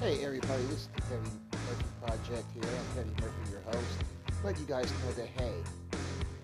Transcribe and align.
Hey 0.00 0.24
everybody, 0.24 0.62
this 0.62 0.80
is 0.80 0.88
the 0.96 1.02
Petty 1.02 1.30
Murphy 1.52 1.84
Project 2.00 2.46
here. 2.54 2.64
I'm 2.64 2.96
Petty 2.96 3.10
Murphy, 3.20 3.52
your 3.52 3.60
host. 3.68 4.04
Let 4.42 4.58
you 4.58 4.64
guys 4.64 4.90
know 5.04 5.12
that 5.12 5.28
hey, 5.36 5.52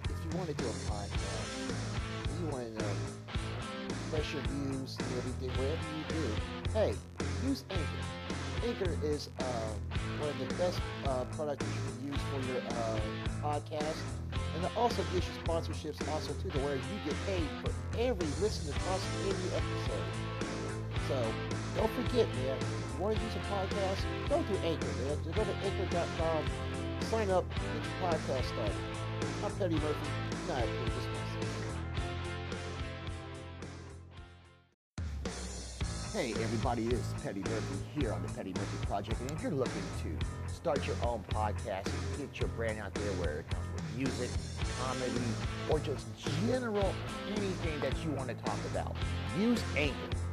if 0.04 0.16
you 0.22 0.36
want 0.36 0.50
to 0.50 0.54
do 0.54 0.64
a 0.66 0.76
podcast, 0.92 1.72
you 2.38 2.48
want 2.48 2.66
to 2.66 2.82
know 2.82 2.90
your 4.12 4.42
views 4.42 4.98
and 4.98 5.08
everything, 5.16 5.48
whatever 5.56 5.88
you 5.96 6.04
do, 6.10 6.24
hey, 6.74 6.94
use 7.48 7.64
Anchor. 7.70 8.68
Anchor 8.68 8.98
is 9.02 9.30
uh, 9.40 9.42
one 10.20 10.28
of 10.28 10.38
the 10.38 10.54
best 10.56 10.78
uh, 11.06 11.24
products 11.34 11.64
you 11.64 12.12
can 12.12 12.12
use 12.12 12.20
for 12.28 12.52
your 12.52 12.60
uh, 12.60 13.00
podcast. 13.42 13.96
And 14.54 14.64
it 14.66 14.76
also 14.76 15.02
gives 15.14 15.26
you 15.26 15.32
sponsorships 15.44 16.06
also 16.12 16.34
too, 16.42 16.50
to 16.50 16.58
where 16.58 16.76
you 16.76 16.98
get 17.06 17.16
paid 17.24 17.48
for 17.64 17.72
every 17.98 18.28
listen 18.42 18.68
across 18.76 19.00
every 19.26 19.56
episode. 19.56 20.36
So 21.08 21.32
don't 21.80 21.92
forget, 21.92 22.28
man, 22.34 22.58
if 22.96 23.00
you 23.00 23.04
want 23.04 23.18
to 23.18 23.24
use 23.24 23.34
a 23.34 23.38
podcast, 23.52 24.28
go 24.30 24.42
to 24.42 24.66
Anchor. 24.66 24.86
Just 25.22 25.36
go 25.36 25.44
to 25.44 25.54
anchor.com, 25.64 26.44
sign 27.10 27.30
up, 27.30 27.44
get 27.50 27.62
your 27.62 28.10
podcast 28.10 28.44
started. 28.46 28.76
I'm 29.44 29.52
Petty 29.52 29.74
Murphy. 29.74 29.96
Message. 30.48 30.70
Hey 36.12 36.32
everybody, 36.42 36.86
is 36.86 37.12
Petty 37.22 37.40
Murphy 37.40 38.00
here 38.00 38.12
on 38.12 38.22
the 38.22 38.32
Petty 38.32 38.54
Murphy 38.54 38.86
Project. 38.86 39.20
And 39.20 39.30
if 39.32 39.42
you're 39.42 39.50
looking 39.52 39.82
to 40.02 40.54
start 40.54 40.86
your 40.86 40.96
own 41.02 41.22
podcast 41.28 41.90
get 42.16 42.40
your 42.40 42.48
brand 42.50 42.80
out 42.80 42.94
there 42.94 43.12
where 43.14 43.40
it 43.40 43.50
comes 43.50 43.66
with 43.74 43.96
music, 43.96 44.30
comedy, 44.80 45.12
or 45.68 45.78
just 45.80 46.06
general 46.46 46.94
anything 47.28 47.78
that 47.80 47.92
you 48.02 48.10
want 48.12 48.28
to 48.28 48.34
talk 48.36 48.58
about, 48.72 48.96
use 49.38 49.62
Anchor. 49.76 50.25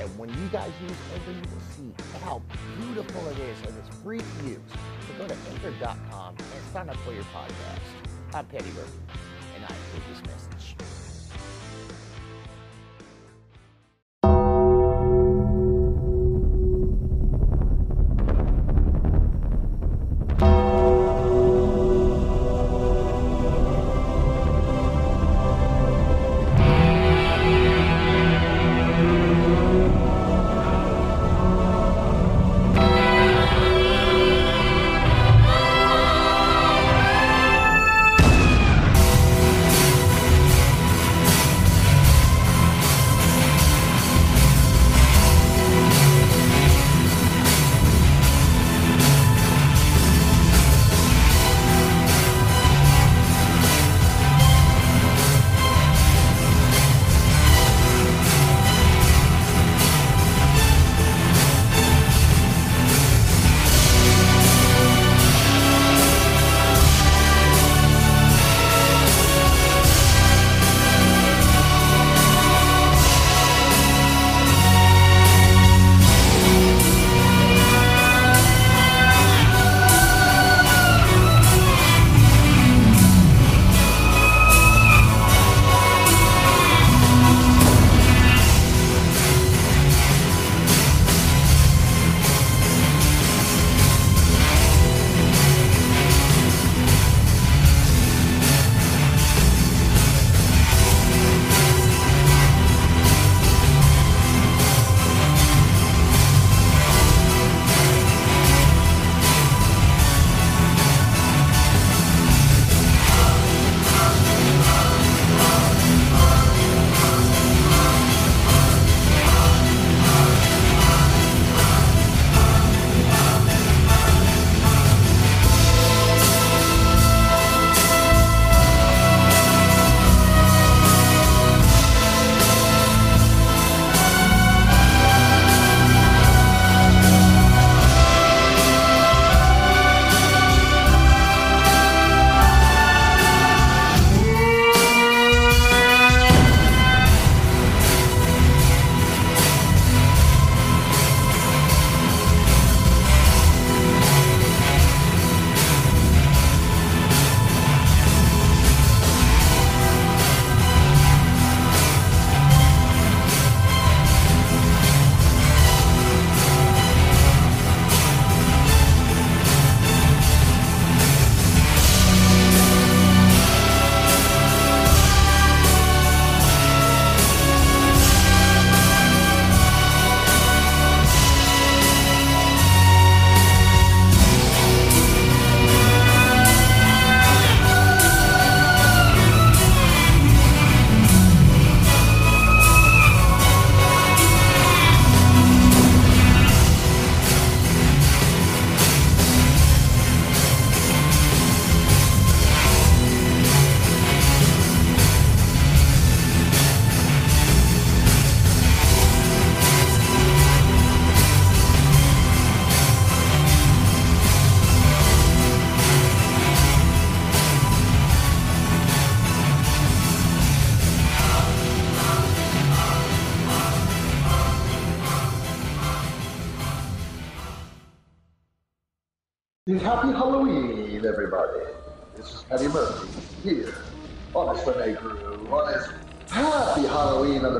And 0.00 0.08
when 0.18 0.28
you 0.28 0.48
guys 0.52 0.70
use 0.80 0.92
Anchor, 1.12 1.32
you 1.32 1.42
will 1.42 1.92
see 1.94 2.18
how 2.20 2.40
beautiful 2.78 3.28
it 3.28 3.38
is, 3.38 3.58
and 3.66 3.76
it's 3.76 3.96
free 4.02 4.18
to 4.18 4.48
use. 4.48 4.58
So 5.06 5.18
go 5.18 5.26
to 5.26 5.36
anchor.com 5.50 6.36
and 6.38 6.64
sign 6.72 6.88
up 6.88 6.96
for 6.98 7.12
your 7.12 7.24
podcast. 7.24 8.34
I'm 8.34 8.46
Petty 8.46 8.70
Murphy, 8.70 8.98
and 9.56 9.64
I 9.64 9.68
approve 9.68 10.22
this 10.22 10.47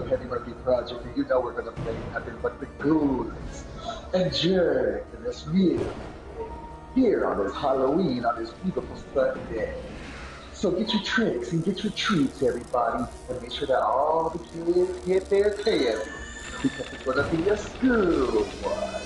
the 0.01 0.09
Petty 0.09 0.25
Murphy 0.25 0.53
Project. 0.65 1.05
And 1.05 1.17
you 1.17 1.25
know 1.25 1.41
we're 1.41 1.53
going 1.53 1.65
to 1.65 1.73
play 1.83 1.97
nothing 2.13 2.39
but 2.43 2.61
the 2.61 2.67
ghouls 2.83 3.65
and 4.15 4.35
jerk 4.35 5.07
in 5.17 5.23
this 5.23 5.47
meal 5.47 5.95
here 6.95 7.27
on 7.27 7.39
this 7.45 7.55
Halloween, 7.55 8.25
on 8.25 8.41
this 8.41 8.51
beautiful 8.51 8.97
Sunday. 9.15 9.75
So 10.53 10.71
get 10.73 10.93
your 10.93 11.03
tricks 11.03 11.53
and 11.53 11.65
get 11.65 11.85
your 11.85 11.93
treats, 11.93 12.43
everybody, 12.43 13.05
and 13.29 13.43
make 13.43 13.53
sure 13.53 13.67
that 13.69 13.81
all 13.81 14.31
the 14.31 14.39
kids 14.39 15.07
get 15.07 15.31
their 15.31 15.51
candy 15.53 16.11
because 16.63 16.93
it's 16.93 17.05
gonna 17.05 17.23
be 17.31 17.49
a 17.49 17.57
good 17.81 18.47
one 18.65 19.01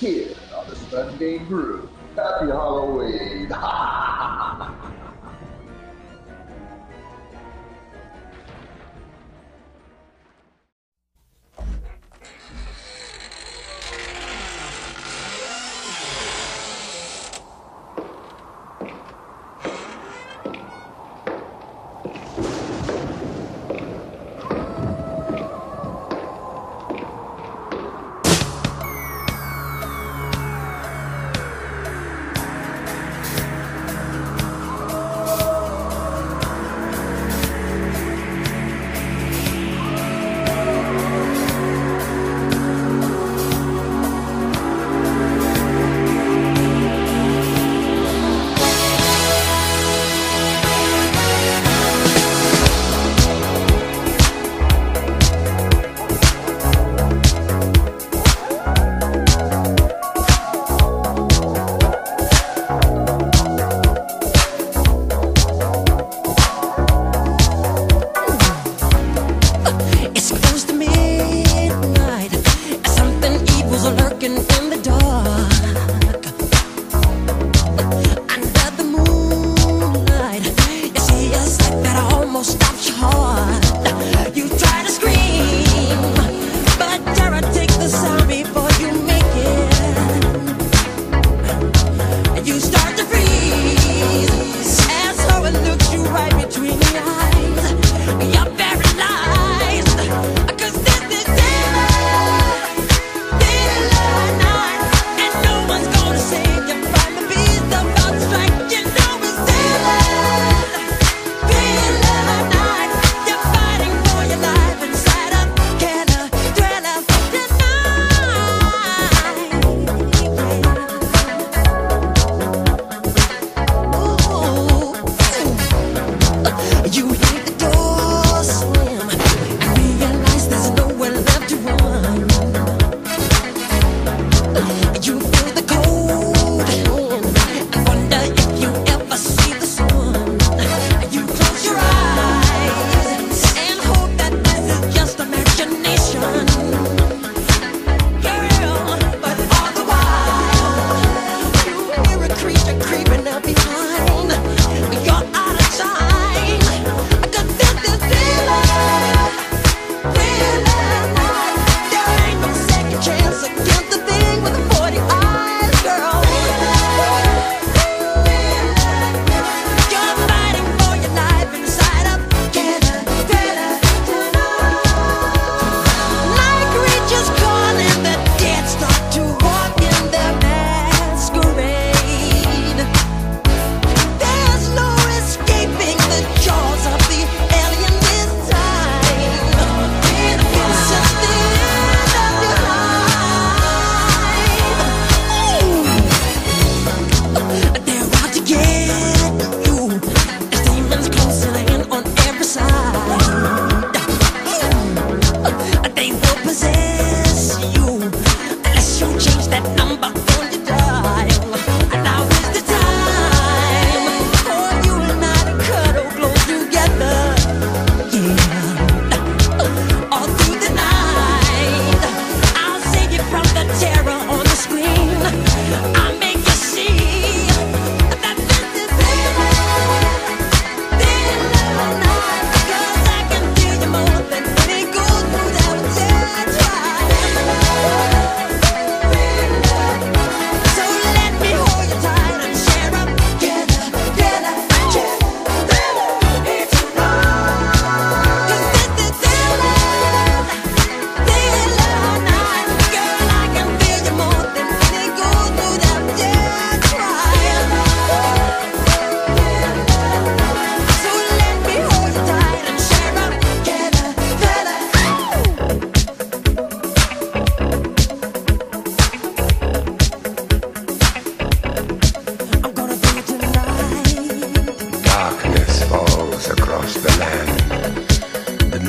here 0.00 0.34
on 0.56 0.70
the 0.70 0.76
Sunday 0.76 1.38
Groove. 1.38 1.90
Happy 2.16 2.46
Halloween! 2.46 3.52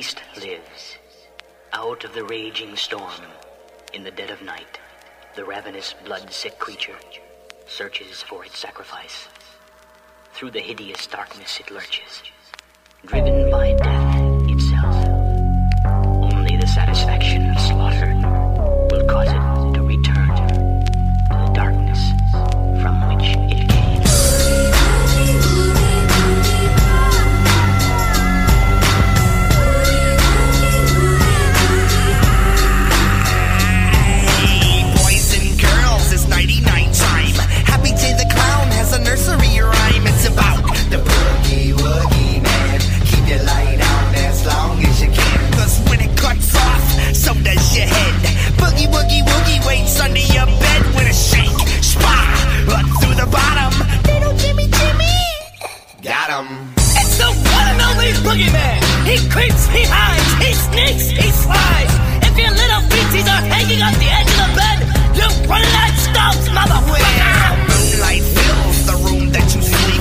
beast 0.00 0.22
lives. 0.40 0.96
Out 1.74 2.04
of 2.04 2.14
the 2.14 2.24
raging 2.24 2.74
storm, 2.74 3.20
in 3.92 4.02
the 4.02 4.10
dead 4.10 4.30
of 4.30 4.40
night, 4.40 4.80
the 5.36 5.44
ravenous, 5.44 5.94
blood-sick 6.06 6.58
creature 6.58 6.96
searches 7.66 8.22
for 8.22 8.42
its 8.42 8.58
sacrifice. 8.58 9.28
Through 10.32 10.52
the 10.52 10.60
hideous 10.60 11.06
darkness 11.06 11.60
it 11.60 11.70
lurches, 11.70 12.22
driven 13.04 13.50
by 13.50 13.74
death. 13.74 14.09
am. 56.40 56.72
It's 56.76 57.16
the 57.18 57.28
one 57.28 57.66
and 57.72 57.80
only 57.88 58.12
boogeyman. 58.24 58.80
He 59.04 59.16
creeps, 59.28 59.66
he 59.68 59.84
hides, 59.84 60.30
he 60.42 60.52
sneaks, 60.54 61.08
he 61.10 61.28
flies. 61.44 61.92
If 62.26 62.36
your 62.38 62.50
little 62.50 62.82
feeties 62.88 63.28
are 63.28 63.44
hanging 63.52 63.82
off 63.82 63.96
the 63.98 64.10
edge 64.18 64.30
of 64.30 64.38
the 64.42 64.50
bed, 64.56 64.78
you're 65.16 65.48
running 65.48 65.74
out 65.80 65.90
of 65.90 65.98
stumps, 65.98 66.48
motherfucker. 66.48 67.50
Moonlight 67.68 68.22
fills 68.22 68.78
the 68.86 68.96
room 69.04 69.30
that 69.32 69.46
you 69.54 69.62
sleep. 69.62 69.99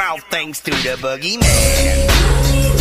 mouth 0.00 0.24
thanks 0.30 0.60
to 0.60 0.70
the 0.70 0.96
boogeyman. 0.96 2.79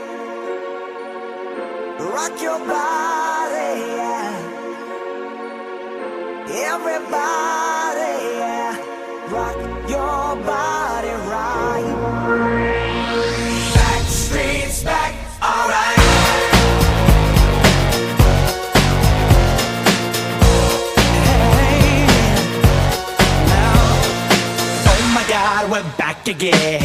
Rock 1.99 2.41
your 2.41 2.60
body, 2.60 3.80
yeah. 3.95 4.36
Everybody, 6.49 8.14
yeah. 8.39 8.76
Rock 9.32 9.56
your 9.88 10.36
body 10.43 11.14
right. 11.32 11.95
Back 13.74 14.03
streets 14.03 14.84
back, 14.84 15.14
alright. 15.41 15.99
Hey, 21.24 22.06
no. 23.47 23.64
oh 24.89 26.28
Again 26.28 26.84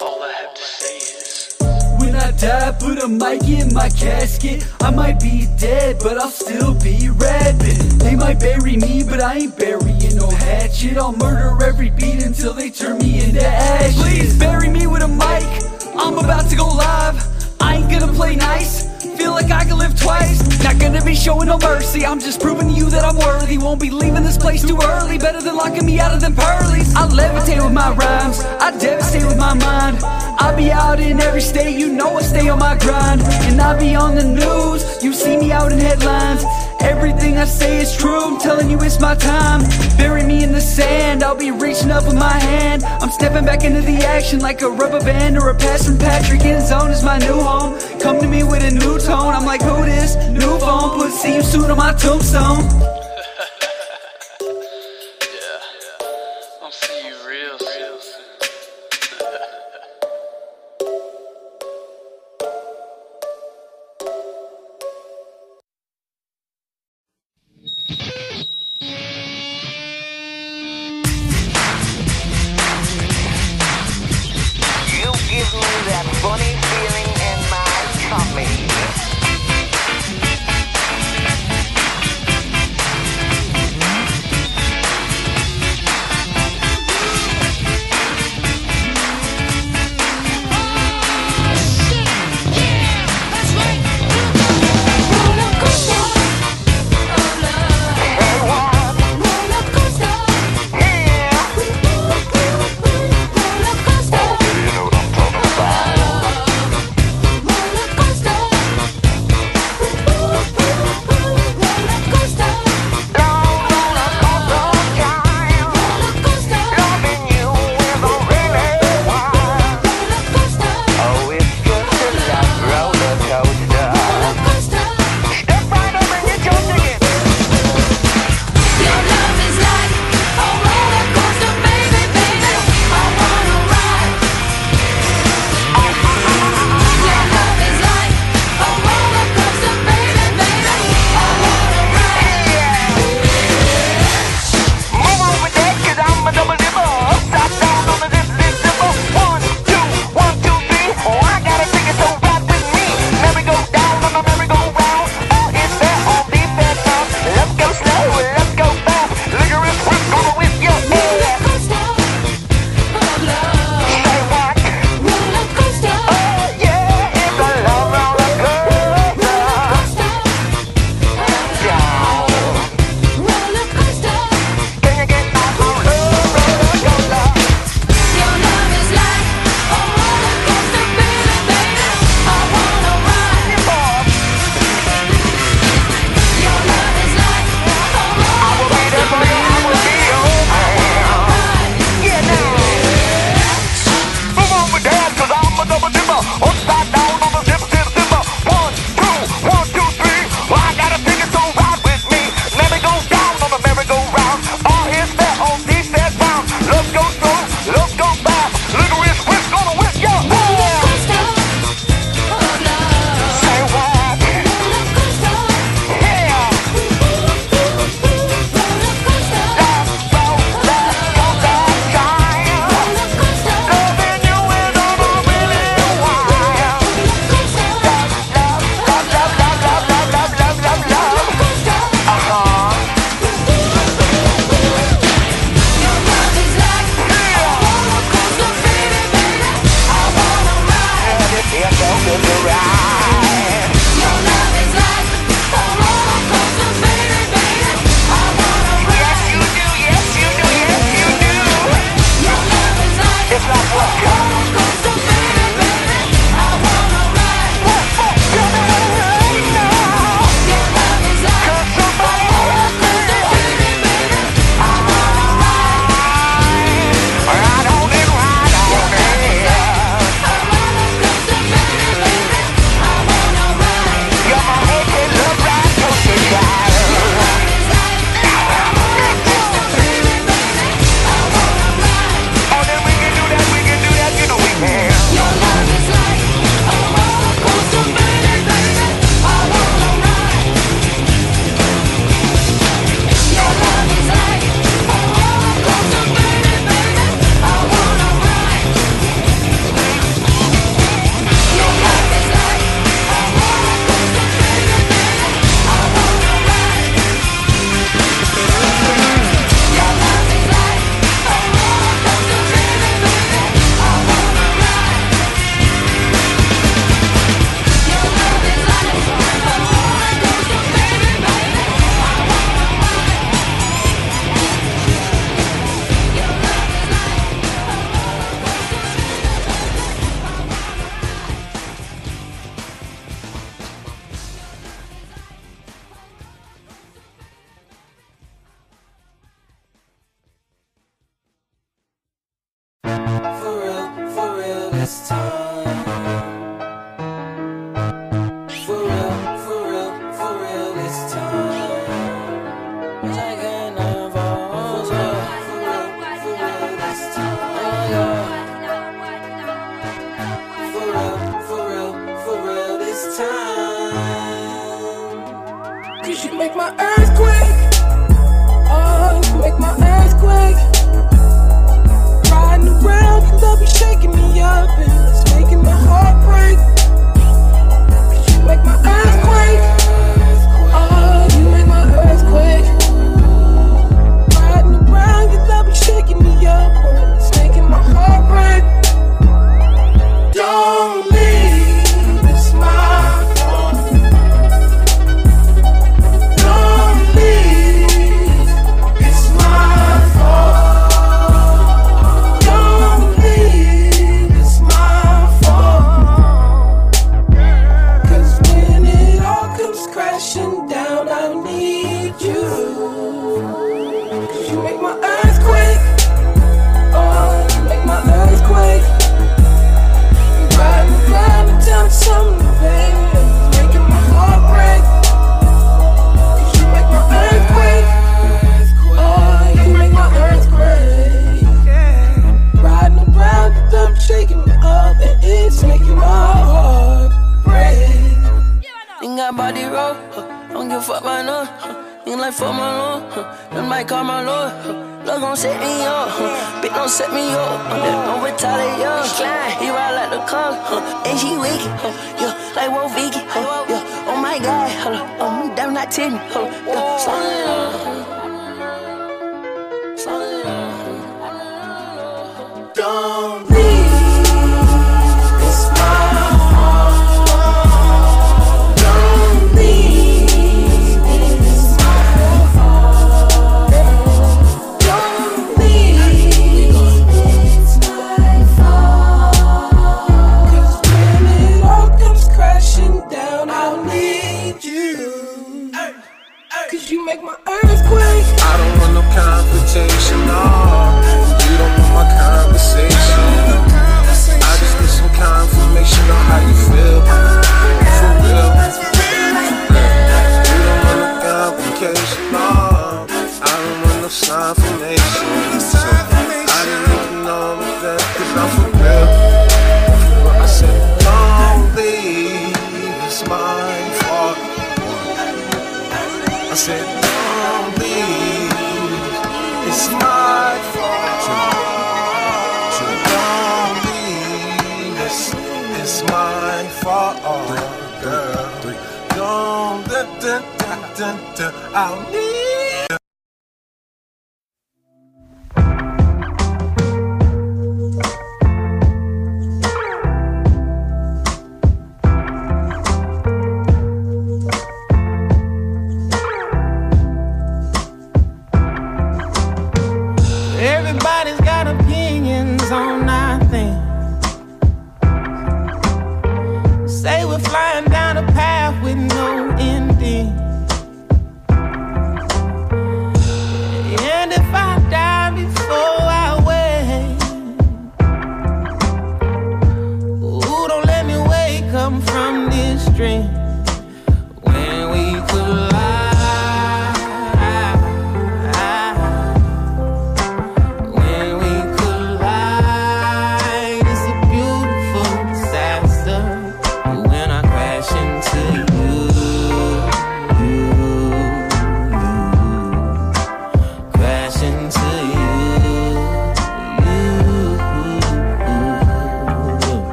All 0.00 0.22
I 0.22 0.32
have 0.32 0.54
to 0.54 0.62
say 0.62 0.96
is. 0.96 1.56
When 2.00 2.14
I 2.16 2.30
die, 2.32 2.76
put 2.80 3.02
a 3.02 3.08
mic 3.08 3.44
in 3.48 3.72
my 3.74 3.88
casket. 3.90 4.66
I 4.80 4.90
might 4.90 5.20
be 5.20 5.46
dead, 5.58 5.98
but 6.02 6.18
I'll 6.18 6.30
still 6.30 6.74
be 6.74 7.10
rapping. 7.10 7.98
They 7.98 8.16
might 8.16 8.40
bury 8.40 8.76
me, 8.76 9.02
but 9.02 9.20
I 9.20 9.38
ain't 9.38 9.56
burying 9.56 10.16
no 10.16 10.28
hatchet. 10.30 10.96
I'll 10.96 11.12
murder 11.12 11.62
every 11.64 11.90
beat 11.90 12.24
until 12.24 12.52
they 12.52 12.70
turn 12.70 12.98
me 12.98 13.22
into 13.22 13.46
ash. 13.46 13.94
Please 13.96 14.38
bury 14.38 14.68
me 14.68 14.86
with 14.86 15.02
a 15.02 15.08
mic. 15.08 15.44
I'm 15.96 16.18
about 16.18 16.48
to 16.50 16.56
go 16.56 16.66
live. 16.66 17.16
I 17.60 17.76
ain't 17.76 17.90
gonna 17.90 18.12
play 18.12 18.36
nice. 18.36 18.89
Feel 19.30 19.36
like 19.36 19.52
I 19.52 19.64
can 19.64 19.78
live 19.78 19.94
twice. 19.94 20.42
Not 20.64 20.80
gonna 20.80 21.04
be 21.04 21.14
showing 21.14 21.46
no 21.46 21.56
mercy. 21.58 22.04
I'm 22.04 22.18
just 22.18 22.40
proving 22.40 22.66
to 22.66 22.74
you 22.74 22.90
that 22.90 23.04
I'm 23.04 23.16
worthy. 23.16 23.58
Won't 23.58 23.80
be 23.80 23.88
leaving 23.88 24.24
this 24.24 24.36
place 24.36 24.60
too 24.66 24.76
early. 24.82 25.18
Better 25.18 25.40
than 25.40 25.54
locking 25.54 25.86
me 25.86 26.00
out 26.00 26.12
of 26.12 26.20
them 26.20 26.34
pearlies. 26.34 26.92
I 26.96 27.06
levitate 27.06 27.62
with 27.62 27.72
my 27.72 27.94
rhymes. 27.94 28.40
I 28.40 28.76
devastate 28.76 29.24
with 29.24 29.38
my 29.38 29.54
mind. 29.54 29.98
I 30.02 30.52
be 30.56 30.72
out 30.72 30.98
in 30.98 31.20
every 31.20 31.42
state. 31.42 31.78
You 31.78 31.92
know 31.92 32.16
I 32.16 32.22
stay 32.22 32.48
on 32.48 32.58
my 32.58 32.76
grind. 32.78 33.20
And 33.46 33.60
I 33.60 33.78
be 33.78 33.94
on 33.94 34.16
the 34.16 34.24
news. 34.24 35.00
You 35.00 35.12
see 35.12 35.36
me 35.36 35.52
out 35.52 35.70
in 35.70 35.78
headlines. 35.78 36.42
Everything 36.82 37.38
I 37.38 37.44
say 37.44 37.80
is 37.80 37.96
true. 37.96 38.20
I'm 38.20 38.38
telling 38.38 38.70
you 38.70 38.78
it's 38.80 39.00
my 39.00 39.14
time. 39.14 39.60
Bury 39.96 40.22
me 40.22 40.42
in 40.42 40.52
the 40.52 40.60
sand. 40.60 41.22
I'll 41.22 41.36
be 41.36 41.50
reaching 41.50 41.90
up 41.90 42.04
with 42.04 42.14
my 42.16 42.38
hand. 42.38 42.84
I'm 42.84 43.10
stepping 43.10 43.44
back 43.44 43.64
into 43.64 43.82
the 43.82 43.98
action 43.98 44.40
like 44.40 44.62
a 44.62 44.70
rubber 44.70 45.00
band 45.00 45.38
or 45.38 45.50
a 45.50 45.54
pass 45.54 45.86
from 45.86 45.98
Patrick. 45.98 46.44
In 46.44 46.64
zone 46.64 46.90
is 46.90 47.02
my 47.02 47.18
new 47.18 47.40
home. 47.40 47.78
Come 48.00 48.20
to 48.20 48.26
me 48.26 48.42
with 48.42 48.62
a 48.62 48.70
new 48.70 48.98
tone. 48.98 49.34
I'm 49.34 49.44
like, 49.44 49.62
who 49.62 49.84
this? 49.84 50.16
New 50.28 50.58
phone. 50.58 51.00
Put 51.00 51.28
you 51.28 51.42
soon 51.42 51.70
on 51.70 51.76
my 51.76 51.92
tombstone. 51.92 52.89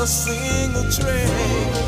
A 0.00 0.06
single 0.06 0.84
trace. 0.84 1.79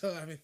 He 0.00 0.06
was 0.06 0.14
gonna 0.14 0.38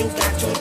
you 0.00 0.08
got 0.08 0.40
to 0.40 0.59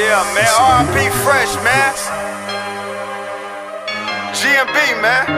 Yeah, 0.00 0.24
man. 0.32 0.48
R.I.P. 0.48 0.96
Fresh, 1.20 1.52
man. 1.60 1.92
GMB, 4.32 5.02
man. 5.04 5.28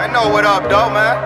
I 0.00 0.08
know 0.08 0.32
what 0.32 0.46
up, 0.46 0.62
though, 0.72 0.88
man. 0.88 1.20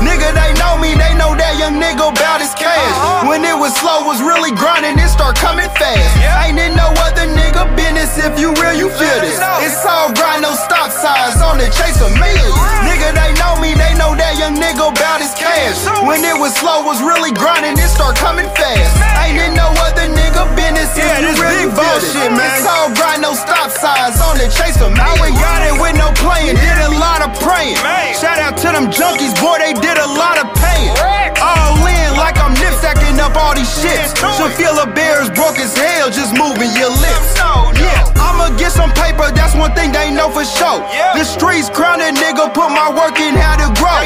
Nigga, 0.00 0.32
they 0.32 0.47
know 0.58 0.76
me, 0.76 0.92
they 0.98 1.14
know 1.14 1.32
that 1.38 1.54
young 1.56 1.78
nigga 1.78 2.10
about 2.10 2.42
his 2.42 2.52
cash. 2.58 2.76
Uh-huh. 2.76 3.30
When 3.30 3.46
it 3.46 3.54
was 3.54 3.72
slow, 3.78 4.04
was 4.04 4.20
really 4.20 4.52
grinding, 4.52 4.98
it 4.98 5.08
start 5.08 5.38
coming 5.38 5.70
fast. 5.78 6.12
Ain't 6.44 6.58
in 6.58 6.74
no 6.74 6.90
other 7.06 7.24
nigga 7.30 7.64
business, 7.78 8.18
if 8.18 8.36
you 8.36 8.52
real, 8.58 8.74
you 8.74 8.88
feel 8.90 9.18
this. 9.22 9.38
It's 9.64 9.80
all 9.86 10.12
grind, 10.12 10.42
no 10.42 10.52
stop 10.54 10.90
signs 10.90 11.40
on 11.40 11.56
the 11.58 11.70
chase 11.70 11.98
of 12.02 12.10
millions. 12.18 12.54
Nigga, 12.84 13.14
they 13.14 13.32
know 13.38 13.56
me, 13.62 13.72
they 13.78 13.94
know 13.94 14.12
that 14.18 14.34
young 14.36 14.58
nigga 14.58 14.90
about 14.90 15.22
his 15.22 15.32
cash. 15.38 15.78
When 16.04 16.20
it 16.26 16.36
was 16.36 16.52
slow, 16.58 16.82
was 16.82 17.00
really 17.00 17.32
grinding, 17.32 17.78
it 17.78 17.90
start 17.90 18.18
coming 18.18 18.50
fast. 18.58 18.92
Ain't 19.24 19.38
in 19.38 19.54
no 19.54 19.70
other 19.86 20.10
nigga 20.10 20.44
business, 20.58 20.90
if 20.98 21.06
you 21.22 21.32
real, 21.38 21.56
you 21.66 21.70
feel 21.70 21.98
this. 22.02 22.14
It's 22.18 22.66
all 22.66 22.90
grind, 22.98 23.22
no 23.22 23.32
stop 23.38 23.70
signs 23.70 24.18
on 24.18 24.36
the 24.38 24.50
chase 24.50 24.78
of 24.82 24.90
millions. 24.90 25.06
I 25.06 25.22
went 25.22 25.34
got 25.38 25.60
it 25.62 25.76
with 25.78 25.96
no 25.96 26.10
playing, 26.18 26.58
did 26.58 26.78
a 26.82 26.92
lot 26.98 27.22
of 27.22 27.30
praying. 27.38 27.78
Shout 28.18 28.38
out 28.42 28.58
to 28.64 28.68
them 28.74 28.90
junkies, 28.90 29.34
boy, 29.38 29.58
they 29.62 29.74
did 29.78 29.98
a 29.98 30.08
lot 30.18 30.40
of 30.42 30.47
paying. 30.56 30.92
All 31.38 31.78
in 31.86 32.16
like 32.18 32.38
I'm 32.40 32.54
nip 32.58 32.74
stacking 32.80 33.20
up 33.20 33.36
all 33.36 33.54
these 33.54 33.70
shits. 33.70 34.16
Should 34.36 34.52
feel 34.58 34.74
a 34.78 34.86
bear's 34.86 35.30
broke 35.30 35.58
as 35.58 35.76
hell 35.76 36.10
just 36.10 36.34
moving 36.34 36.72
your 36.74 36.90
lips. 36.90 37.38
Yeah, 37.78 38.10
I'ma 38.18 38.56
get 38.58 38.72
some 38.72 38.90
paper, 38.92 39.30
that's 39.30 39.54
one 39.54 39.72
thing 39.74 39.92
they 39.92 40.10
know 40.10 40.28
for 40.28 40.44
sure. 40.44 40.82
The 41.14 41.22
streets 41.24 41.70
crowned 41.70 42.02
a 42.02 42.10
nigga, 42.10 42.50
put 42.52 42.74
my 42.74 42.90
work 42.90 43.20
in 43.22 43.38
how 43.38 43.54
to 43.54 43.70
grow. 43.78 44.02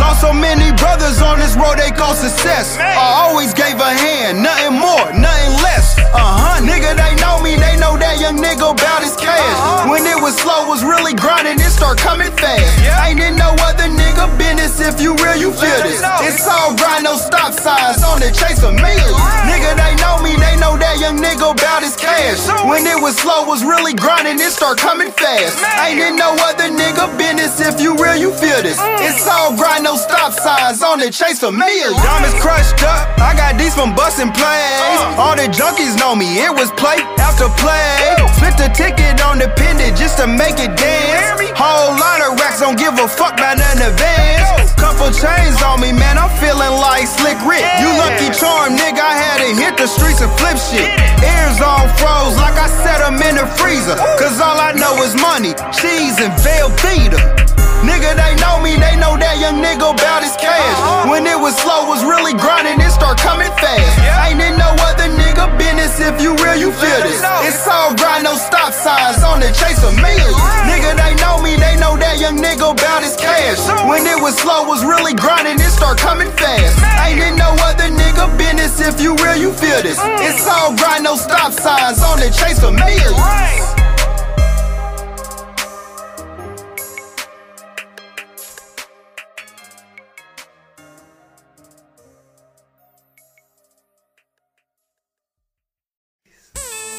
Lost 0.00 0.24
so 0.24 0.32
many 0.32 0.72
brothers 0.80 1.20
on 1.20 1.38
this 1.38 1.54
road, 1.56 1.76
they 1.76 1.90
call 1.92 2.14
success. 2.14 2.78
I 2.80 3.28
always 3.28 3.52
gave 3.52 3.76
a 3.76 3.92
hand, 3.92 4.42
nothing 4.42 4.80
more, 4.80 5.12
nothing 5.12 5.52
less. 5.60 5.99
Uh 6.10 6.18
huh, 6.18 6.58
nigga, 6.66 6.98
they 6.98 7.14
know 7.22 7.38
me, 7.38 7.54
they 7.54 7.78
know 7.78 7.94
that 7.94 8.18
young 8.18 8.38
nigga 8.42 8.74
about 8.74 9.02
his 9.06 9.14
cash. 9.14 9.86
When 9.86 10.02
it 10.02 10.18
was 10.18 10.34
slow, 10.34 10.66
was 10.66 10.82
really 10.82 11.14
grinding, 11.14 11.62
it 11.62 11.70
start 11.70 11.98
coming 11.98 12.30
fast. 12.34 12.66
Ain't 13.06 13.22
in 13.22 13.38
no 13.38 13.54
other 13.62 13.86
nigga 13.86 14.26
business. 14.34 14.82
If 14.82 14.98
you 14.98 15.14
real, 15.22 15.38
you 15.38 15.50
feel 15.54 15.80
this. 15.86 16.02
It's 16.26 16.42
all 16.50 16.74
grind, 16.74 17.06
no 17.06 17.14
stop 17.14 17.54
signs 17.54 18.02
on 18.02 18.18
the 18.18 18.34
chase 18.34 18.58
of 18.66 18.74
millions. 18.74 19.22
Nigga, 19.46 19.78
they 19.78 19.94
know 20.02 20.18
me, 20.18 20.34
they 20.34 20.58
know 20.58 20.74
that 20.74 20.98
young 20.98 21.22
nigga 21.22 21.54
about 21.54 21.86
his 21.86 21.94
cash. 21.94 22.42
When 22.66 22.82
it 22.82 22.98
was 22.98 23.14
slow, 23.14 23.46
was 23.46 23.62
really 23.62 23.94
grinding, 23.94 24.42
it 24.42 24.50
start 24.50 24.82
coming 24.82 25.14
fast. 25.14 25.62
Ain't 25.86 26.02
in 26.02 26.18
no 26.18 26.34
other 26.42 26.74
nigga 26.74 27.06
business. 27.14 27.62
If 27.62 27.78
you 27.78 27.94
real, 27.94 28.18
you 28.18 28.34
feel 28.34 28.58
this. 28.66 28.82
It's 29.06 29.22
all 29.30 29.54
grind, 29.54 29.86
no 29.86 29.94
stop 29.94 30.34
signs 30.34 30.82
on 30.82 30.98
the 30.98 31.14
chase 31.14 31.42
of 31.46 31.54
millions. 31.54 31.94
Diamonds 32.02 32.34
crushed 32.42 32.82
up, 32.82 33.06
I 33.22 33.38
got 33.38 33.54
these 33.54 33.78
from 33.78 33.94
busting 33.94 34.34
plays. 34.34 34.98
All 35.14 35.38
the 35.38 35.46
junkies 35.46 35.99
know 36.00 36.16
me, 36.16 36.40
it 36.40 36.48
was 36.48 36.72
play 36.80 36.96
after 37.20 37.46
play. 37.60 38.16
Split 38.40 38.56
the 38.56 38.72
ticket 38.72 39.20
on 39.20 39.36
the 39.36 39.52
pendant 39.52 40.00
just 40.00 40.16
to 40.16 40.26
make 40.26 40.56
it 40.56 40.72
dance. 40.72 41.52
Whole 41.52 41.92
lot 41.92 42.24
of 42.24 42.40
racks 42.40 42.64
don't 42.64 42.80
give 42.80 42.96
a 42.96 43.06
fuck 43.06 43.36
about 43.36 43.60
none 43.60 43.84
advance. 43.84 44.72
Couple 44.80 45.12
chains 45.12 45.60
on 45.60 45.84
me, 45.84 45.92
man, 45.92 46.16
I'm 46.16 46.32
feeling 46.40 46.72
like 46.80 47.04
Slick 47.04 47.36
Rick. 47.44 47.60
You 47.84 47.92
lucky 48.00 48.32
charm, 48.32 48.80
nigga, 48.80 49.04
I 49.04 49.12
had 49.12 49.38
to 49.44 49.50
hit 49.52 49.76
the 49.76 49.86
streets 49.86 50.24
and 50.24 50.32
flip 50.40 50.56
shit. 50.56 50.88
Ears 51.20 51.60
all 51.60 51.84
froze 52.00 52.40
like 52.40 52.56
I 52.56 52.72
set 52.80 53.04
them 53.04 53.20
in 53.20 53.36
the 53.36 53.44
freezer. 53.60 53.94
Cause 54.16 54.40
all 54.40 54.56
I 54.56 54.72
know 54.72 55.04
is 55.04 55.12
money, 55.20 55.52
cheese, 55.68 56.16
and 56.16 56.32
Velveeta. 56.40 57.49
Nigga, 57.84 58.12
they 58.12 58.36
know 58.40 58.60
me, 58.60 58.76
they 58.76 58.96
know 58.96 59.16
that 59.16 59.40
young 59.40 59.58
nigga 59.64 59.96
about 59.96 60.20
his 60.22 60.36
cash. 60.36 61.08
When 61.08 61.24
it 61.26 61.38
was 61.38 61.56
slow, 61.56 61.88
was 61.88 62.04
really 62.04 62.36
grinding, 62.36 62.76
it 62.80 62.92
start 62.92 63.16
coming 63.16 63.50
fast. 63.56 63.96
Ain't 64.28 64.40
in 64.40 64.56
no 64.60 64.68
other 64.84 65.08
nigga 65.08 65.48
business. 65.56 65.96
If 66.00 66.20
you 66.20 66.36
real, 66.40 66.56
you 66.56 66.70
feel 66.76 67.00
this. 67.04 67.20
It's 67.48 67.64
all 67.66 67.96
grind, 67.96 68.24
no 68.24 68.36
stop 68.36 68.72
signs 68.72 69.24
on 69.24 69.40
the 69.40 69.48
chase 69.52 69.80
of 69.80 69.96
millions. 69.96 70.36
Nigga, 70.68 70.92
they 70.96 71.16
know 71.24 71.40
me, 71.40 71.56
they 71.56 71.76
know 71.80 71.96
that 71.96 72.20
young 72.20 72.36
nigga 72.36 72.76
about 72.76 73.00
his 73.02 73.16
cash. 73.16 73.58
When 73.88 74.04
it 74.04 74.20
was 74.20 74.36
slow, 74.36 74.68
was 74.68 74.84
really 74.84 75.16
grinding, 75.16 75.56
it 75.56 75.72
start 75.72 75.96
coming 75.96 76.30
fast. 76.36 76.76
Ain't 77.08 77.20
in 77.20 77.36
no 77.36 77.56
other 77.64 77.88
nigga 77.88 78.28
business. 78.36 78.76
If 78.80 79.00
you 79.00 79.16
real, 79.24 79.36
you 79.40 79.50
feel 79.56 79.80
this. 79.80 79.98
It's 80.20 80.44
all 80.46 80.76
grind, 80.76 81.04
no 81.04 81.16
stop 81.16 81.52
signs 81.52 82.04
on 82.04 82.20
the 82.20 82.28
chase 82.28 82.60
of 82.62 82.76
millions. 82.76 83.16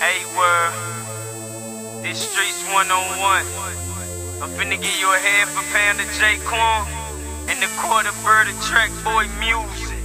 Hey, 0.02 0.26
word. 0.36 0.74
This 2.02 2.18
streets 2.28 2.66
one 2.74 2.90
on 2.90 3.06
one. 3.20 3.46
I'm 4.42 4.50
finna 4.58 4.82
give 4.82 4.98
you 4.98 5.14
a 5.14 5.20
half 5.20 5.50
for 5.50 5.62
pound 5.78 6.02
of 6.02 6.08
J. 6.18 6.40
Quan 6.44 6.88
and 7.48 7.62
the 7.62 7.70
quarter 7.78 8.10
bird 8.26 8.48
of 8.48 8.60
track 8.64 8.90
boy 9.04 9.30
music. 9.38 10.02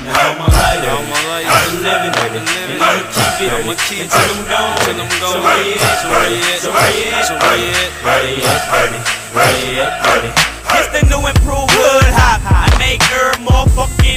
Now 0.00 0.32
my 0.40 0.48
life, 0.48 0.80
now 0.80 0.96
my 1.12 1.20
life, 1.28 1.44
living, 1.84 2.80
I'ma 2.80 3.04
keep 3.12 3.23
it, 3.40 3.50
I'ma 3.50 3.74
keep 3.88 4.06
until 4.06 4.20
I'm 4.20 4.46
gone, 4.46 4.78
till 4.84 4.94
I'm 4.94 5.10
gone. 5.18 5.34
So 5.34 5.40
where 5.42 5.58
you 5.66 5.74
at? 5.74 5.98
So 5.98 6.08
where 6.10 6.30
you 6.30 6.42
at? 6.46 6.58
So 6.62 6.70
where 6.70 6.90
you 6.94 7.10
at? 7.10 7.24
So 7.26 7.34
where 7.34 7.58
you 7.58 7.70
at? 7.74 7.90
Where 8.04 8.22
you 8.30 8.46
at? 8.46 8.62
Where 8.70 8.86
you 8.86 9.02
at? 9.02 9.34
Where 9.34 9.50
you 9.58 9.82
at? 9.82 10.54
It's 10.74 10.90
the 10.94 11.02
new 11.10 11.22
improved 11.26 11.70
hood 11.74 12.10
hop. 12.14 12.42
I 12.46 12.70
make 12.78 13.02
her 13.02 13.33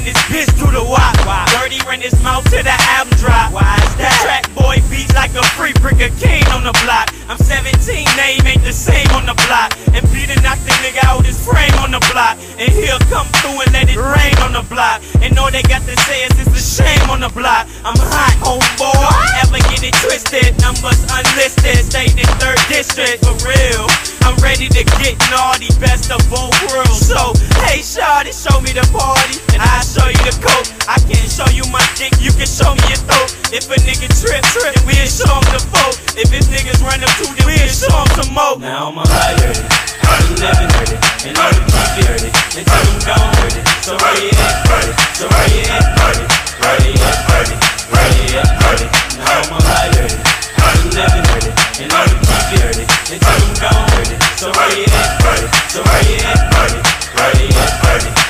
this 0.08 0.24
bitch 0.32 0.52
to 0.56 0.72
the 0.72 0.84
wop. 0.84 1.20
Dirty 1.60 1.84
ran 1.84 2.00
his 2.00 2.16
mouth 2.24 2.44
to 2.56 2.64
the 2.64 2.76
album 2.96 3.12
drop. 3.20 3.52
Why 3.52 3.76
is 3.84 3.96
that? 4.00 4.16
Track 4.24 4.48
boy 4.56 4.80
beats 4.88 5.12
like 5.16 5.36
a 5.36 5.44
free 5.60 5.76
brick 5.84 6.00
of 6.00 6.16
king 6.16 6.48
on 6.56 6.64
the 6.64 6.72
block. 6.88 7.12
I'm 7.28 7.36
17, 7.36 8.08
name 8.16 8.40
ain't 8.48 8.64
the 8.64 8.72
same 8.72 9.08
on 9.12 9.28
the 9.28 9.36
block. 9.48 9.76
And 9.92 10.04
Peter 10.16 10.40
knocked 10.40 10.64
the 10.64 10.72
nigga 10.80 11.04
out 11.04 11.26
his 11.28 11.36
frame 11.36 11.76
on 11.84 11.92
the 11.92 12.00
block. 12.08 12.40
And 12.56 12.72
he'll 12.72 13.04
come 13.12 13.28
through 13.44 13.68
and 13.68 13.72
let 13.76 13.92
it 13.92 14.00
rain 14.00 14.36
on 14.48 14.56
the 14.56 14.64
block. 14.72 15.04
And 15.20 15.36
all 15.36 15.52
they 15.52 15.64
got 15.68 15.84
to 15.84 15.96
say 16.08 16.24
is 16.24 16.32
it's 16.40 16.56
a 16.56 16.64
shame 16.64 17.10
on 17.12 17.20
the 17.20 17.32
block. 17.36 17.68
I'm 17.84 18.00
hot, 18.00 18.36
homeboy. 18.40 19.12
Ever 19.44 19.60
get 19.68 19.84
it 19.84 19.96
twisted? 20.08 20.56
Numbers 20.64 21.04
unlisted. 21.12 21.84
State 21.84 22.16
in 22.16 22.30
third 22.40 22.60
district 22.72 23.28
for 23.28 23.36
real. 23.44 23.92
I'm 24.24 24.36
ready 24.40 24.68
to 24.68 24.84
get 25.00 25.20
naughty, 25.32 25.68
best 25.80 26.12
of 26.12 26.20
both 26.32 26.56
worlds. 26.72 27.08
So, 27.08 27.36
hey, 27.68 27.80
shawty, 27.84 28.32
show 28.32 28.60
me 28.60 28.72
the 28.72 28.88
party, 29.18 29.38
and 29.58 29.62
I 29.62 29.82
show 29.82 30.06
you 30.06 30.22
the 30.22 30.36
coke. 30.38 30.68
I 30.86 30.98
can't 31.02 31.30
show 31.30 31.48
you 31.50 31.66
my 31.74 31.82
dick, 31.98 32.14
you 32.22 32.32
can 32.38 32.48
show 32.48 32.74
me 32.78 32.86
your 32.88 33.02
throat. 33.10 33.30
If 33.50 33.66
a 33.74 33.78
nigga 33.82 34.08
trip, 34.14 34.44
trip, 34.54 34.74
then 34.78 34.84
we'll 34.86 35.10
show 35.10 35.30
him 35.30 35.46
the 35.50 35.62
folk. 35.74 35.96
If 36.14 36.30
his 36.30 36.48
niggas 36.54 36.80
run 36.86 37.02
up 37.02 37.12
too, 37.18 37.30
then 37.34 37.46
we'll 37.50 37.72
show 37.72 37.94
him 37.94 38.10
some 38.14 38.32
more. 38.34 38.60
Now 38.62 38.92
my 38.94 39.04
life 39.04 39.38
dirty, 39.42 39.66
I'm 40.06 40.30
living 40.38 40.70
dirty, 40.78 40.98
and 41.28 41.36
I'ma 41.38 41.82
keep 41.98 42.06
dirty 42.06 42.30
until 42.62 42.78
I'm 42.78 42.98
gone 43.08 43.34
dirty. 43.42 43.62
So 43.82 43.92
where 43.98 44.18
you 44.22 44.32
at? 44.36 44.56
Dirty. 44.68 44.94
So 45.18 45.26
where 45.32 45.48
you 45.50 45.64
at? 45.72 45.86
Dirty. 45.98 46.26
Where 46.62 46.78
you 46.86 46.94
at? 47.08 47.18
Dirty. 47.28 47.56
Where 47.90 48.10
you 48.14 48.38
at? 48.38 48.50
Dirty. 48.62 48.88
Now 49.18 49.42
my 49.50 49.60
life 49.64 49.92
dirty, 49.96 50.18
I'm 50.62 50.84
living 50.94 51.26
dirty, 51.32 51.52
and 51.82 51.90
I'ma 51.92 52.16
keep 52.52 52.60
dirty 52.62 52.84
until 53.16 53.32
I'm 53.32 53.54
gone 53.64 53.88
dirty. 53.96 54.16
So 54.38 54.48
where 54.54 54.72
you 54.76 54.86
at? 54.86 55.10
Dirty. 55.24 55.48
So 55.72 55.80
where 55.82 56.04
you 56.06 56.18
at? 56.22 56.40
Dirty. 56.52 56.80
Where 57.16 57.34
you 57.40 57.50
at? 57.56 57.74
Dirty. 57.82 58.27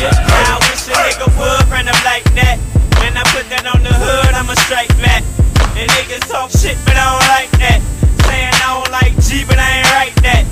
You. 0.00 0.10
I 0.10 0.58
wish 0.66 0.88
a 0.88 0.94
nigga 0.96 1.28
would 1.38 1.64
run 1.70 1.86
up 1.88 2.00
like 2.04 2.26
that. 2.34 2.58
When 3.00 3.16
I 3.16 3.22
put 3.30 3.48
that 3.50 3.66
on 3.66 3.82
the 3.82 3.92
hood, 3.92 4.32
I'm 4.34 4.48
a 4.50 4.56
straight 4.66 4.92
back. 4.98 5.22
And 5.76 5.88
niggas 5.96 6.26
talk 6.28 6.50
shit, 6.50 6.76
but 6.84 6.96
I 6.96 7.04
don't 7.08 7.28
like 7.30 7.52
that. 7.62 7.80
Saying 8.26 8.52
I 8.52 8.66
don't 8.74 8.90
like 8.90 9.14
G, 9.22 9.44
but 9.46 9.58
I 9.58 9.80
ain't 9.80 9.90
right 9.94 10.14
that. 10.26 10.44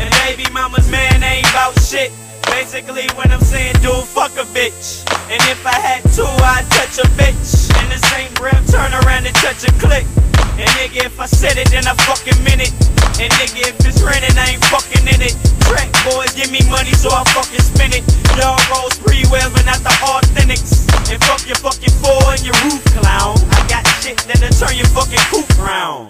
And 0.00 0.10
baby 0.24 0.50
mama's 0.52 0.90
man 0.90 1.22
ain't 1.22 1.48
about 1.50 1.78
shit. 1.80 2.12
Basically, 2.56 3.04
when 3.20 3.28
I'm 3.30 3.44
saying 3.44 3.76
dude, 3.84 4.08
fuck 4.08 4.32
a 4.40 4.48
bitch. 4.56 5.04
And 5.28 5.44
if 5.52 5.60
I 5.68 5.76
had 5.76 6.00
to, 6.16 6.24
I'd 6.24 6.64
touch 6.72 6.96
a 6.96 7.04
bitch. 7.12 7.68
In 7.84 7.92
the 7.92 8.00
same 8.08 8.32
breath, 8.32 8.64
turn 8.72 8.96
around 9.04 9.28
and 9.28 9.36
touch 9.44 9.60
a 9.68 9.72
click. 9.76 10.08
And 10.56 10.64
nigga, 10.80 11.04
if 11.04 11.20
I 11.20 11.28
said 11.28 11.60
it, 11.60 11.68
then 11.68 11.84
I 11.84 11.92
fucking 12.08 12.40
meant 12.48 12.64
it. 12.64 12.72
And 13.20 13.28
nigga, 13.36 13.68
if 13.68 13.76
it's 13.84 14.00
raining, 14.00 14.32
I 14.40 14.56
ain't 14.56 14.64
fucking 14.72 15.04
in 15.04 15.20
it. 15.20 15.36
Track 15.68 15.92
boys 16.08 16.32
give 16.32 16.48
me 16.48 16.64
money, 16.72 16.96
so 16.96 17.12
I 17.12 17.28
fucking 17.36 17.60
spend 17.60 17.92
it. 17.92 18.08
Y'all 18.40 18.56
roll 18.72 18.88
spree 18.88 19.28
well, 19.28 19.52
but 19.52 19.68
not 19.68 19.84
the 19.84 19.92
authentics. 20.00 20.88
And 21.12 21.20
fuck 21.28 21.44
your 21.44 21.60
fucking 21.60 21.92
four 22.00 22.24
and 22.32 22.40
your 22.40 22.56
roof 22.64 22.80
clown. 22.96 23.36
I 23.52 23.68
got 23.68 23.84
shit 24.00 24.16
that'll 24.24 24.48
turn 24.56 24.80
your 24.80 24.88
fucking 24.96 25.20
coop 25.28 25.44
round. 25.60 26.08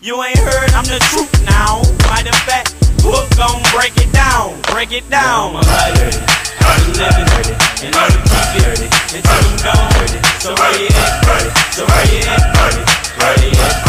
You 0.00 0.24
ain't 0.24 0.40
heard, 0.40 0.72
I'm 0.72 0.88
the 0.88 1.04
truth 1.12 1.36
now. 1.44 1.84
Matter 2.08 2.32
of 2.32 2.42
fact, 2.48 2.72
hook 3.06 3.26
gon' 3.38 3.62
break 3.70 3.94
it 3.96 4.10
down, 4.12 4.58
break 4.72 4.92
it 4.92 5.08
down. 5.10 5.54
Life 5.54 5.94
dirty, 5.94 6.20
I'm 6.60 6.86
living 6.98 7.26
dirty, 7.30 7.54
and 7.86 7.94
I'ma 7.94 8.18
keep 8.26 8.62
dirty 8.62 8.88
until 9.14 9.46
I'm 9.46 9.56
gone. 9.62 10.06
So 10.42 10.50
where 10.54 10.74
you 10.78 10.88
at? 10.90 11.12
Dirty. 11.22 11.50
So 11.72 11.82
where 11.86 12.06
you 12.10 12.20
at? 12.26 12.42
Dirty. 12.54 12.82
Where 13.18 13.36
you 13.42 13.54
at? 13.54 13.85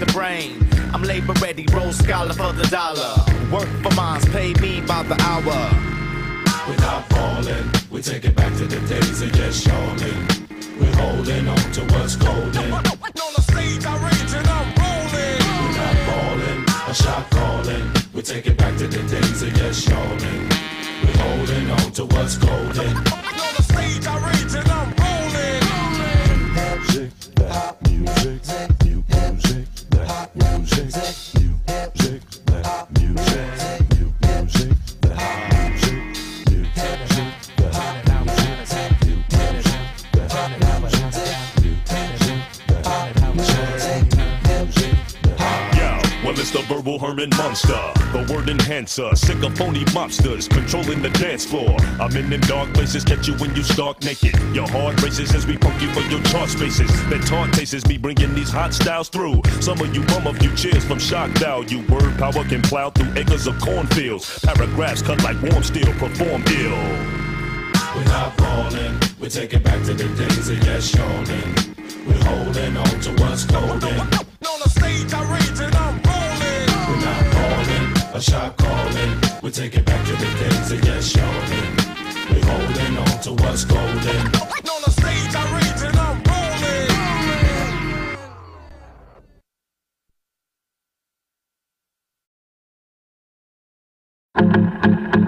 the 0.00 0.12
brain. 0.12 0.66
I'm 0.94 1.02
labor 1.02 1.34
ready, 1.34 1.66
roll 1.72 1.92
scholar 1.92 2.32
for 2.32 2.52
the 2.52 2.66
dollar. 2.68 3.14
Work 3.52 3.68
for 3.82 3.94
mines, 3.94 4.26
pay 4.30 4.54
me 4.54 4.80
by 4.80 5.02
the 5.02 5.14
hour. 5.20 5.60
We're 6.66 6.76
not 6.76 7.08
falling, 7.10 7.70
we 7.90 8.00
take 8.00 8.24
it 8.24 8.34
back 8.34 8.52
to 8.56 8.66
the 8.66 8.80
days 8.88 9.22
of 9.22 9.32
just 9.32 9.64
showing. 9.64 10.26
We're 10.80 10.96
holding 10.96 11.48
on 11.48 11.72
to 11.72 11.82
what's 11.92 12.16
golden. 12.16 12.89
dancer. 48.90 49.16
Sick 49.16 49.42
of 49.42 49.56
phony 49.56 49.84
mobsters 49.86 50.48
controlling 50.48 51.02
the 51.02 51.10
dance 51.10 51.44
floor. 51.44 51.76
I'm 52.00 52.14
in 52.16 52.30
them 52.30 52.40
dark 52.42 52.72
places, 52.74 53.04
catch 53.04 53.28
you 53.28 53.34
when 53.34 53.54
you 53.54 53.62
start 53.62 54.02
naked. 54.04 54.38
Your 54.54 54.68
heart 54.68 55.00
races 55.02 55.34
as 55.34 55.46
we 55.46 55.56
punk 55.56 55.80
you 55.82 55.92
for 55.92 56.00
your 56.00 56.22
chart 56.24 56.48
spaces. 56.48 56.90
That 57.08 57.24
taunt 57.26 57.54
tastes 57.54 57.86
me 57.86 57.98
bringing 57.98 58.34
these 58.34 58.50
hot 58.50 58.74
styles 58.74 59.08
through. 59.08 59.42
Some 59.60 59.80
of 59.80 59.94
you 59.94 60.02
bum 60.06 60.26
of 60.26 60.42
you 60.42 60.54
cheers 60.56 60.84
from 60.84 60.98
shock 60.98 61.30
value. 61.38 61.86
Word 61.88 62.18
power 62.18 62.44
can 62.44 62.62
plow 62.62 62.90
through 62.90 63.12
acres 63.16 63.46
of 63.46 63.58
cornfields. 63.60 64.40
Paragraphs 64.40 65.02
cut 65.02 65.22
like 65.22 65.40
warm 65.42 65.62
steel, 65.62 65.92
perform 65.94 66.42
ill. 66.48 66.76
We're 67.94 68.04
not 68.04 68.36
falling, 68.38 68.98
we 69.18 69.28
take 69.28 69.52
it 69.52 69.64
back 69.64 69.84
to 69.84 69.94
the 69.94 70.08
days 70.14 70.48
of 70.48 70.64
yes, 70.64 70.94
yawning. 70.94 71.54
We're 72.06 72.24
holding 72.24 72.76
on 72.76 73.00
to 73.00 73.10
what's 73.22 73.44
golden. 73.44 74.00
On 74.00 74.58
the 74.62 74.68
stage, 74.68 75.12
I 75.12 75.22
rage 75.32 75.60
and 75.60 75.74
I'm 75.74 76.00
rolling. 76.06 76.70
We're 76.88 77.04
not 77.04 77.24
falling, 77.34 78.14
a 78.14 78.20
shock 78.20 78.59
we 79.42 79.50
take 79.50 79.74
it 79.74 79.86
back 79.86 80.06
to 80.06 80.12
the 80.12 80.26
days 80.38 80.70
of 80.70 80.84
yes, 80.84 81.12
showing. 81.12 81.76
We're 82.30 82.44
holding 82.44 82.98
on 82.98 83.20
to 83.22 83.32
what's 83.42 83.64
golden. 83.64 83.86
On 83.88 84.82
the 84.84 84.90
stage, 84.90 85.34
I 85.34 85.42
rage 85.56 85.82
and 85.82 85.96
I'm 85.96 86.22
rolling. 94.36 95.10
rolling. 95.14 95.19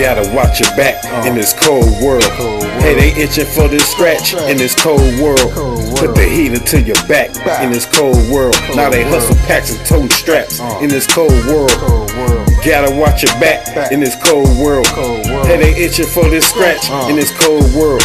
Gotta 0.00 0.34
watch 0.34 0.60
your 0.60 0.74
back 0.76 1.04
in 1.26 1.34
this 1.34 1.52
cold 1.52 1.84
world. 2.02 2.24
Hey, 2.80 2.94
they 2.94 3.22
itching 3.22 3.44
for 3.44 3.68
this 3.68 3.86
scratch 3.86 4.32
in 4.32 4.56
this 4.56 4.74
cold 4.74 4.98
world. 5.20 5.52
Put 5.98 6.14
the 6.14 6.26
heater 6.26 6.58
to 6.58 6.80
your 6.80 6.96
back 7.06 7.28
in 7.62 7.70
this 7.70 7.84
cold 7.84 8.16
world. 8.32 8.56
Now 8.74 8.88
they 8.88 9.04
hustle 9.04 9.36
packs 9.46 9.76
and 9.76 9.86
tote 9.86 10.10
straps 10.10 10.58
in 10.80 10.88
this 10.88 11.06
cold 11.06 11.30
world. 11.44 11.76
Gotta 12.64 12.96
watch 12.96 13.24
your 13.24 13.32
back 13.40 13.92
in 13.92 14.00
this 14.00 14.16
cold 14.24 14.48
world. 14.56 14.86
Hey, 15.44 15.58
they 15.58 15.84
itching 15.84 16.06
for 16.06 16.24
this 16.30 16.48
scratch 16.48 16.88
in 17.10 17.16
this 17.16 17.30
cold 17.38 17.70
world. 17.74 18.00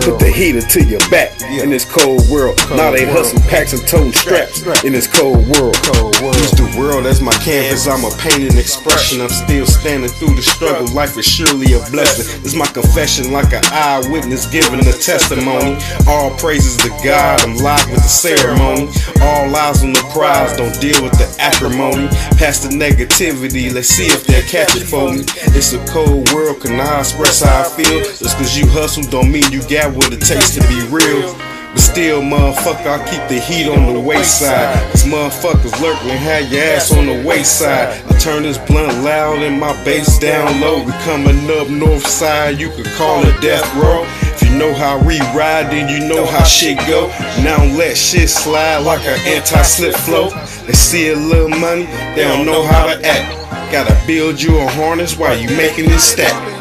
Put 0.00 0.20
the 0.20 0.30
heater 0.32 0.60
to 0.60 0.84
your 0.84 1.00
back 1.10 1.42
in 1.42 1.70
this 1.70 1.84
cold 1.84 2.22
world. 2.30 2.56
Now 2.70 2.92
they 2.92 3.04
hustle 3.04 3.40
packs 3.50 3.72
and 3.72 3.82
tote 3.88 4.14
straps 4.14 4.62
in 4.84 4.92
this 4.92 5.08
cold 5.08 5.44
world. 5.48 5.76
Use 6.22 6.52
the 6.52 6.74
world 6.78 7.06
as 7.06 7.20
my 7.20 7.32
canvas. 7.42 7.88
I'm 7.88 8.04
a 8.04 8.10
painting 8.22 8.56
expression. 8.56 9.20
I'm 9.20 9.28
still 9.28 9.66
standing 9.66 10.08
through 10.08 10.36
the 10.36 10.42
struggle. 10.42 10.86
Life 10.94 11.18
is 11.18 11.26
surely 11.26 11.74
a 11.74 11.82
blessing. 11.90 12.40
It's 12.44 12.54
my 12.54 12.66
confession, 12.66 13.32
like 13.32 13.52
an 13.52 13.62
eyewitness 13.74 14.46
giving 14.46 14.86
a 14.86 14.92
testimony. 14.92 15.76
All 16.06 16.30
praises 16.38 16.76
to 16.86 16.90
God. 17.02 17.42
I'm 17.42 17.56
live 17.56 17.90
with 17.90 18.02
the 18.02 18.08
ceremony. 18.08 18.86
All 19.20 19.50
eyes 19.50 19.82
on 19.82 19.94
the 19.94 20.04
prize. 20.14 20.56
Don't 20.56 20.78
deal 20.80 21.02
with 21.02 21.18
the 21.18 21.26
acrimony. 21.42 22.06
Past 22.38 22.62
the 22.62 22.70
negativity. 22.70 23.74
Let's 23.74 23.88
see 23.88 24.06
if 24.06 24.22
they'll 24.22 24.46
catch 24.46 24.76
it 24.76 24.86
for 24.86 25.10
me. 25.10 25.26
It's 25.58 25.72
a 25.72 25.84
cold 25.90 26.30
world. 26.30 26.62
Can 26.62 26.78
I 26.78 27.00
express 27.00 27.42
how 27.42 27.62
I 27.62 27.68
feel? 27.74 27.98
Just 27.98 28.38
cause 28.38 28.56
you 28.56 28.68
hustle 28.68 29.02
don't 29.10 29.30
mean 29.30 29.50
you 29.50 29.60
got 29.66 29.92
what 29.92 30.12
it 30.12 30.22
takes 30.22 30.54
to 30.54 30.60
be 30.70 30.86
real. 30.86 31.51
But 31.72 31.80
still, 31.80 32.20
motherfucker, 32.20 32.86
I 32.86 33.10
keep 33.10 33.26
the 33.28 33.40
heat 33.40 33.66
on 33.68 33.94
the 33.94 33.98
wayside. 34.00 34.76
Cause 34.92 35.04
motherfuckers 35.04 35.80
lurking 35.80 36.10
have 36.10 36.52
your 36.52 36.62
ass 36.62 36.92
on 36.92 37.06
the 37.06 37.24
wayside. 37.26 38.02
I 38.10 38.18
turn 38.18 38.42
this 38.42 38.58
blunt 38.58 39.02
loud 39.02 39.38
and 39.38 39.58
my 39.58 39.72
bass 39.84 40.18
down 40.18 40.60
low. 40.60 40.84
We 40.84 40.92
coming 41.04 41.50
up 41.50 41.68
north 41.70 42.06
side, 42.06 42.60
you 42.60 42.68
could 42.70 42.86
call 42.96 43.24
it 43.24 43.40
death 43.40 43.64
row. 43.74 44.04
If 44.34 44.42
you 44.42 44.58
know 44.58 44.74
how 44.74 44.98
we 45.02 45.18
ride, 45.34 45.70
then 45.70 45.88
you 45.88 46.06
know 46.08 46.26
how 46.26 46.44
shit 46.44 46.76
go. 46.86 47.08
Now 47.42 47.64
let 47.64 47.96
shit 47.96 48.28
slide 48.28 48.78
like 48.78 49.00
an 49.06 49.18
anti-slip 49.26 49.94
flow. 49.94 50.28
They 50.66 50.74
see 50.74 51.08
a 51.08 51.16
little 51.16 51.48
money, 51.48 51.84
they 52.14 52.24
don't 52.24 52.44
know 52.44 52.66
how 52.66 52.86
to 52.86 53.00
act. 53.02 53.38
Gotta 53.72 53.98
build 54.06 54.42
you 54.42 54.58
a 54.58 54.66
harness 54.72 55.16
while 55.16 55.34
you 55.38 55.48
making 55.56 55.86
this 55.86 56.12
stack. 56.12 56.51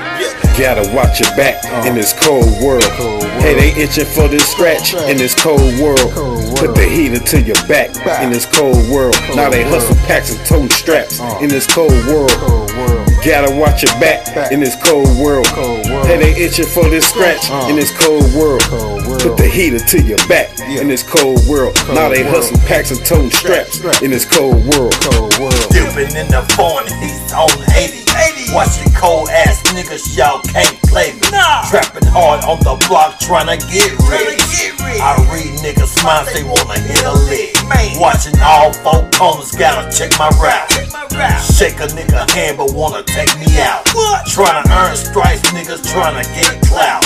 Gotta 0.62 0.94
watch 0.94 1.20
your 1.20 1.36
back 1.36 1.58
in 1.88 1.96
this 1.96 2.14
cold 2.14 2.46
world. 2.62 2.84
Hey, 3.42 3.56
they 3.56 3.82
itching 3.82 4.06
for 4.06 4.28
this 4.28 4.48
scratch 4.48 4.94
in 4.94 5.18
this 5.18 5.34
cold 5.34 5.60
world. 5.82 6.14
Put 6.56 6.76
the 6.76 6.88
heater 6.88 7.18
to 7.18 7.42
your 7.42 7.58
back 7.68 7.90
in 8.22 8.30
this 8.30 8.46
cold 8.46 8.78
world. 8.94 9.16
Now 9.36 9.50
they 9.50 9.64
hustle 9.64 9.96
packs 10.06 10.30
and 10.30 10.46
tote 10.46 10.72
straps 10.72 11.20
in 11.42 11.50
this 11.50 11.66
cold 11.66 11.92
world. 12.06 12.30
Gotta 13.26 13.50
watch 13.58 13.82
your 13.82 13.92
back 14.00 14.52
in 14.52 14.60
this 14.60 14.78
cold 14.86 15.10
world. 15.18 15.48
Hey, 16.06 16.18
they 16.22 16.36
itching 16.40 16.68
for 16.68 16.88
this 16.88 17.10
scratch 17.10 17.50
in 17.68 17.76
this 17.76 17.90
cold 17.98 18.32
world. 18.36 18.62
Put 19.20 19.38
the 19.38 19.50
heater 19.52 19.80
to 19.80 20.02
your 20.04 20.22
back 20.30 20.60
in 20.60 20.88
this 20.88 21.02
cold 21.02 21.42
world. 21.50 21.76
Now 21.88 22.08
they 22.08 22.22
hustle 22.24 22.60
packs 22.70 22.92
and 22.92 23.04
tote 23.04 23.34
straps 23.34 23.82
in 24.04 24.12
this 24.12 24.26
cold 24.26 24.64
world. 24.78 24.94
Dipping 25.74 26.16
in 26.16 26.30
the 26.30 26.46
40s 26.54 27.34
on 27.34 27.50
80. 27.76 28.01
Watching 28.54 28.92
cold 28.94 29.30
ass 29.30 29.64
niggas, 29.72 30.18
y'all 30.18 30.42
can't 30.42 30.76
play 30.84 31.14
me. 31.14 31.22
Trapping 31.72 32.08
hard 32.12 32.44
on 32.44 32.60
the 32.60 32.76
block, 32.88 33.20
trying 33.20 33.48
to 33.48 33.56
get 33.72 33.96
ready. 34.12 34.36
I 35.00 35.16
read 35.32 35.56
niggas' 35.64 36.04
minds, 36.04 36.34
they 36.34 36.44
wanna 36.44 36.80
hit 36.80 37.04
a 37.06 37.14
lick. 37.32 37.56
Watching 38.00 38.36
all 38.44 38.74
four 38.84 39.08
corners, 39.16 39.52
gotta 39.52 39.88
check 39.96 40.12
my 40.20 40.30
route. 40.36 40.68
Shake 41.40 41.80
a 41.80 41.88
nigga 41.96 42.30
hand, 42.32 42.58
but 42.58 42.74
wanna 42.74 43.04
take 43.04 43.32
me 43.40 43.48
out. 43.62 43.86
Trying 44.28 44.64
to 44.64 44.70
earn 44.70 44.96
stripes, 44.98 45.48
niggas 45.52 45.88
trying 45.92 46.22
to 46.22 46.28
get 46.36 46.62
clout. 46.68 47.06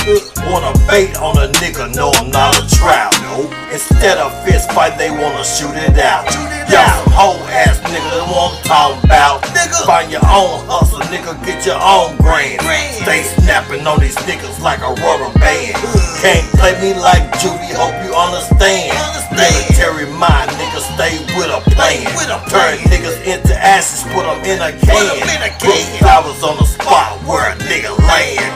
Wanna 0.49 0.73
bait 0.89 1.15
on 1.17 1.37
a 1.37 1.51
nigga, 1.61 1.93
no, 1.95 2.11
I'm 2.11 2.31
not 2.31 2.57
a 2.57 2.75
trout. 2.75 3.13
No. 3.21 3.45
Instead 3.71 4.17
of 4.17 4.33
fist 4.45 4.71
fight, 4.71 4.97
they 4.97 5.11
wanna 5.11 5.43
shoot 5.43 5.75
it 5.75 5.99
out. 5.99 6.25
Y'all 6.65 7.05
some 7.05 7.13
hoe 7.13 7.39
ass 7.53 7.77
nigga, 7.85 8.09
that's 8.09 8.25
what 8.25 8.49
I'm 8.49 8.63
talking 8.65 9.05
about. 9.05 9.45
Find 9.85 10.09
your 10.11 10.25
own 10.25 10.65
hustle, 10.65 10.99
nigga, 11.13 11.37
get 11.45 11.65
your 11.65 11.77
own 11.77 12.17
grand. 12.17 12.61
Stay 13.05 13.21
snapping 13.37 13.85
on 13.85 13.99
these 13.99 14.17
niggas 14.25 14.59
like 14.61 14.81
a 14.81 14.89
rubber 14.97 15.29
band. 15.37 15.77
Can't 16.25 16.47
play 16.57 16.73
me 16.81 16.97
like 16.97 17.21
Juvie, 17.37 17.69
hope 17.77 17.93
you 18.01 18.13
understand. 18.17 18.97
Military 19.29 20.09
mind, 20.17 20.49
niggas 20.57 20.89
stay 20.97 21.21
with 21.37 21.53
a 21.53 21.61
plan. 21.69 22.09
Turn 22.49 22.77
niggas 22.89 23.21
into 23.25 23.53
asses, 23.53 24.01
put 24.13 24.25
them 24.25 24.41
in 24.45 24.57
a 24.61 24.71
can. 24.73 25.21
Put 25.59 25.85
flowers 26.01 26.41
on 26.41 26.57
the 26.57 26.65
spot 26.65 27.21
where 27.29 27.51
a 27.51 27.55
nigga 27.69 27.93
land. 27.99 28.53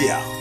Yeah. 0.00 0.34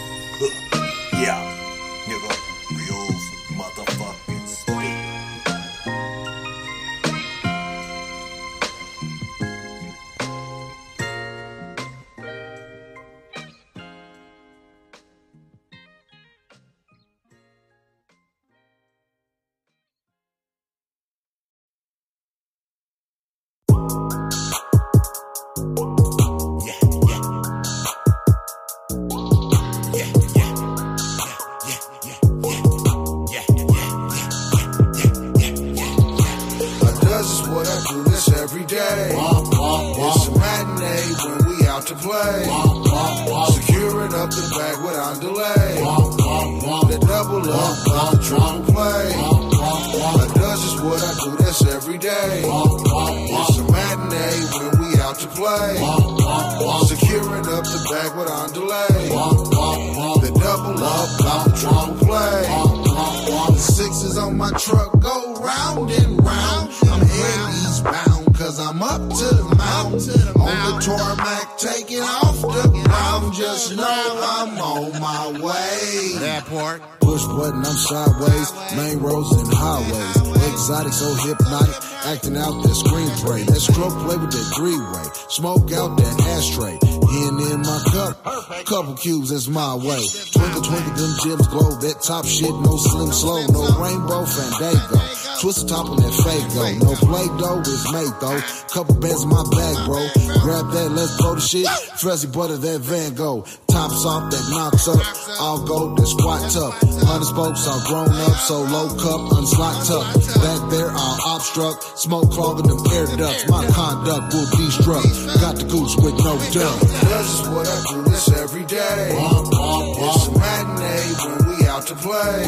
My 89.49 89.75
way. 89.75 90.07
Twinkle, 90.31 90.61
twinkle, 90.61 90.93
them 90.93 91.15
gems 91.23 91.47
glow. 91.47 91.71
That 91.81 92.01
top 92.01 92.25
shit, 92.25 92.49
no 92.49 92.77
slim 92.77 93.11
slow. 93.11 93.45
No 93.47 93.81
rainbow 93.81 94.25
fandango. 94.25 95.22
Twist 95.43 95.67
the 95.67 95.75
top 95.75 95.91
on 95.91 95.99
that 95.99 96.15
fake 96.23 96.47
though. 96.55 96.71
No 96.87 96.95
play 97.03 97.27
dough, 97.35 97.59
it's 97.59 97.83
made 97.91 98.15
though. 98.23 98.39
Couple 98.71 98.95
bands 98.95 99.27
in 99.27 99.29
my 99.35 99.43
bag, 99.51 99.75
bro. 99.83 99.99
Grab 100.39 100.71
that, 100.71 100.87
let's 100.95 101.19
throw 101.19 101.35
the 101.35 101.43
shit. 101.43 101.67
Fuzzy 101.99 102.31
butter, 102.31 102.55
that 102.55 102.79
Van 102.79 103.11
Gogh. 103.11 103.43
Tops 103.67 104.07
off, 104.07 104.31
that 104.31 104.39
knocks 104.47 104.87
up. 104.87 105.03
All 105.43 105.59
gold, 105.67 105.99
that 105.99 106.07
squat 106.07 106.47
up. 106.55 106.79
Hundred 107.03 107.27
spokes, 107.27 107.67
all 107.67 107.83
grown 107.83 108.15
up. 108.23 108.39
So 108.47 108.63
low 108.71 108.87
cup, 108.95 109.19
unslot 109.35 109.83
up. 109.91 110.07
Back 110.15 110.63
there, 110.71 110.95
all 110.95 111.35
obstruct. 111.35 111.99
Smoke 111.99 112.31
clogging 112.31 112.71
them 112.71 112.79
air 112.95 113.11
ducts. 113.11 113.43
My 113.51 113.67
conduct 113.67 114.31
will 114.31 114.47
destruct. 114.55 115.27
Got 115.43 115.59
the 115.59 115.67
goose 115.67 115.99
with 115.99 116.23
no 116.23 116.39
duck. 116.55 116.79
This 116.87 117.27
is 117.35 117.43
what 117.51 117.67
I 117.67 117.83
do 117.91 117.99
this 118.07 118.31
every 118.31 118.63
day. 118.63 119.11
It's 119.11 120.23
a 120.23 120.31
matinee 120.39 121.19
when 121.19 121.35
we 121.51 121.67
out 121.67 121.83
to 121.91 121.99
play. 121.99 122.47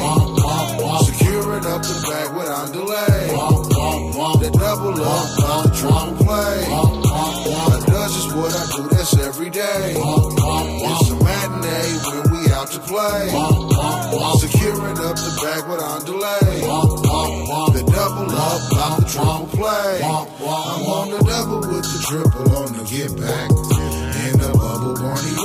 Securing 1.55 1.73
up 1.73 1.87
the 1.87 1.95
bag 2.11 2.35
without 2.35 2.73
delay. 2.73 3.27
The 4.43 4.51
double 4.59 4.99
up, 4.99 5.27
the 5.39 5.71
triple 5.71 6.25
play. 6.25 6.67
I 6.67 7.79
does 7.87 8.15
is 8.17 8.33
what 8.35 8.51
I 8.51 8.63
do 8.75 8.83
this 8.89 9.15
every 9.23 9.49
day. 9.49 9.95
It's 9.95 11.09
a 11.11 11.15
matinee 11.15 11.95
when 12.11 12.23
we 12.35 12.51
out 12.51 12.67
to 12.75 12.79
play. 12.83 13.31
Securing 14.43 14.99
up 14.99 15.15
the 15.15 15.31
bag 15.39 15.63
without 15.71 16.05
delay. 16.05 16.59
The 17.71 17.83
double 17.87 18.35
up, 18.35 18.99
the 18.99 19.05
triple 19.07 19.47
play. 19.55 20.03
I'm 20.03 20.27
on 20.91 21.09
the 21.11 21.23
double 21.23 21.61
with 21.71 21.87
the 21.87 22.03
triple 22.03 22.51
on 22.57 22.73
the 22.75 22.83
get 22.83 23.15
back. 23.15 23.49
And 24.27 24.41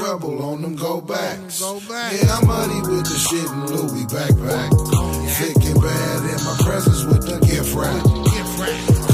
treble 0.00 0.42
on 0.42 0.62
them 0.62 0.74
go 0.74 1.00
backs. 1.00 1.60
Yeah, 1.60 2.34
I'm 2.34 2.46
muddy 2.48 2.80
with 2.80 3.06
the 3.06 3.16
shit 3.16 3.48
and 3.48 3.70
Louis 3.70 4.06
backpack. 4.06 5.09
Bad 5.80 6.20
in 6.28 6.40
my 6.44 6.56
presence 6.64 7.04
with 7.04 7.24
the 7.26 7.38
gift 7.46 7.74
wrap. 7.74 8.04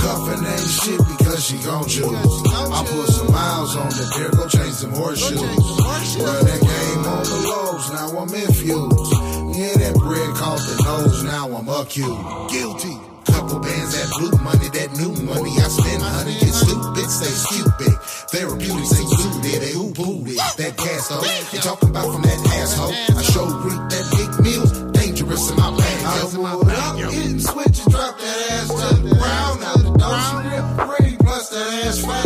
Cuffin' 0.03 0.45
ain't 0.47 0.71
shit 0.83 1.01
because 1.17 1.45
she 1.47 1.57
gon' 1.65 1.87
choose. 1.87 2.07
I 2.07 2.85
put 2.87 3.09
some 3.09 3.31
miles 3.33 3.77
on 3.77 3.89
the 3.89 4.07
pair, 4.15 4.31
go 4.31 4.49
change 4.49 4.75
some 4.75 4.93
horseshoes. 4.93 5.41
Run 5.43 6.45
that 6.45 6.61
game 6.63 7.03
on 7.07 7.23
the 7.23 7.39
lows, 7.47 7.87
now 7.95 8.19
I'm 8.19 8.35
infused. 8.35 9.13
Yeah, 9.59 9.75
that 9.79 9.95
bread 9.99 10.35
caught 10.35 10.59
the 10.59 10.75
nose, 10.85 11.23
now 11.25 11.47
I'm 11.55 11.69
accused. 11.69 12.51
Guilty. 12.51 12.97
Couple 13.27 13.59
bands, 13.59 13.91
that 13.91 14.07
blue 14.19 14.39
money, 14.39 14.69
that 14.71 14.91
new 14.95 15.11
money. 15.27 15.51
I 15.59 15.67
spend 15.67 16.03
honey, 16.03 16.35
get 16.39 16.55
stupid, 16.55 17.11
say 17.11 17.35
stupid. 17.35 17.95
Therapeutic, 18.31 18.87
say 18.87 19.03
suited, 19.03 19.63
they 19.63 19.73
who 19.75 19.91
booted. 19.91 20.39
That 20.59 20.77
gas 20.79 21.09
though, 21.11 21.27
you 21.51 21.59
talking 21.59 21.91
about 21.91 22.07
from 22.13 22.23
that 22.23 22.39
asshole. 22.63 22.95
I 22.95 23.23
show 23.27 23.47
reap 23.67 23.83
that 23.91 24.07
big 24.15 24.31
meal, 24.47 24.67
dangerous 24.93 25.51
in 25.51 25.57
my 25.57 25.71
bag. 26.17 26.47
I 26.47 26.57
would 26.57 26.69
up, 26.69 26.97
hitting 27.13 27.41
switches, 27.41 27.85
drop 27.87 28.19
that 28.19 28.51
ass 28.51 28.69
to 28.69 28.97
the 29.03 29.15
ground. 29.15 29.63
Out 29.65 29.79
the 29.79 29.91
she 30.27 30.49
real 30.49 30.89
pretty, 30.89 31.17
plus 31.17 31.49
that 31.51 31.87
ass 31.87 32.01
fat 32.01 32.26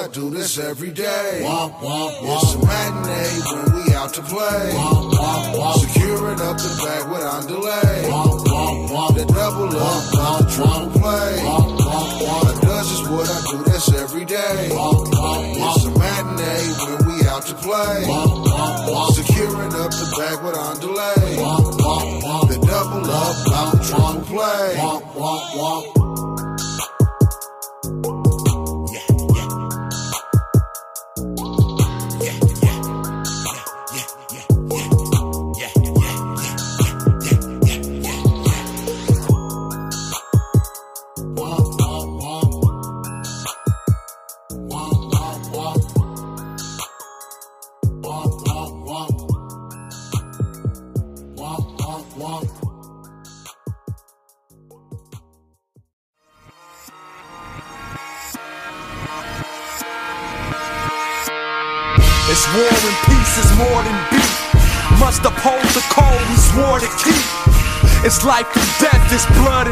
I 0.00 0.08
do 0.08 0.30
this 0.30 0.58
every 0.58 0.92
day. 0.92 1.44
It's 1.44 2.54
a 2.54 2.58
matinee 2.64 3.40
when 3.52 3.84
we 3.84 3.92
out 3.92 4.14
to 4.14 4.22
play. 4.22 4.72
Securing 5.76 6.40
up 6.40 6.56
the 6.56 6.72
bag 6.80 7.04
without 7.12 7.46
delay. 7.46 8.08
The 9.12 9.24
double 9.28 9.76
up, 9.76 10.02
not 10.14 10.38
the 10.40 10.46
triple 10.56 10.88
play. 10.96 11.32
I 11.44 12.60
does 12.62 12.90
is 12.92 13.08
what 13.10 13.28
I 13.28 13.40
do 13.50 13.58
this 13.70 13.92
every 13.92 14.24
day. 14.24 14.72
It's 14.72 15.84
a 15.84 15.90
matinee 15.92 16.72
when 16.80 17.00
we 17.04 17.28
out 17.28 17.44
to 17.44 17.54
play. 17.60 18.00
Securing 19.12 19.74
up 19.76 19.92
the 19.92 20.08
bag 20.16 20.42
without 20.42 20.80
delay. 20.80 21.36
The 22.48 22.58
double 22.66 23.04
up, 23.04 23.36
not 23.48 23.72
the 23.72 23.84
triple 23.84 24.24
play. 24.32 24.80
It's 25.92 25.99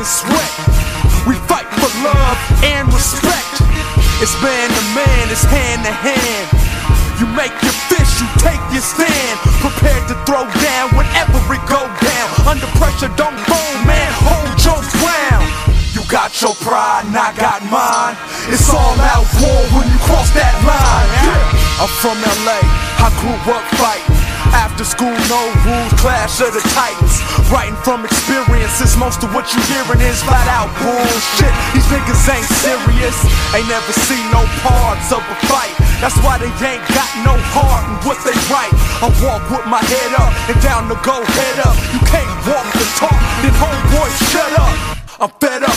sweat. 0.09 0.53
We 1.29 1.37
fight 1.45 1.69
for 1.77 1.93
love 2.01 2.39
and 2.65 2.89
respect. 2.89 3.61
It's 4.25 4.33
man 4.41 4.67
to 4.73 4.85
man, 4.97 5.25
it's 5.29 5.45
hand 5.45 5.85
to 5.85 5.93
hand. 5.93 6.49
You 7.21 7.29
make 7.37 7.53
your 7.61 7.77
fist, 7.93 8.17
you 8.17 8.27
take 8.41 8.63
your 8.73 8.81
stand. 8.81 9.37
Prepared 9.61 10.09
to 10.09 10.17
throw 10.25 10.49
down 10.65 10.97
whenever 10.97 11.37
it 11.53 11.65
go 11.69 11.85
down. 11.85 12.27
Under 12.49 12.67
pressure, 12.81 13.13
don't 13.21 13.37
fold, 13.45 13.79
man. 13.85 14.11
Hold 14.25 14.57
your 14.65 14.81
ground. 14.97 15.47
You 15.93 16.01
got 16.09 16.33
your 16.41 16.57
pride, 16.65 17.05
and 17.05 17.17
I 17.17 17.37
got 17.37 17.61
mine. 17.69 18.17
It's 18.49 18.73
all 18.73 18.97
out 19.13 19.29
war 19.45 19.63
when 19.77 19.87
you 19.93 19.99
cross 20.09 20.33
that 20.33 20.57
line. 20.65 21.11
I'm 21.85 21.93
from 22.01 22.17
LA, 22.49 22.59
I 23.05 23.09
grew 23.21 23.53
up 23.53 23.65
fighting. 23.77 24.18
After 24.55 24.85
school, 24.85 25.15
no 25.29 25.41
rules, 25.67 25.93
clash 26.01 26.41
of 26.41 26.53
the 26.55 26.63
titans. 26.73 27.21
Writing 27.51 27.77
from 27.85 28.05
experiences, 28.05 28.97
most 28.97 29.23
of 29.25 29.35
what 29.35 29.51
you 29.53 29.61
hearing 29.69 30.01
is 30.01 30.23
flat 30.23 30.49
out 30.49 30.71
bullshit. 30.81 31.53
These 31.75 31.89
niggas 31.93 32.23
ain't 32.31 32.49
serious, 32.63 33.17
ain't 33.53 33.69
never 33.69 33.93
seen 34.07 34.25
no 34.33 34.45
parts 34.65 35.13
of 35.13 35.21
a 35.21 35.37
fight. 35.49 35.75
That's 36.01 36.17
why 36.23 36.39
they 36.39 36.51
ain't 36.63 36.85
got 36.95 37.11
no 37.27 37.35
heart 37.53 37.85
in 37.91 37.97
what 38.07 38.19
they 38.23 38.37
write. 38.49 38.73
I 39.03 39.11
walk 39.25 39.43
with 39.51 39.67
my 39.67 39.83
head 39.83 40.13
up 40.17 40.33
and 40.49 40.59
down 40.63 40.89
to 40.89 40.97
go 41.03 41.19
head 41.19 41.59
up. 41.67 41.77
You 41.91 42.01
can't 42.07 42.31
walk 42.47 42.67
the 42.73 42.87
talk, 42.97 43.19
then 43.43 43.55
homeboy, 43.59 44.09
shut 44.31 44.53
up. 44.59 44.99
I'm 45.21 45.31
fed 45.43 45.67
up 45.67 45.75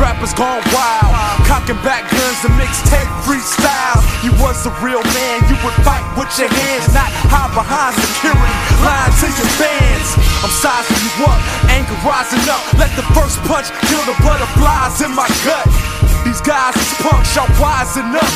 rappers 0.00 0.32
gone 0.32 0.64
wild. 0.72 1.12
Cocking 1.44 1.78
back 1.84 2.08
guns 2.08 2.40
and 2.48 2.56
mixtape 2.56 3.06
freestyle. 3.22 4.00
You 4.24 4.32
was 4.40 4.64
a 4.64 4.72
real 4.80 5.04
man, 5.12 5.36
you 5.46 5.56
would 5.60 5.76
fight 5.84 6.02
with 6.16 6.32
your 6.40 6.48
hands, 6.48 6.88
not 6.96 7.12
hide 7.28 7.52
behind 7.52 7.92
security. 8.00 8.56
Lying 8.80 9.14
to 9.20 9.28
your 9.28 9.50
fans. 9.60 10.08
I'm 10.40 10.50
sizing 10.50 10.96
you 11.04 11.12
up, 11.28 11.38
anger 11.68 11.94
rising 12.00 12.42
up. 12.48 12.64
Let 12.80 12.90
the 12.96 13.04
first 13.12 13.36
punch 13.44 13.68
kill 13.86 14.02
the 14.08 14.16
butterflies 14.24 15.04
in 15.04 15.12
my 15.12 15.28
gut. 15.44 15.68
These 16.24 16.40
guys 16.40 16.74
is 16.74 16.92
punks, 17.04 17.36
y'all 17.36 17.48
wising 17.60 18.16
up. 18.16 18.32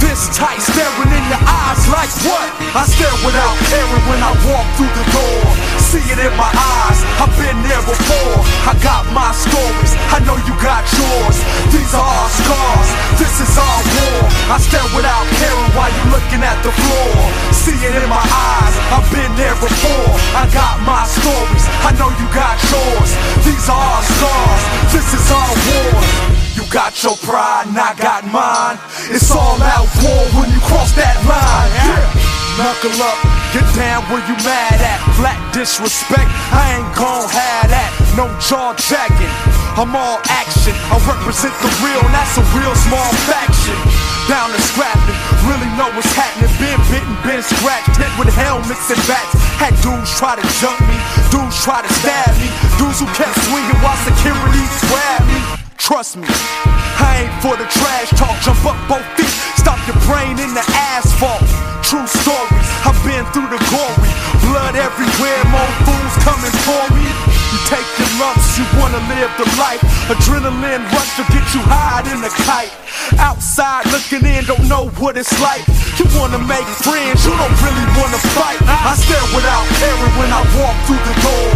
This 0.00 0.32
tight, 0.36 0.60
staring 0.60 1.12
in 1.12 1.24
your 1.28 1.42
eyes 1.44 1.82
like 1.92 2.12
what? 2.24 2.48
I 2.72 2.84
stare 2.88 3.12
without 3.24 3.56
caring 3.68 4.04
when 4.08 4.20
I 4.20 4.32
walk 4.48 4.66
through 4.76 4.92
the 4.96 5.06
door. 5.12 5.79
See 5.90 5.98
it 6.06 6.22
in 6.22 6.30
my 6.38 6.46
eyes, 6.46 7.02
I've 7.18 7.34
been 7.34 7.58
there 7.66 7.82
before. 7.82 8.38
I 8.62 8.78
got 8.78 9.10
my 9.10 9.34
stories, 9.34 9.90
I 10.14 10.22
know 10.22 10.38
you 10.46 10.54
got 10.62 10.86
yours. 10.86 11.42
These 11.74 11.90
are 11.98 12.06
our 12.06 12.30
scars, 12.30 12.88
this 13.18 13.34
is 13.42 13.50
our 13.58 13.80
war. 13.98 14.22
I 14.54 14.62
stand 14.62 14.86
without 14.94 15.26
caring 15.42 15.70
while 15.74 15.90
you 15.90 16.14
looking 16.14 16.46
at 16.46 16.62
the 16.62 16.70
floor. 16.70 17.10
See 17.50 17.74
it 17.74 17.90
in 17.90 18.06
my 18.06 18.22
eyes, 18.22 18.74
I've 18.94 19.10
been 19.10 19.34
there 19.34 19.58
before. 19.58 20.14
I 20.38 20.46
got 20.54 20.78
my 20.86 21.02
stories, 21.10 21.64
I 21.82 21.90
know 21.98 22.14
you 22.22 22.26
got 22.30 22.54
yours. 22.70 23.10
These 23.42 23.66
are 23.66 23.74
our 23.74 24.04
scars, 24.14 24.62
this 24.94 25.10
is 25.10 25.26
our 25.26 25.54
war. 25.74 25.90
You 26.54 26.62
got 26.70 26.94
your 27.02 27.18
pride 27.18 27.66
and 27.66 27.74
I 27.74 27.98
got 27.98 28.22
mine. 28.30 28.78
It's 29.10 29.26
all 29.34 29.58
out 29.58 29.90
war 30.06 30.22
when 30.38 30.54
you 30.54 30.62
cross 30.70 30.94
that 30.94 31.18
line. 31.26 31.74
Yeah. 31.82 32.29
Knuckle 32.58 32.98
up, 33.02 33.18
get 33.54 33.66
down 33.78 34.02
where 34.10 34.22
you 34.26 34.34
mad 34.42 34.80
at. 34.82 35.00
Flat 35.14 35.38
disrespect, 35.54 36.30
I 36.50 36.80
ain't 36.80 36.90
gon' 36.98 37.28
have 37.30 37.70
that. 37.70 37.90
No 38.18 38.26
jaw 38.42 38.74
jacking, 38.74 39.30
I'm 39.78 39.94
all 39.94 40.18
action. 40.26 40.74
I 40.90 40.98
represent 41.06 41.54
the 41.62 41.70
real, 41.84 42.02
and 42.02 42.14
that's 42.14 42.36
a 42.36 42.44
real 42.56 42.74
small 42.84 43.10
faction. 43.30 43.78
Down 44.28 44.50
to 44.50 44.60
scrapping, 44.74 45.18
really 45.46 45.70
know 45.78 45.90
what's 45.94 46.10
happening. 46.12 46.50
Been 46.58 46.78
bitten, 46.90 47.14
been 47.22 47.42
scratched, 47.42 47.96
hit 47.96 48.12
with 48.18 48.30
helmets 48.34 48.90
and 48.90 49.00
bats. 49.06 49.34
Had 49.58 49.74
dudes 49.82 50.10
try 50.18 50.34
to 50.34 50.44
jump 50.58 50.78
me, 50.84 50.98
dudes 51.30 51.56
try 51.62 51.82
to 51.82 51.90
stab 52.02 52.34
me, 52.38 52.50
dudes 52.76 52.98
who 52.98 53.06
kept 53.14 53.34
swinging 53.46 53.78
while 53.80 53.98
security 54.04 54.64
grabbed 54.90 55.26
me. 55.30 55.69
Trust 55.80 56.20
me, 56.20 56.28
I 56.28 57.24
ain't 57.24 57.34
for 57.40 57.56
the 57.56 57.64
trash 57.72 58.12
talk. 58.12 58.36
Jump 58.44 58.60
up 58.68 58.76
both 58.84 59.02
feet, 59.16 59.32
stop 59.56 59.80
your 59.88 59.96
brain 60.04 60.36
in 60.36 60.52
the 60.52 60.60
asphalt. 60.92 61.40
True 61.80 62.04
story, 62.04 62.60
I've 62.84 63.00
been 63.00 63.24
through 63.32 63.48
the 63.48 63.56
gory. 63.72 64.12
Blood 64.44 64.76
everywhere, 64.76 65.40
more 65.48 65.72
fools 65.88 66.14
coming 66.20 66.52
for 66.68 66.84
me. 66.92 67.08
You 67.08 67.58
take 67.64 67.88
your 67.96 68.12
lumps, 68.20 68.60
you 68.60 68.68
wanna 68.76 69.00
live 69.08 69.32
the 69.40 69.48
life. 69.56 69.80
Adrenaline 70.12 70.84
rush 70.92 71.16
to 71.16 71.24
get 71.32 71.48
you 71.56 71.64
high 71.64 72.04
in 72.12 72.20
the 72.20 72.32
kite. 72.44 72.76
Outside 73.18 73.86
looking 73.92 74.24
in, 74.24 74.44
don't 74.44 74.68
know 74.68 74.88
what 75.02 75.16
it's 75.16 75.32
like. 75.40 75.66
You 75.98 76.06
wanna 76.16 76.38
make 76.38 76.66
friends, 76.80 77.26
you 77.26 77.32
don't 77.36 77.58
really 77.60 77.86
wanna 77.98 78.20
fight. 78.32 78.60
I 78.64 78.96
stare 78.96 79.20
without 79.36 79.66
caring 79.76 80.14
when 80.16 80.30
I 80.32 80.42
walk 80.56 80.76
through 80.86 81.02
the 81.04 81.16
door. 81.20 81.50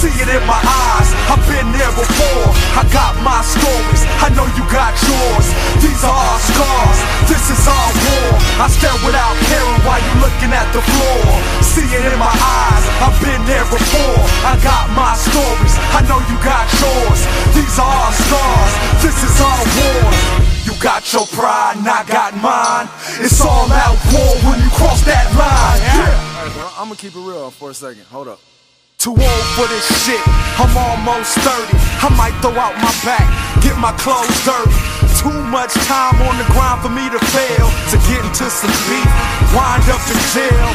See 0.00 0.14
it 0.16 0.30
in 0.32 0.44
my 0.48 0.56
eyes, 0.56 1.08
I've 1.28 1.44
been 1.44 1.68
there 1.76 1.92
before. 1.92 2.46
I 2.80 2.88
got 2.88 3.12
my 3.20 3.44
stories, 3.44 4.02
I 4.24 4.32
know 4.32 4.48
you 4.56 4.64
got 4.72 4.96
yours. 5.04 5.46
These 5.84 6.00
are 6.00 6.16
our 6.16 6.40
scars, 6.40 6.98
this 7.28 7.44
is 7.52 7.62
our 7.68 7.90
war. 8.08 8.30
I 8.64 8.66
stare 8.72 8.96
without 9.04 9.36
caring 9.52 9.80
while 9.84 10.00
you 10.00 10.14
looking 10.24 10.52
at 10.56 10.68
the 10.72 10.80
floor. 10.80 11.20
See 11.60 11.84
it 11.84 12.04
in 12.08 12.18
my 12.18 12.32
eyes, 12.32 12.84
I've 13.04 13.18
been 13.20 13.44
there 13.44 13.68
before. 13.68 14.20
I 14.48 14.56
got 14.64 14.88
my 14.96 15.12
stories, 15.12 15.74
I 15.92 16.00
know 16.08 16.20
you 16.24 16.36
got 16.40 16.64
yours. 16.80 17.20
These 17.52 17.76
are 17.76 17.84
our 17.84 18.14
scars, 18.16 18.72
this 19.04 19.18
is 19.20 19.36
our 19.44 19.62
war. 19.76 20.49
Got 20.80 21.12
your 21.12 21.26
pride 21.28 21.76
and 21.76 21.84
I 21.84 22.08
got 22.08 22.32
mine. 22.40 22.88
It's 23.20 23.36
all 23.44 23.68
out 23.68 24.00
war 24.16 24.32
when 24.48 24.56
you 24.64 24.70
cross 24.72 25.04
that 25.04 25.28
line. 25.36 25.76
Yeah. 25.84 26.40
Alright, 26.40 26.56
bro, 26.56 26.66
I'm 26.80 26.88
gonna 26.88 26.96
keep 26.96 27.12
it 27.12 27.20
real 27.20 27.52
for 27.52 27.68
a 27.68 27.74
second. 27.76 28.08
Hold 28.08 28.32
up. 28.32 28.40
Too 28.96 29.12
old 29.12 29.46
for 29.56 29.68
this 29.68 29.84
shit, 30.04 30.20
I'm 30.56 30.72
almost 30.72 31.36
30. 31.44 31.76
I 32.04 32.08
might 32.16 32.32
throw 32.40 32.56
out 32.56 32.72
my 32.80 32.92
back, 33.04 33.28
get 33.60 33.76
my 33.76 33.92
clothes 34.00 34.32
dirty. 34.44 34.72
Too 35.20 35.36
much 35.52 35.76
time 35.84 36.16
on 36.24 36.36
the 36.40 36.48
grind 36.48 36.80
for 36.80 36.88
me 36.88 37.04
to 37.12 37.20
fail. 37.28 37.68
To 37.92 37.96
get 38.08 38.24
into 38.24 38.48
some 38.48 38.72
beef, 38.88 39.08
wind 39.52 39.84
up 39.84 40.00
in 40.08 40.20
jail. 40.32 40.68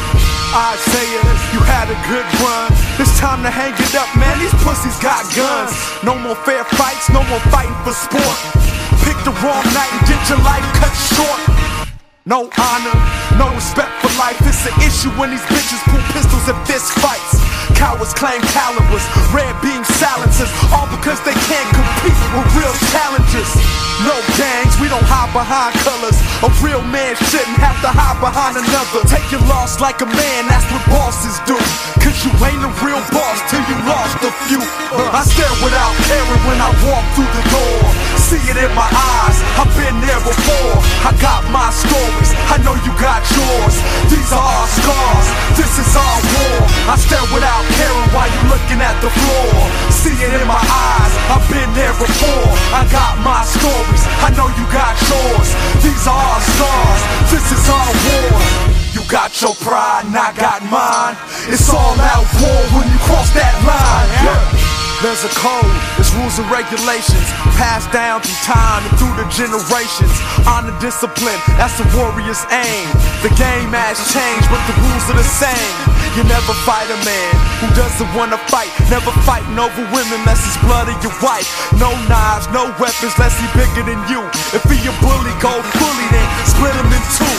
Isaiah, 0.54 1.26
you 1.50 1.58
had 1.66 1.90
a 1.90 1.98
good 2.06 2.26
run. 2.46 2.70
It's 3.02 3.10
time 3.18 3.42
to 3.42 3.50
hang 3.50 3.74
it 3.74 3.94
up, 3.98 4.10
man. 4.14 4.38
These 4.38 4.54
pussies 4.62 4.98
got 5.02 5.26
guns. 5.34 5.74
No 6.06 6.14
more 6.14 6.38
fair 6.46 6.62
fights, 6.78 7.10
no 7.10 7.26
more 7.26 7.42
fighting 7.50 7.74
for 7.82 7.90
sport. 7.90 8.38
Pick 9.16 9.32
the 9.32 9.40
wrong 9.40 9.64
night 9.72 9.92
and 9.92 10.06
get 10.06 10.28
your 10.28 10.38
life 10.38 10.64
cut 10.74 10.92
short. 10.92 11.88
No 12.26 12.50
honor, 12.58 12.96
no 13.38 13.54
respect 13.54 13.92
for 14.02 14.08
life. 14.18 14.36
It's 14.40 14.66
an 14.66 14.74
issue 14.82 15.10
when 15.18 15.30
these 15.30 15.40
bitches 15.42 15.80
pull 15.84 16.00
pistols 16.12 16.48
at 16.48 16.66
fist 16.66 16.92
fights. 16.98 17.55
Cowards 17.76 18.16
claim 18.16 18.40
calibers, 18.56 19.04
red 19.36 19.52
beam 19.60 19.84
silencers, 20.00 20.48
all 20.72 20.88
because 20.88 21.20
they 21.28 21.36
can't 21.44 21.70
compete 21.76 22.16
with 22.32 22.48
real 22.56 22.72
challengers. 22.88 23.52
No 24.04 24.16
gangs, 24.36 24.76
we 24.80 24.88
don't 24.88 25.04
hide 25.04 25.32
behind 25.32 25.76
colors. 25.84 26.16
A 26.44 26.52
real 26.64 26.80
man 26.88 27.16
shouldn't 27.28 27.60
have 27.60 27.76
to 27.84 27.88
hide 27.92 28.16
behind 28.20 28.56
another. 28.56 29.04
Take 29.08 29.28
your 29.32 29.44
loss 29.48 29.80
like 29.80 30.00
a 30.00 30.08
man, 30.08 30.40
that's 30.48 30.64
what 30.72 30.84
bosses 30.88 31.36
do. 31.44 31.56
Cause 32.00 32.16
you 32.24 32.32
ain't 32.44 32.64
a 32.64 32.72
real 32.80 33.00
boss 33.12 33.38
till 33.52 33.60
you 33.68 33.76
lost 33.84 34.20
a 34.24 34.32
few. 34.48 34.60
I 34.96 35.20
stare 35.24 35.52
without 35.60 35.94
caring 36.08 36.42
when 36.48 36.60
I 36.60 36.72
walk 36.88 37.04
through 37.12 37.28
the 37.28 37.44
door. 37.52 37.80
See 38.16 38.40
it 38.48 38.56
in 38.56 38.72
my 38.72 38.88
eyes, 38.88 39.38
I've 39.60 39.72
been 39.76 39.96
there 40.00 40.22
before. 40.24 40.76
I 41.04 41.12
got 41.20 41.44
my 41.52 41.68
stories, 41.72 42.30
I 42.52 42.56
know 42.64 42.76
you 42.84 42.92
got 43.00 43.20
yours. 43.32 43.74
These 44.08 44.32
are 44.32 44.40
our 44.40 44.68
scars, 44.68 45.26
this 45.60 45.72
is 45.76 45.92
our 45.92 46.18
war. 46.24 46.56
I 46.88 46.96
stare 47.00 47.26
without 47.32 47.65
caring 47.74 48.10
while 48.14 48.30
you 48.30 48.42
looking 48.46 48.80
at 48.80 48.96
the 49.02 49.10
floor. 49.10 49.52
See 49.90 50.14
it 50.14 50.32
in 50.36 50.46
my 50.46 50.60
eyes, 50.60 51.14
I've 51.34 51.46
been 51.50 51.70
there 51.74 51.94
before. 51.98 52.50
I 52.70 52.86
got 52.92 53.18
my 53.26 53.42
stories, 53.42 54.02
I 54.22 54.30
know 54.38 54.48
you 54.54 54.66
got 54.70 54.94
yours. 55.10 55.48
These 55.82 56.04
are 56.06 56.14
our 56.14 56.42
scars, 56.42 57.02
this 57.32 57.46
is 57.50 57.64
our 57.66 57.90
war. 58.06 58.76
You 58.94 59.02
got 59.10 59.30
your 59.42 59.54
pride 59.60 60.06
and 60.06 60.16
I 60.16 60.32
got 60.32 60.62
mine. 60.72 61.16
It's 61.52 61.68
all 61.68 61.96
out 62.00 62.26
war 62.40 62.62
when 62.74 62.86
you 62.88 62.98
cross 63.04 63.30
that 63.34 63.54
line. 63.60 63.65
There's 65.04 65.28
a 65.28 65.32
code, 65.36 65.76
there's 66.00 66.08
rules 66.16 66.40
and 66.40 66.48
regulations 66.48 67.28
passed 67.60 67.92
down 67.92 68.24
through 68.24 68.40
time 68.48 68.80
and 68.80 68.94
through 68.96 69.12
the 69.20 69.28
generations. 69.28 70.12
Honor 70.48 70.72
discipline, 70.80 71.36
that's 71.60 71.76
the 71.76 71.84
warrior's 71.92 72.40
aim. 72.48 72.88
The 73.20 73.28
game 73.36 73.76
has 73.76 74.00
changed, 74.08 74.48
but 74.48 74.60
the 74.64 74.72
rules 74.80 75.04
are 75.12 75.20
the 75.20 75.28
same. 75.28 75.76
You 76.16 76.24
never 76.24 76.56
fight 76.64 76.88
a 76.88 76.96
man 77.04 77.32
who 77.60 77.68
doesn't 77.76 78.08
wanna 78.16 78.40
fight. 78.48 78.72
Never 78.88 79.12
fighting 79.28 79.60
over 79.60 79.84
women 79.92 80.16
unless 80.24 80.40
it's 80.48 80.56
blood 80.64 80.88
of 80.88 80.96
your 81.04 81.12
wife. 81.20 81.44
No 81.76 81.92
knives, 82.08 82.48
no 82.56 82.72
weapons, 82.80 83.12
unless 83.20 83.36
he 83.36 83.44
bigger 83.52 83.84
than 83.84 84.00
you. 84.08 84.24
If 84.56 84.64
he 84.64 84.80
a 84.88 84.92
bully, 85.04 85.34
go 85.44 85.52
bully 85.76 86.06
then 86.08 86.28
split 86.48 86.72
him 86.72 86.88
in 86.88 87.04
two. 87.20 87.38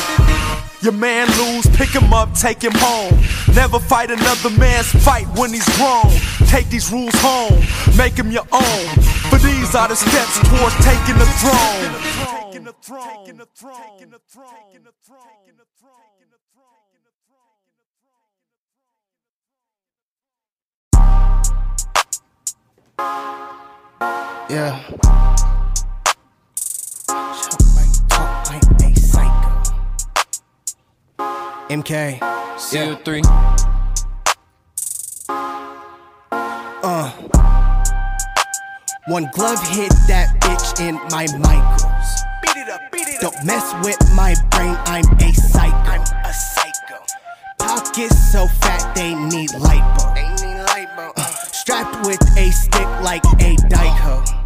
Your 0.86 0.94
man 0.94 1.26
lose, 1.42 1.66
pick 1.74 1.90
him 1.90 2.14
up, 2.14 2.38
take 2.38 2.62
him 2.62 2.78
home. 2.78 3.18
Never 3.58 3.80
fight 3.80 4.12
another 4.12 4.54
man's 4.62 4.94
fight 5.02 5.26
when 5.34 5.50
he's 5.50 5.66
grown. 5.74 6.14
Take 6.48 6.70
these 6.70 6.92
rules 6.92 7.14
home, 7.18 7.62
make 7.98 8.16
them 8.16 8.32
your 8.32 8.48
own. 8.52 8.88
For 9.30 9.38
these 9.38 9.76
are 9.76 9.88
the 9.88 9.96
steps 9.96 10.40
towards 10.50 10.76
taking 10.84 11.18
the 11.18 11.26
throne. 11.40 12.18
Yeah. 24.50 24.82
I'm 27.10 28.62
a 28.82 28.96
psycho. 28.96 29.52
MK. 31.70 32.20
CO3. 32.58 33.77
Uh. 36.90 37.12
One 39.08 39.28
glove 39.34 39.62
hit 39.68 39.92
that 40.08 40.40
bitch 40.40 40.80
in 40.80 40.96
my 41.12 41.26
micros. 41.36 42.10
Beat 42.42 42.62
it 42.62 42.70
up, 42.70 42.80
beat 42.94 43.10
it 43.10 43.20
Don't 43.20 43.36
mess 43.44 43.76
with 43.84 44.00
my 44.16 44.36
brain, 44.52 44.78
I'm 44.86 45.04
a 45.20 45.34
psycho. 45.34 45.76
I'm 45.76 46.00
a 46.24 46.32
psycho. 46.32 47.04
Pockets 47.60 48.32
so 48.32 48.48
fat 48.62 48.96
they 48.96 49.14
need 49.14 49.50
lipo. 49.50 50.16
They 50.16 50.30
need 50.30 50.64
lipo. 50.64 51.12
Uh, 51.18 51.26
strapped 51.52 52.08
with 52.08 52.22
a 52.38 52.52
stick 52.52 52.88
like 53.04 53.26
a 53.42 53.58
Dyko. 53.68 54.37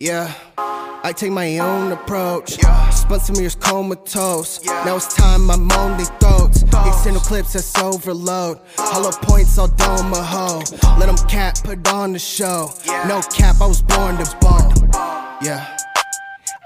Yeah. 0.00 0.32
I 0.58 1.12
take 1.14 1.30
my 1.30 1.58
own 1.58 1.92
approach. 1.92 2.52
Spent 2.90 3.22
some 3.22 3.36
years 3.36 3.54
comatose. 3.54 4.64
Now 4.64 4.96
it's 4.96 5.14
time 5.14 5.50
I 5.50 5.56
moan 5.56 5.98
they 5.98 6.04
throats. 6.18 6.62
External 6.62 7.20
clips 7.20 7.52
that's 7.52 7.78
overload. 7.78 8.58
Hollow 8.76 9.12
points 9.12 9.58
all 9.58 9.68
dome 9.68 10.12
a 10.12 10.22
hoe. 10.22 10.62
Let 10.98 11.06
them 11.06 11.28
cap 11.28 11.56
put 11.62 11.86
on 11.92 12.12
the 12.12 12.18
show. 12.18 12.72
No 13.06 13.20
cap, 13.34 13.60
I 13.60 13.66
was 13.66 13.82
born 13.82 14.16
to 14.16 14.36
ball. 14.40 14.72
Yeah. 15.42 15.76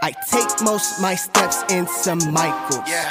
I 0.02 0.12
take 0.30 0.62
most 0.62 1.02
my 1.02 1.14
steps 1.16 1.64
in 1.70 1.86
some 1.88 2.32
Michaels. 2.32 2.88
Yeah. 2.88 3.10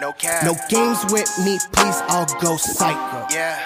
No 0.00 0.12
cap. 0.12 0.44
No 0.44 0.54
games 0.68 1.04
with 1.12 1.28
me, 1.44 1.58
please, 1.72 2.00
I'll 2.08 2.26
go 2.40 2.56
psycho. 2.56 3.26
Yeah. 3.34 3.62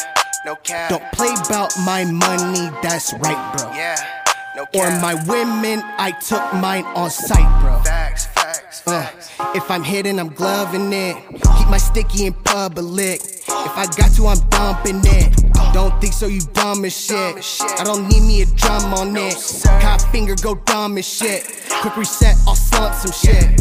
No 0.47 0.57
cap. 0.57 0.91
Don't 0.91 1.13
play 1.13 1.35
about 1.47 1.73
my 1.85 2.05
money, 2.05 2.71
that's 2.83 3.13
right, 3.15 3.57
bro. 3.57 3.71
Yeah. 3.73 4.24
No 4.57 4.67
or 4.75 4.89
my 5.01 5.15
women, 5.27 5.83
I 5.99 6.13
took 6.13 6.55
mine 6.55 6.85
on 6.95 7.11
sight, 7.11 7.61
bro. 7.61 7.77
Facts, 7.83 8.27
facts, 8.27 8.81
facts. 8.83 9.41
Uh, 9.41 9.51
if 9.57 9.69
I'm 9.69 9.83
hitting, 9.83 10.21
I'm 10.21 10.29
gloving 10.29 10.93
it. 10.93 11.17
Keep 11.33 11.69
my 11.69 11.77
sticky 11.77 12.27
in 12.27 12.35
public. 12.35 13.21
If 13.21 13.49
I 13.49 13.87
got 13.99 14.15
to, 14.15 14.29
I'm 14.29 14.39
dumping 14.51 15.01
it. 15.03 15.35
Don't 15.73 16.01
think 16.01 16.13
so, 16.13 16.29
you 16.29 16.41
dumb 16.53 16.85
as 16.85 16.97
shit. 16.97 17.37
I 17.81 17.83
don't 17.83 18.09
need 18.09 18.23
me 18.23 18.43
a 18.43 18.47
drum 18.47 18.95
on 18.95 19.17
it. 19.17 19.35
Cop 19.81 20.01
finger, 20.13 20.37
go 20.41 20.55
dumb 20.55 20.99
as 20.99 21.09
shit. 21.09 21.43
Quick 21.81 21.97
reset, 21.97 22.37
I'll 22.47 22.55
slump 22.55 22.95
some 22.95 23.11
shit. 23.11 23.61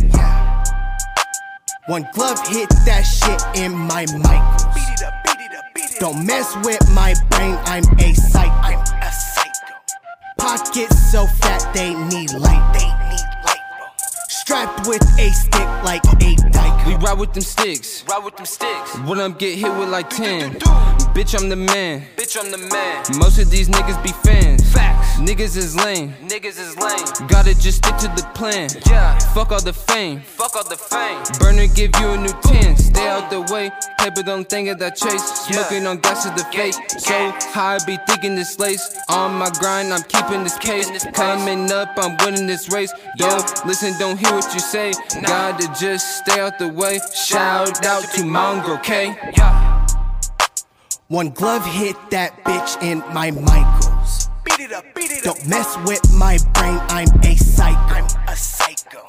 One 1.87 2.07
glove 2.13 2.37
hit 2.47 2.69
that 2.85 3.01
shit 3.01 3.41
in 3.59 3.73
my 3.73 4.05
Michaels. 4.19 4.63
Don't 5.99 6.23
mess 6.23 6.55
with 6.63 6.87
my 6.93 7.15
brain, 7.31 7.57
I'm 7.65 7.83
a 7.97 8.13
psycho. 8.13 8.92
I'm 10.43 10.55
a. 10.55 10.63
Pockets 10.63 11.11
so 11.11 11.25
fat 11.25 11.73
they 11.73 11.93
need 11.93 12.33
light. 12.33 12.73
They 12.73 12.85
need 13.09 13.27
light. 13.45 13.59
Strapped 14.29 14.87
with 14.87 15.01
a 15.19 15.29
stick 15.31 15.67
like 15.83 16.03
a 16.21 16.35
dyke. 16.51 16.85
We 16.85 16.95
ride 16.95 17.17
with 17.17 17.33
them 17.33 17.43
sticks. 17.43 18.03
Ride 18.09 18.23
with 18.23 18.35
them 18.35 18.45
sticks. 18.45 18.97
When 19.07 19.19
I'm 19.19 19.33
get 19.33 19.57
hit 19.57 19.71
with 19.77 19.89
like 19.89 20.09
10. 20.09 20.59
Bitch, 21.13 21.39
I'm 21.39 21.49
the 21.49 21.55
man. 21.55 22.05
Bitch, 22.17 22.37
I'm 22.37 22.51
the 22.51 22.57
man. 22.57 23.03
Most 23.17 23.39
of 23.39 23.49
these 23.49 23.69
niggas 23.69 24.01
be 24.03 24.09
fans. 24.27 24.62
Facts. 24.73 25.19
Niggas 25.19 25.55
is 25.55 25.75
lame. 25.75 26.13
Niggas 26.27 26.59
is 26.59 26.75
lame. 26.77 27.27
Gotta 27.27 27.53
just 27.57 27.77
stick 27.77 27.95
to 27.97 28.07
the 28.09 28.27
plan. 28.33 28.69
Yeah. 28.87 29.17
Fuck 29.33 29.51
all 29.51 29.61
the 29.61 29.73
fame. 29.73 30.21
Fuck 30.21 30.55
all 30.55 30.67
the 30.67 30.75
fame. 30.75 31.21
Burner 31.39 31.67
give 31.67 31.91
you 31.99 32.09
a 32.09 32.17
new 32.17 32.33
10. 32.41 32.77
Stay 32.77 33.07
out 33.07 33.29
the 33.29 33.41
way. 33.53 33.71
Paper 33.99 34.23
don't 34.23 34.49
think 34.49 34.69
of 34.69 34.79
that 34.79 34.95
chase. 34.95 35.23
Smoking 35.47 35.85
on 35.85 35.99
gas 35.99 36.23
to 36.23 36.29
the 36.31 36.43
face. 36.51 36.77
So 36.87 37.13
high, 37.53 37.75
I 37.75 37.85
be 37.85 37.97
thinking 38.07 38.35
this 38.35 38.59
lace. 38.59 38.83
On 39.09 39.33
my 39.35 39.49
grind, 39.59 39.93
I'm 39.93 40.03
keeping 40.03 40.43
this 40.43 40.57
case. 40.57 40.89
Coming 41.13 41.71
up, 41.71 41.89
I'm 41.97 42.17
winning 42.25 42.47
this 42.47 42.71
race. 42.73 42.91
Don't 43.17 43.65
listen, 43.65 43.93
don't 43.99 44.17
hear 44.17 44.31
what 44.31 44.53
you 44.53 44.59
say. 44.59 44.93
Gotta 45.21 45.67
just 45.79 46.17
stay 46.19 46.39
out 46.39 46.57
the 46.57 46.69
way. 46.69 46.99
Shout 47.15 47.85
out 47.85 48.03
to 48.15 48.25
Mongrel 48.25 48.79
K. 48.79 49.15
One 51.07 51.29
glove 51.29 51.65
hit 51.65 51.95
that 52.09 52.43
bitch 52.43 52.81
in 52.81 52.99
my 53.13 53.29
Michaels. 53.29 53.82
Beat 54.45 54.59
it 54.59 54.73
up, 54.73 54.83
beat 54.93 55.11
it 55.11 55.23
Don't 55.23 55.47
mess 55.47 55.77
with 55.85 56.01
my 56.13 56.37
brain, 56.53 56.79
I'm 56.89 57.07
a 57.23 57.35
psycho. 57.35 57.77
I'm 57.77 58.05
a 58.27 58.35
psycho. 58.35 59.07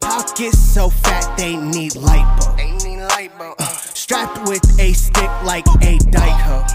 Pockets 0.00 0.58
so 0.58 0.90
fat 0.90 1.36
they 1.36 1.56
need 1.56 1.92
lipo. 1.92 2.56
They 2.56 2.72
need 2.72 2.98
lipo. 2.98 3.54
Uh, 3.58 3.64
strapped 3.64 4.48
with 4.48 4.62
a 4.80 4.92
stick 4.92 5.30
like 5.44 5.66
a 5.66 5.98
Dyko. 6.10 6.66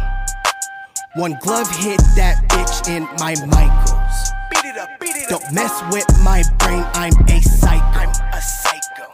One 1.15 1.37
glove 1.41 1.69
hit 1.77 1.99
that 2.15 2.47
bitch 2.47 2.87
in 2.87 3.03
my 3.19 3.35
Michaels. 3.47 4.31
Beat 4.51 4.69
it 4.69 4.77
up, 4.77 4.89
beat 4.99 5.15
it 5.15 5.29
Don't 5.29 5.53
mess 5.53 5.83
with 5.91 6.07
my 6.23 6.43
brain, 6.59 6.85
I'm 6.93 7.13
a 7.27 7.41
psycho. 7.41 7.99
I'm 7.99 8.09
a 8.09 8.41
psycho. 8.41 9.11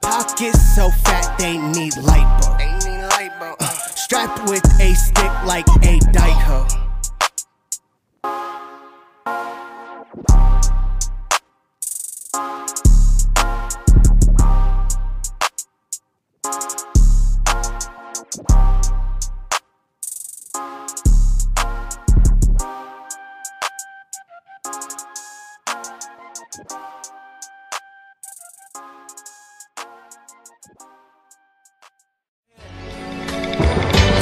Pockets 0.00 0.74
so 0.74 0.90
fat 1.04 1.38
they 1.38 1.58
need 1.58 1.92
lipo. 1.92 2.58
They 2.58 2.72
need 2.90 3.04
lipo. 3.04 3.54
Uh, 3.60 3.70
strapped 3.94 4.50
with 4.50 4.64
a 4.80 4.94
stick 4.94 5.30
like 5.46 5.68
a 5.84 6.02
it's 9.24 9.36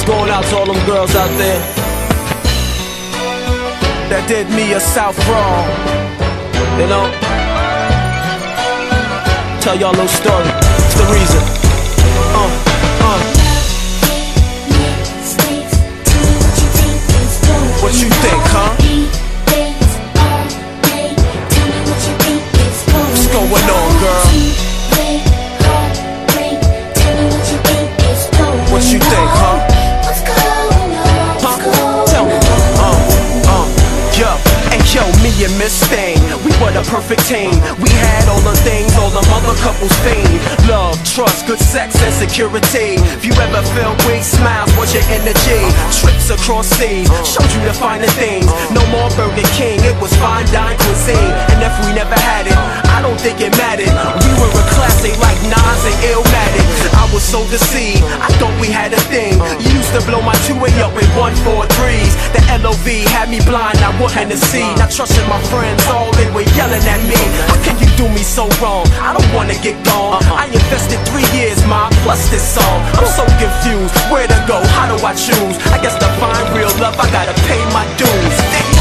going 0.05 0.29
out 0.29 0.43
to 0.43 0.57
all 0.57 0.65
them 0.65 0.85
girls 0.85 1.15
out 1.15 1.29
there 1.37 1.80
that 4.11 4.27
did 4.27 4.43
me 4.51 4.73
a 4.73 4.79
south 4.79 5.15
wrong. 5.23 5.63
You 6.75 6.87
know? 6.91 7.07
Tell 9.63 9.79
y'all 9.79 9.95
a 9.95 10.03
little 10.03 10.11
story. 10.11 10.51
It's 10.83 10.99
the 10.99 11.07
reason. 11.15 11.39
Uh, 12.35 12.51
uh. 13.07 13.23
What 17.79 17.93
you 18.03 18.11
think, 18.11 18.43
huh? 18.51 18.75
What's 23.07 23.27
going 23.31 23.67
on, 23.79 23.91
girl? 24.03 24.27
What 28.75 28.83
you 28.91 28.99
think, 28.99 29.29
huh? 29.39 29.55
Huh? 29.55 29.60
And 35.51 35.59
Miss 35.59 35.75
Thing, 35.87 36.17
we 36.43 36.51
were 36.59 36.71
the 36.71 36.83
perfect 36.87 37.27
team. 37.27 37.51
We 37.79 37.89
had 37.89 38.27
all 38.27 38.41
the 38.41 38.55
things 38.63 38.91
all 38.99 39.09
the 39.09 39.23
mother 39.27 39.55
couples 39.59 39.93
fiend. 40.03 40.39
Love, 40.67 40.95
trust, 41.03 41.47
good 41.47 41.59
sex, 41.59 41.95
and 42.03 42.13
security. 42.13 42.99
If 43.15 43.25
you 43.25 43.33
ever 43.33 43.61
felt 43.73 43.97
weak, 44.07 44.23
smiles 44.23 44.71
was 44.77 44.93
your 44.93 45.03
energy. 45.09 45.61
Trips 45.99 46.29
across 46.29 46.67
seas 46.77 47.07
showed 47.25 47.49
you 47.51 47.61
the 47.65 47.73
finer 47.73 48.11
things. 48.19 48.47
No 48.71 48.83
more 48.93 49.09
Burger 49.17 49.47
King, 49.57 49.79
it 49.83 49.95
was 50.01 50.13
fine 50.21 50.45
dine 50.51 50.77
cuisine. 50.77 51.33
And 51.51 51.59
if 51.63 51.73
we 51.85 51.91
never 51.95 52.15
had 52.15 52.47
it, 52.47 52.57
I 52.91 53.01
don't 53.01 53.19
think 53.19 53.41
it 53.41 53.51
mattered. 53.57 53.91
We 53.91 54.31
were 54.37 54.51
a 54.51 54.65
classic 54.77 55.15
like 55.19 55.39
Nas 55.49 55.81
and 55.87 55.97
Illmatic. 56.05 56.67
I 56.95 57.09
was 57.13 57.23
so 57.23 57.41
deceived, 57.49 58.03
I 58.21 58.29
thought 58.37 58.53
we 58.61 58.67
had 58.67 58.93
a 58.93 59.01
thing. 59.09 59.41
You 59.59 59.69
used 59.73 59.91
to 59.97 60.01
blow 60.05 60.21
my 60.21 60.35
2A 60.45 60.69
up 60.85 60.93
with 61.21 61.37
143s. 61.45 62.13
The 62.33 62.41
LOV 62.63 62.87
had 63.13 63.29
me 63.29 63.39
blind, 63.45 63.77
I 63.79 63.93
wasn't 64.01 64.31
to 64.31 64.37
see. 64.37 64.65
Not 64.75 64.91
trusting 64.91 65.27
my 65.29 65.41
friends, 65.49 65.85
all 65.87 66.11
they 66.13 66.29
were 66.31 66.47
yelling 66.57 66.83
at 66.85 67.01
me. 67.05 67.19
How 67.47 67.57
can 67.63 67.77
you 67.79 67.89
do 67.97 68.09
me 68.09 68.23
so 68.23 68.49
wrong? 68.61 68.85
I 68.97 69.13
don't 69.13 69.31
wanna 69.33 69.57
get 69.61 69.77
gone. 69.85 70.21
Uh-huh. 70.21 70.41
I 70.41 70.45
invested 70.47 70.99
three 71.09 71.27
years, 71.37 71.61
ma, 71.65 71.89
plus 72.03 72.29
this 72.29 72.43
song. 72.43 72.77
I'm 72.97 73.07
so 73.07 73.25
confused. 73.37 73.93
Where 74.09 74.27
to 74.27 74.39
go? 74.47 74.57
How 74.73 74.89
do 74.89 74.97
I 75.05 75.13
choose? 75.13 75.55
I 75.69 75.77
guess 75.81 75.95
to 75.99 76.09
find 76.19 76.41
real 76.57 76.73
love, 76.81 76.97
I 76.97 77.07
gotta 77.11 77.35
pay 77.45 77.61
my 77.69 77.85
dues. 77.97 78.80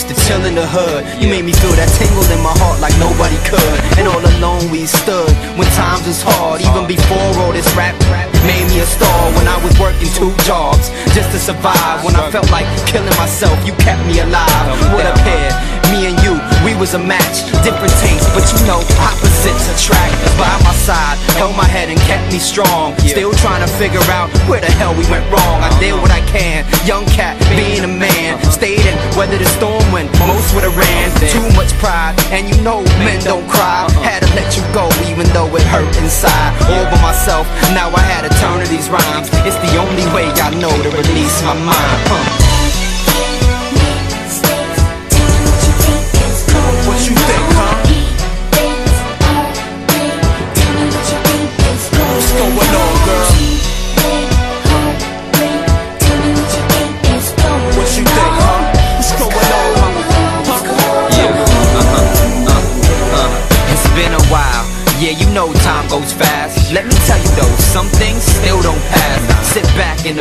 Used 0.00 0.16
to 0.16 0.26
chill 0.26 0.44
in 0.44 0.54
the 0.54 0.64
hood. 0.64 1.04
You 1.20 1.28
made 1.28 1.44
me 1.44 1.52
feel 1.52 1.76
that 1.76 1.88
tingle 2.00 2.24
in 2.32 2.40
my 2.40 2.54
heart 2.56 2.80
like 2.80 2.96
nobody 2.96 3.36
could. 3.44 3.76
And 4.00 4.08
all 4.08 4.22
alone 4.36 4.72
we 4.72 4.88
stood 4.88 5.28
when 5.60 5.68
times 5.76 6.08
was 6.08 6.24
hard. 6.24 6.64
Even 6.64 6.88
before 6.88 7.28
all 7.44 7.52
this 7.52 7.68
rap 7.76 7.92
made 8.48 8.64
me 8.72 8.80
a 8.80 8.88
star. 8.88 9.20
When 9.36 9.44
I 9.44 9.60
was 9.60 9.76
working 9.76 10.08
two 10.16 10.32
jobs 10.48 10.88
just 11.12 11.28
to 11.36 11.38
survive. 11.38 12.00
When 12.04 12.16
I 12.16 12.30
felt 12.32 12.48
like 12.48 12.64
killing 12.88 13.12
myself, 13.20 13.56
you 13.66 13.76
kept 13.76 14.00
me 14.08 14.24
alive. 14.24 14.72
What 14.96 15.04
a 15.04 15.14
pair, 15.20 15.52
me 15.92 16.08
and 16.08 16.09
we 16.64 16.76
was 16.76 16.94
a 16.94 16.98
match. 16.98 17.44
Different 17.64 17.92
tastes, 18.00 18.28
but 18.32 18.44
you 18.52 18.58
know 18.66 18.80
opposites 19.00 19.68
attract. 19.72 20.12
By 20.36 20.52
my 20.64 20.74
side, 20.74 21.16
held 21.36 21.56
my 21.56 21.64
head 21.64 21.88
and 21.88 21.98
kept 22.08 22.32
me 22.32 22.38
strong. 22.38 22.96
Still 23.00 23.32
trying 23.32 23.64
to 23.64 23.70
figure 23.80 24.04
out 24.12 24.28
where 24.48 24.60
the 24.60 24.70
hell 24.80 24.94
we 24.94 25.04
went 25.08 25.24
wrong. 25.32 25.60
I 25.60 25.70
did 25.80 25.94
what 25.94 26.10
I 26.10 26.20
can, 26.28 26.64
young 26.86 27.06
cat, 27.06 27.38
being 27.56 27.84
a 27.84 27.92
man. 27.92 28.40
Stayed 28.52 28.84
in, 28.84 28.96
weathered 29.16 29.40
the 29.40 29.50
storm 29.56 29.84
when 29.92 30.06
most 30.20 30.54
would've 30.54 30.76
ran. 30.76 31.10
Too 31.28 31.48
much 31.56 31.72
pride, 31.80 32.16
and 32.32 32.48
you 32.48 32.56
know 32.62 32.84
men 33.04 33.20
don't 33.24 33.48
cry. 33.48 33.88
Had 34.04 34.22
to 34.22 34.30
let 34.34 34.56
you 34.56 34.62
go, 34.72 34.88
even 35.08 35.26
though 35.32 35.48
it 35.56 35.64
hurt 35.68 35.90
inside. 35.96 36.52
All 36.68 36.84
by 36.90 37.00
myself, 37.00 37.46
now 37.72 37.88
I 37.90 38.02
had 38.04 38.28
to 38.28 38.32
turn 38.40 38.60
to 38.60 38.68
these 38.68 38.88
rhymes. 38.88 39.28
It's 39.48 39.58
the 39.64 39.76
only 39.78 40.06
way 40.12 40.28
I 40.40 40.50
know 40.60 40.72
to 40.72 40.90
release 40.90 41.42
my 41.42 41.54
mind. 41.54 42.00
Huh. 42.08 42.49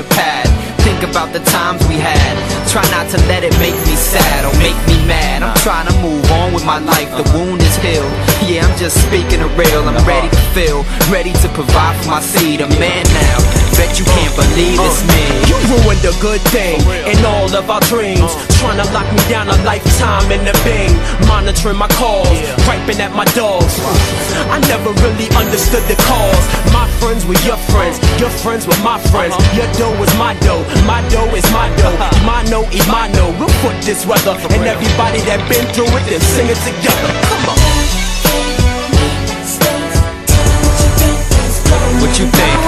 Think 0.04 1.04
about 1.04 1.34
the 1.34 1.40
times 1.40 1.86
we 1.88 1.96
had. 1.96 2.36
Try 2.70 2.84
not 2.92 3.10
to 3.12 3.18
let 3.28 3.44
it 3.44 3.54
make 3.60 3.76
me 3.88 3.96
sad 3.96 4.46
or 4.46 4.54
make 4.60 4.78
me 4.88 4.96
mad. 5.08 5.44
I'm 5.44 5.56
trying 5.58 5.88
to 5.88 5.96
move 6.02 6.30
on 6.32 6.54
with 6.54 6.66
my 6.66 6.80
life. 6.80 7.10
The 7.18 7.24
wound 7.38 7.62
is 7.62 7.76
healed. 7.78 8.29
Yeah, 8.48 8.66
I'm 8.66 8.78
just 8.80 8.96
speaking 9.08 9.42
the 9.42 9.50
real. 9.60 9.84
I'm 9.84 9.98
ready 10.08 10.30
to 10.30 10.44
feel, 10.56 10.84
ready 11.12 11.34
to 11.44 11.48
provide 11.52 11.96
for 12.02 12.10
my 12.10 12.22
seed. 12.22 12.62
A 12.62 12.68
man 12.80 13.04
now. 13.12 13.38
Bet 13.76 14.00
you 14.00 14.06
can't 14.06 14.36
believe 14.36 14.80
it's 14.80 15.02
me. 15.08 15.24
You 15.48 15.56
ruined 15.72 16.04
a 16.04 16.14
good 16.20 16.42
thing 16.52 16.82
in 17.08 17.20
all 17.24 17.48
of 17.56 17.70
our 17.70 17.80
dreams. 17.88 18.32
Trying 18.60 18.80
to 18.80 18.88
lock 18.92 19.08
me 19.12 19.24
down 19.32 19.48
a 19.48 19.58
lifetime 19.64 20.32
in 20.32 20.44
the 20.44 20.56
bing. 20.68 20.92
Monitoring 21.28 21.78
my 21.78 21.88
calls, 21.96 22.28
griping 22.68 23.00
at 23.00 23.16
my 23.16 23.26
dogs. 23.38 23.72
I 24.52 24.60
never 24.68 24.92
really 25.06 25.32
understood 25.38 25.84
the 25.88 25.96
cause. 26.04 26.44
My 26.76 26.90
friends 27.00 27.24
were 27.24 27.40
your 27.48 27.60
friends, 27.72 28.02
your 28.20 28.34
friends 28.44 28.68
were 28.68 28.80
my 28.84 29.00
friends. 29.14 29.36
Your 29.56 29.70
dough 29.80 29.96
was 30.00 30.12
my 30.18 30.34
dough, 30.44 30.66
my 30.84 31.00
dough 31.08 31.32
is 31.36 31.46
my 31.56 31.72
dough. 31.80 31.96
Imano, 32.20 32.66
Imano, 32.72 33.32
we'll 33.40 33.54
put 33.64 33.76
this 33.86 34.06
weather. 34.06 34.36
And 34.52 34.64
everybody 34.68 35.24
that 35.30 35.40
been 35.48 35.64
through 35.72 35.92
it, 35.96 36.04
then 36.10 36.20
sing 36.20 36.50
it 36.52 36.60
together. 36.68 37.10
Come 37.32 37.56
on. 37.56 37.69
What 42.10 42.18
you 42.18 42.26
think, 42.26 42.59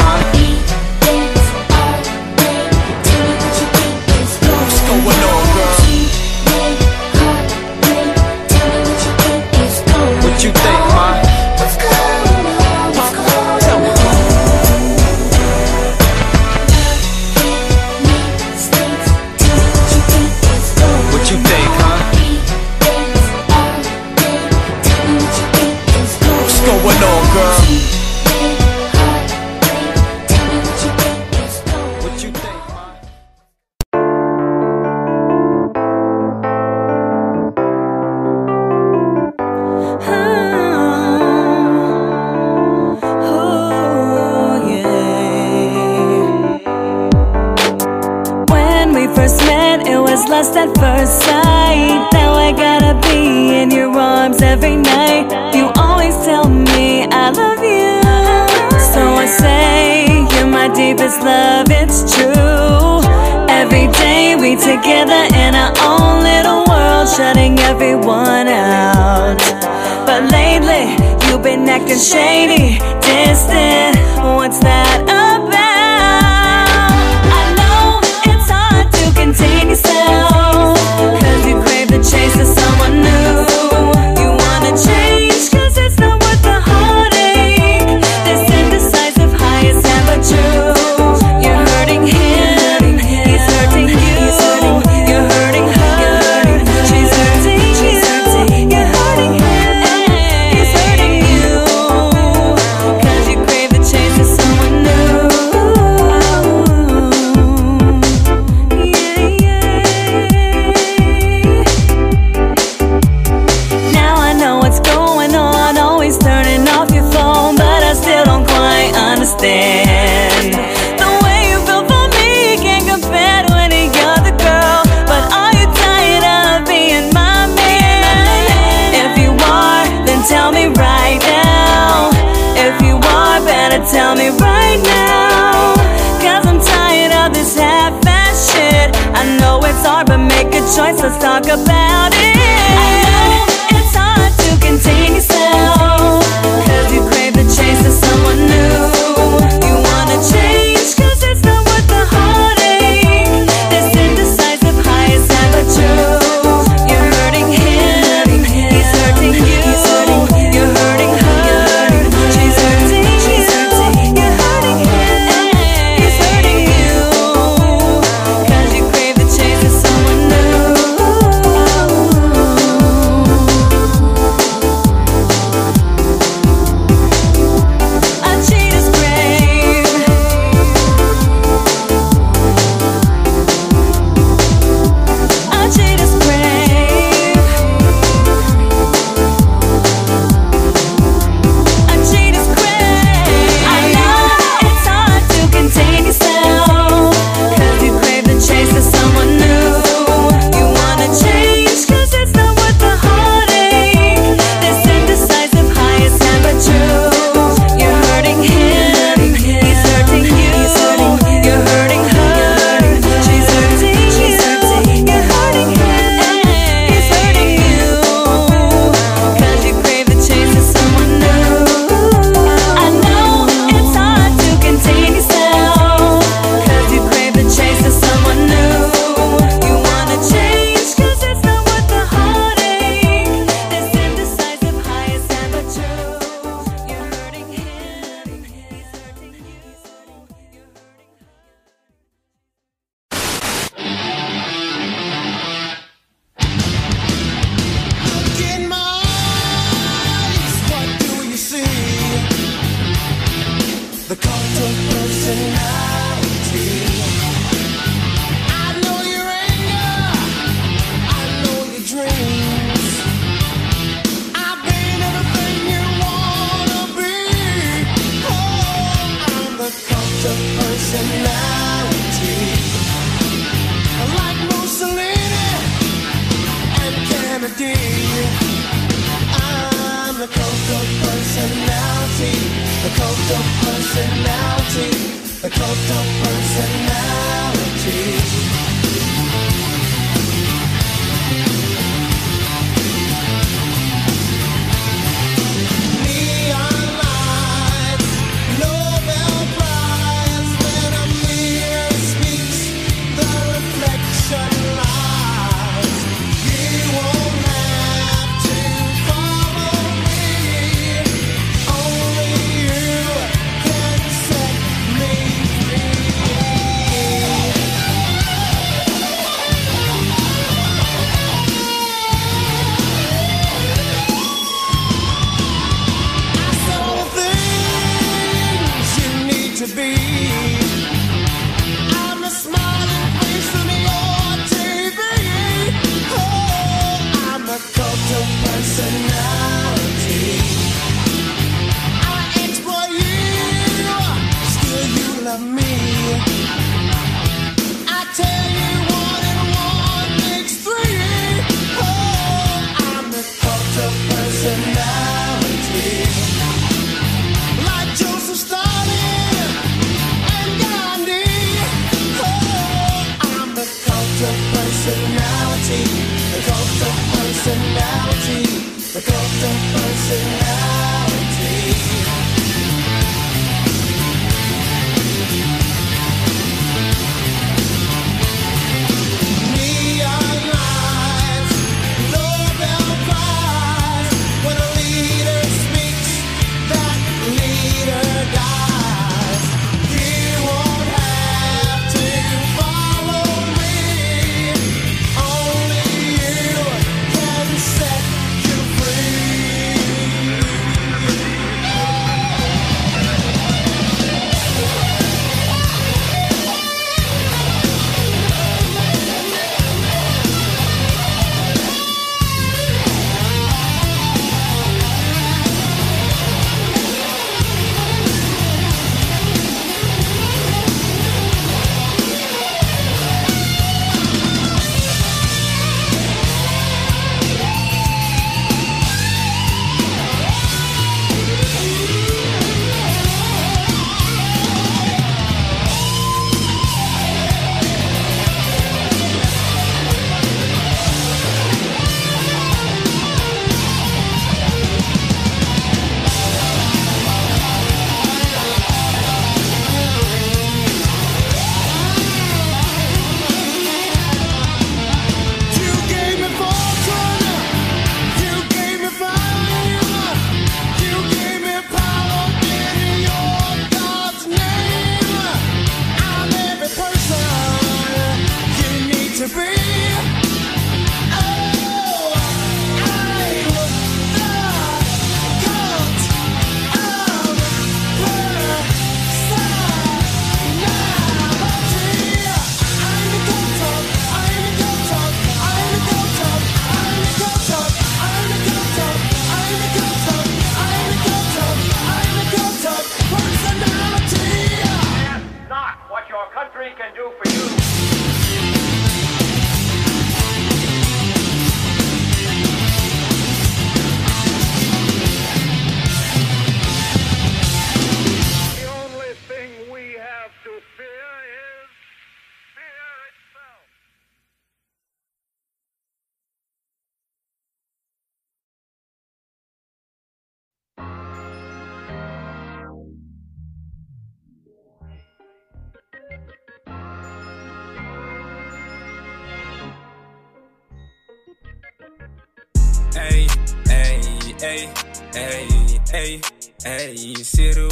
hey, 535.91 536.21
hey, 536.63 536.95
hey, 536.95 537.13
Cyril, 537.15 537.69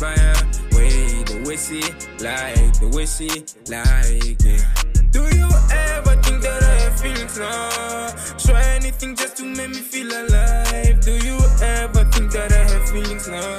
by 0.00 0.14
way 0.76 1.24
the 1.24 1.42
whiskey, 1.46 1.80
like 2.22 2.72
the 2.80 2.88
whiskey, 2.92 3.44
like 3.70 4.36
it. 4.44 5.10
Do 5.10 5.22
you 5.36 5.48
ever 5.72 6.14
think 6.22 6.42
that 6.42 6.62
I 6.62 6.74
have 6.82 7.00
feelings 7.00 7.38
now? 7.38 8.10
Try 8.38 8.62
anything 8.76 9.16
just 9.16 9.36
to 9.38 9.44
make 9.44 9.70
me 9.70 9.80
feel 9.80 10.08
alive. 10.08 11.00
Do 11.00 11.12
you 11.12 11.38
ever 11.62 12.04
think 12.12 12.30
that 12.32 12.52
I 12.52 12.64
have 12.72 12.88
feelings 12.90 13.26
now? 13.26 13.58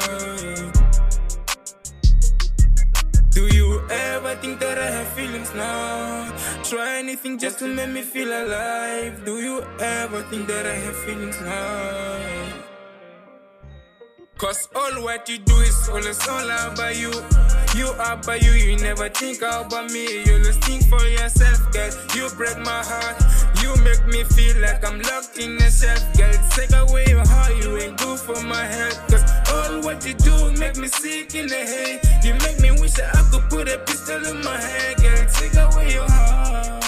Do 3.31 3.47
you 3.55 3.81
ever 3.89 4.35
think 4.35 4.59
that 4.59 4.77
I 4.77 4.91
have 4.91 5.07
feelings 5.09 5.53
now? 5.55 6.31
Try 6.63 6.99
anything 6.99 7.39
just 7.39 7.59
to 7.59 7.67
make 7.67 7.89
me 7.89 8.03
feel 8.03 8.29
alive. 8.29 9.25
Do 9.25 9.41
you 9.41 9.63
ever 9.79 10.21
think 10.23 10.47
that 10.47 10.67
I 10.67 10.75
have 10.75 10.95
feelings 10.97 11.41
now? 11.41 12.68
Cause 14.39 14.69
all 14.73 15.03
what 15.03 15.27
you 15.27 15.37
do 15.37 15.55
is 15.57 15.89
always 15.89 16.25
all 16.25 16.45
about 16.45 16.95
you. 16.95 17.11
You 17.75 17.87
are 17.99 18.15
by 18.15 18.35
you, 18.35 18.51
you 18.51 18.77
never 18.77 19.09
think 19.09 19.39
about 19.39 19.91
me. 19.91 20.23
You 20.23 20.41
just 20.41 20.63
think 20.63 20.87
for 20.87 21.03
yourself, 21.03 21.59
girl. 21.73 21.91
You 22.15 22.29
break 22.37 22.57
my 22.59 22.81
heart. 22.81 23.21
You 23.61 23.75
make 23.83 24.07
me 24.07 24.23
feel 24.23 24.55
like 24.61 24.85
I'm 24.87 25.01
locked 25.01 25.37
in 25.39 25.57
a 25.57 25.69
self, 25.69 25.99
girl. 26.17 26.31
Take 26.51 26.71
away 26.71 27.03
your 27.09 27.27
heart, 27.27 27.57
you 27.57 27.75
ain't 27.79 27.97
good 27.97 28.17
for 28.17 28.41
my 28.43 28.63
health. 28.63 28.97
Cause 29.09 29.29
all 29.51 29.81
what 29.83 30.05
you 30.05 30.13
do 30.13 30.53
make 30.53 30.77
me 30.77 30.87
sick 30.87 31.35
in 31.35 31.47
the 31.47 31.55
head. 31.55 32.23
You 32.23 32.33
make 32.35 32.61
me 32.61 32.71
wish 32.79 32.93
that 32.93 33.13
I 33.13 33.21
could 33.29 33.49
put 33.49 33.67
a 33.67 33.77
pistol 33.79 34.25
in 34.25 34.41
my 34.41 34.55
head, 34.55 35.01
girl. 35.01 35.25
Take 35.33 35.55
away 35.55 35.93
your 35.95 36.09
heart. 36.09 36.81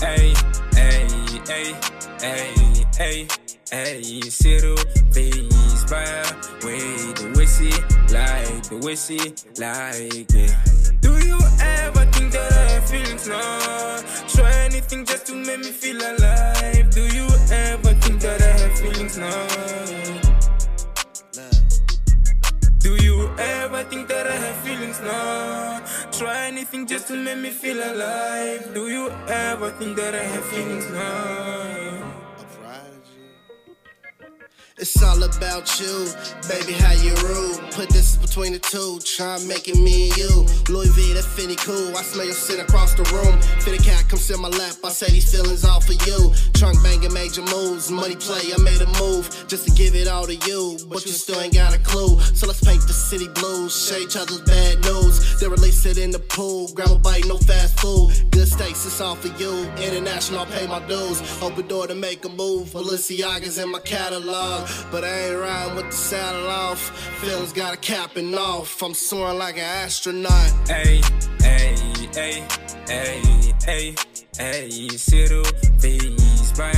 Hey, 0.00 0.34
hey, 0.74 1.06
hey, 1.46 1.76
hey, 2.20 2.86
hey, 2.98 3.28
hey, 3.70 4.20
Cyril, 4.22 4.76
please 5.12 5.84
buy 5.84 6.22
way 6.64 6.80
the 7.18 7.32
whiskey, 7.36 7.70
like 8.12 8.62
the 8.68 8.78
whiskey, 8.82 9.18
like 9.60 10.28
it. 10.34 11.00
Do 11.00 11.12
you 11.26 11.38
ever 11.60 12.04
think 12.12 12.32
that 12.32 12.52
I 12.52 12.72
have 12.72 12.88
feelings 12.88 13.28
now? 13.28 14.00
Try 14.28 14.52
anything 14.64 15.04
just 15.04 15.26
to 15.26 15.34
make 15.34 15.58
me 15.58 15.70
feel 15.70 15.96
alive. 15.96 16.90
Do 16.90 17.02
you 17.02 17.26
ever 17.50 17.94
think 18.00 18.20
that 18.20 18.40
I 18.40 18.52
have 18.58 18.78
feelings 18.78 19.18
now? 19.18 19.46
Do 22.78 22.96
you 23.04 23.30
ever 23.38 23.84
think 23.84 24.08
that 24.08 24.26
I 24.26 24.36
have 24.36 24.56
feelings 24.56 25.00
now? 25.00 25.84
Try 26.12 26.46
anything 26.46 26.86
just 26.86 27.08
to 27.08 27.16
make 27.16 27.38
me 27.38 27.50
feel 27.50 27.78
alive. 27.78 28.72
Do 28.74 28.88
you 28.88 29.10
ever 29.28 29.70
think 29.72 29.96
that 29.96 30.14
I 30.14 30.22
have 30.22 30.44
feelings 30.44 30.90
now? 30.90 31.97
It's 34.80 35.02
all 35.02 35.20
about 35.24 35.80
you, 35.80 36.06
baby, 36.48 36.72
how 36.72 36.92
you 36.92 37.12
rule. 37.26 37.58
Put 37.72 37.90
this 37.90 38.14
between 38.16 38.52
the 38.52 38.60
two, 38.60 39.00
try 39.02 39.36
making 39.42 39.82
me 39.82 40.06
and 40.06 40.16
you. 40.16 40.46
Louis 40.68 40.86
V, 40.94 41.14
that 41.14 41.24
Finny 41.24 41.56
cool. 41.56 41.96
I 41.96 42.02
smell 42.02 42.26
your 42.26 42.34
scent 42.34 42.60
across 42.60 42.94
the 42.94 43.02
room. 43.10 43.42
Fitty 43.58 43.78
cat 43.78 44.04
come 44.08 44.20
sit 44.20 44.36
in 44.36 44.42
my 44.42 44.48
lap. 44.48 44.76
I 44.84 44.90
say 44.90 45.10
these 45.10 45.34
feelings 45.34 45.64
all 45.64 45.80
for 45.80 45.98
you. 46.06 46.32
Trunk 46.54 46.80
banging 46.84 47.12
major 47.12 47.42
moves, 47.42 47.90
money 47.90 48.14
play. 48.14 48.54
I 48.54 48.58
made 48.62 48.80
a 48.80 48.86
move 49.02 49.26
just 49.48 49.66
to 49.66 49.74
give 49.74 49.96
it 49.96 50.06
all 50.06 50.26
to 50.26 50.36
you, 50.46 50.78
but 50.86 51.04
you 51.04 51.10
still 51.10 51.40
ain't 51.40 51.54
got 51.54 51.74
a 51.74 51.78
clue. 51.78 52.20
So 52.38 52.46
let's 52.46 52.62
paint 52.62 52.86
the 52.86 52.92
city 52.92 53.26
blues, 53.34 53.74
share 53.74 54.02
each 54.02 54.16
other's 54.16 54.42
bad 54.42 54.78
news. 54.84 55.40
Then 55.40 55.50
release 55.50 55.84
it 55.86 55.98
in 55.98 56.12
the 56.12 56.20
pool. 56.20 56.70
Grab 56.74 56.90
a 56.90 56.98
bite, 56.98 57.26
no 57.26 57.36
fast 57.38 57.80
food. 57.80 58.14
Good 58.30 58.46
steaks, 58.46 58.86
it's 58.86 59.00
all 59.00 59.16
for 59.16 59.34
you. 59.42 59.66
International, 59.82 60.42
I 60.42 60.46
pay 60.46 60.66
my 60.68 60.78
dues. 60.86 61.18
Open 61.42 61.66
door 61.66 61.88
to 61.88 61.96
make 61.96 62.24
a 62.24 62.28
move. 62.28 62.68
Balenciaga's 62.70 63.58
in 63.58 63.72
my 63.72 63.80
catalog. 63.80 64.67
But 64.90 65.04
I 65.04 65.08
ain't 65.08 65.40
riding 65.40 65.76
with 65.76 65.86
the 65.86 65.96
saddle 65.96 66.48
off. 66.48 66.90
Feelings 67.20 67.52
got 67.52 67.74
a 67.74 67.76
capping 67.76 68.34
off. 68.34 68.82
I'm 68.82 68.94
soaring 68.94 69.38
like 69.38 69.56
an 69.56 69.64
astronaut. 69.84 70.52
Hey, 70.68 71.00
hey, 71.40 71.74
hey, 72.14 72.44
hey, 72.86 73.54
hey, 73.64 73.94
hey, 74.36 74.88
Cyril, 74.88 75.44
please 75.78 76.52
buy 76.52 76.72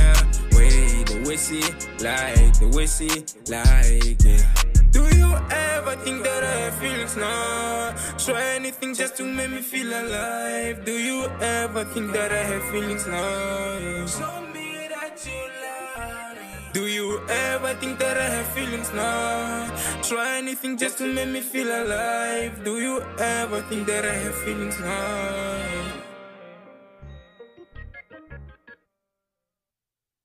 way 0.53 1.03
the 1.03 1.23
whiskey, 1.25 1.61
like 2.03 2.59
the 2.59 2.67
whiskey, 2.73 3.25
like 3.51 4.25
it. 4.25 4.71
Do 4.91 5.03
you 5.15 5.33
ever 5.49 5.95
think 6.03 6.23
that 6.23 6.43
I 6.43 6.55
have 6.63 6.75
feelings 6.75 7.15
now? 7.15 7.95
Try 8.17 8.55
anything 8.55 8.93
just 8.93 9.15
to 9.17 9.23
make 9.23 9.49
me 9.49 9.61
feel 9.61 9.87
alive. 9.87 10.83
Do 10.85 10.91
you 10.91 11.25
ever 11.39 11.85
think 11.85 12.11
that 12.11 12.31
I 12.31 12.43
have 12.51 12.63
feelings 12.71 13.07
now? 13.07 14.05
Show 14.05 14.47
me 14.53 14.87
that 14.89 15.15
you 15.25 15.31
love. 15.31 15.60
Do 16.73 16.87
you 16.87 17.19
ever 17.27 17.73
think 17.75 17.99
that 17.99 18.17
I 18.17 18.29
have 18.29 18.47
feelings 18.47 18.93
now? 18.93 19.67
Try 20.03 20.37
anything 20.37 20.77
just 20.77 20.97
to 20.99 21.05
make 21.05 21.27
me 21.27 21.41
feel 21.41 21.67
alive. 21.67 22.63
Do 22.63 22.79
you 22.79 23.03
ever 23.19 23.59
think 23.63 23.87
that 23.87 24.05
I 24.05 24.13
have 24.13 24.35
feelings 24.35 24.79
now? 24.79 25.91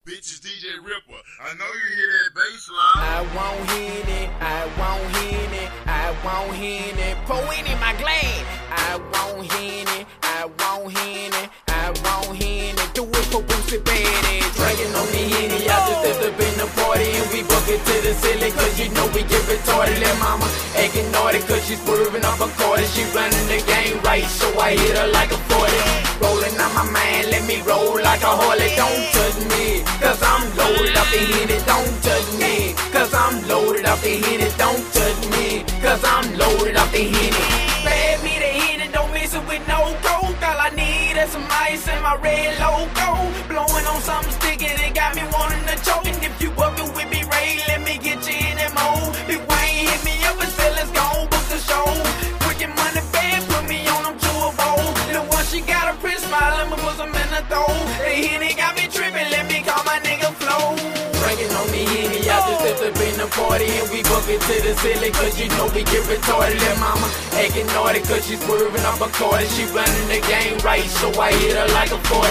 Bitches 0.07 0.39
DJ 0.39 0.79
Ripper. 0.79 1.21
I 1.43 1.55
know 1.59 1.71
you 1.81 1.97
hear 1.97 2.11
that 2.15 2.31
bass 2.37 2.71
line. 2.71 3.03
I 3.03 3.21
won't 3.35 3.71
hit 3.71 4.09
it, 4.23 4.31
I 4.41 4.63
won't 4.79 5.17
hit 5.17 5.53
it, 5.63 5.71
I 5.87 6.15
won't 6.25 6.55
hit 6.55 6.99
it. 6.99 7.17
Pour 7.27 7.53
it 7.53 7.67
in 7.69 7.79
my 7.81 7.95
glass. 7.99 8.45
I 8.71 8.97
won't 9.13 9.53
hit 9.53 9.89
it, 10.01 10.07
I 10.23 10.47
won't 10.61 10.97
hit 10.97 11.35
it, 11.35 11.51
I 11.89 11.93
won't 12.05 12.37
hit. 12.37 12.77
Do 12.93 13.01
it 13.09 13.27
for 13.33 13.41
Boosie 13.41 13.81
Badass. 13.81 14.45
Drinking 14.61 14.93
on 14.93 15.09
the 15.09 15.25
Henny, 15.25 15.65
I 15.73 15.77
just 15.89 16.05
stepped 16.05 16.21
up 16.21 16.37
in 16.37 16.55
the 16.61 16.69
party 16.77 17.17
and 17.17 17.25
we 17.33 17.41
book 17.49 17.65
it 17.65 17.81
to 17.81 17.95
the 18.05 18.13
ceiling 18.13 18.53
cause 18.53 18.77
you 18.77 18.93
know 18.93 19.09
we 19.17 19.25
get 19.25 19.41
retarded. 19.49 19.97
Let 19.97 20.13
mama 20.21 20.45
acting 20.77 21.09
naughty 21.17 21.41
cause 21.49 21.65
she's 21.65 21.81
swerving 21.81 22.29
up 22.29 22.45
a 22.45 22.49
quarter. 22.61 22.85
She 22.93 23.09
running 23.17 23.41
the 23.49 23.65
game 23.65 23.97
right, 24.05 24.29
so 24.29 24.53
I 24.61 24.77
hit 24.77 25.01
her 25.01 25.09
like 25.17 25.33
a 25.33 25.41
40. 25.49 25.73
Rolling 26.21 26.61
on 26.61 26.69
my 26.77 26.85
mind, 26.93 27.33
let 27.33 27.49
me 27.49 27.65
roll 27.65 27.97
like 27.97 28.21
a 28.21 28.37
Harley. 28.37 28.69
Don't 28.77 29.05
touch 29.17 29.39
me, 29.49 29.81
cause 29.97 30.21
I'm 30.21 30.45
loaded 30.61 30.93
up 30.93 31.09
and 31.09 31.25
hit 31.25 31.57
it. 31.57 31.65
Don't 31.65 31.95
touch 32.05 32.29
me, 32.37 32.77
cause 32.93 33.17
I'm 33.17 33.41
loaded 33.49 33.89
up 33.89 34.05
and 34.05 34.21
hit 34.29 34.45
it. 34.45 34.53
Don't 34.61 34.85
touch 34.93 35.21
me, 35.33 35.65
cause 35.81 36.05
I'm 36.05 36.37
loaded 36.37 36.77
up 36.77 36.93
and 36.93 37.09
hit 37.17 37.68
Some 41.29 41.47
ice 41.51 41.87
in 41.87 42.01
my 42.03 42.17
red 42.17 42.59
logo. 42.59 43.09
Blowing 43.49 43.87
on 43.87 44.01
something 44.01 44.33
sticky 44.33 44.73
that 44.81 44.95
got 44.95 45.15
me 45.15 45.23
wanting 45.29 45.61
to 45.69 45.77
choke. 45.85 46.07
And 46.09 46.17
if 46.25 46.41
you 46.41 46.51
working 46.57 46.89
with 46.97 47.11
me, 47.13 47.21
Ray, 47.29 47.61
let 47.69 47.83
me 47.85 47.99
get 47.99 48.25
you 48.25 48.33
in 48.49 48.57
that 48.57 48.73
mode. 48.73 49.13
Big 49.29 49.45
Wayne 49.45 49.87
hit 49.93 50.01
me 50.09 50.17
up 50.25 50.41
and 50.41 50.49
said, 50.57 50.73
let's 50.73 50.89
go 50.91 51.29
book 51.29 51.45
the 51.53 51.61
show. 51.61 51.85
Quick 52.49 52.65
and 52.65 52.73
money 52.73 53.05
bad, 53.13 53.45
put 53.45 53.69
me 53.69 53.85
on 53.93 54.03
them 54.09 54.17
to 54.17 54.33
a 54.49 54.51
bowl. 54.57 54.89
Then 55.13 55.29
once 55.29 55.53
she 55.53 55.61
got 55.61 55.93
a 55.93 55.95
pretty 56.01 56.17
smile, 56.17 56.65
I'ma 56.65 56.77
put 56.81 56.97
some 56.97 57.13
in 57.13 57.29
the 57.29 57.45
throw. 57.53 57.69
The 58.01 58.13
Henny 58.25 58.55
got 58.57 58.73
me 58.77 58.89
tripping, 58.89 59.29
let 59.29 59.45
me 59.53 59.58
the 63.29 63.35
party 63.37 63.69
and 63.69 63.89
we 63.91 64.03
book 64.03 64.25
it 64.29 64.41
to 64.41 64.57
the 64.63 64.73
ceiling 64.81 65.13
cause 65.13 65.37
you 65.39 65.49
know 65.57 65.69
we 65.75 65.85
get 65.85 66.05
retarded. 66.09 66.59
Let 66.61 66.79
mama 66.81 67.09
acting 67.37 67.67
naughty 67.75 68.01
cause 68.01 68.25
she's 68.27 68.41
swerving 68.45 68.85
up 68.85 69.01
a 69.01 69.09
quarter. 69.13 69.47
She 69.47 69.65
running 69.73 70.09
the 70.09 70.21
game 70.27 70.57
right, 70.65 70.85
so 70.85 71.13
I 71.21 71.33
hit 71.33 71.57
her 71.57 71.69
like 71.75 71.93
a 71.93 72.01
40. 72.09 72.29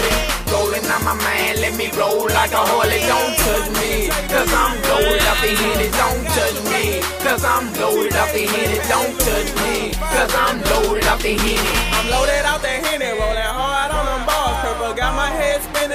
Rolling 0.50 0.86
on 0.90 1.02
my 1.04 1.14
mind, 1.14 1.60
let 1.60 1.74
me 1.76 1.90
roll 1.94 2.26
like 2.28 2.52
a 2.52 2.62
Harley. 2.62 3.04
Don't 3.06 3.34
touch 3.36 3.68
me, 3.78 4.08
cause 4.32 4.50
I'm 4.50 4.74
loaded 4.88 5.22
up 5.28 5.40
and 5.44 5.58
hit 5.58 5.78
it. 5.86 5.92
Don't 5.94 6.24
touch 6.34 6.58
me, 6.72 6.82
cause 7.22 7.44
I'm 7.44 7.64
loaded 7.78 8.16
up 8.16 8.32
and 8.32 8.48
hit 8.48 8.70
it. 8.76 8.84
Don't 8.88 9.14
touch 9.20 9.50
me, 9.62 9.92
cause 9.94 10.32
I'm 10.34 10.56
loaded 10.72 11.06
up 11.06 11.22
and 11.22 11.38
hit 11.40 11.60
it. 11.60 11.76
I'm 11.94 12.06
loaded 12.10 12.44
out 12.48 12.62
that 12.62 12.78
Henny, 12.84 13.12
rolling 13.12 13.54
hard 13.54 13.92
on 13.92 14.07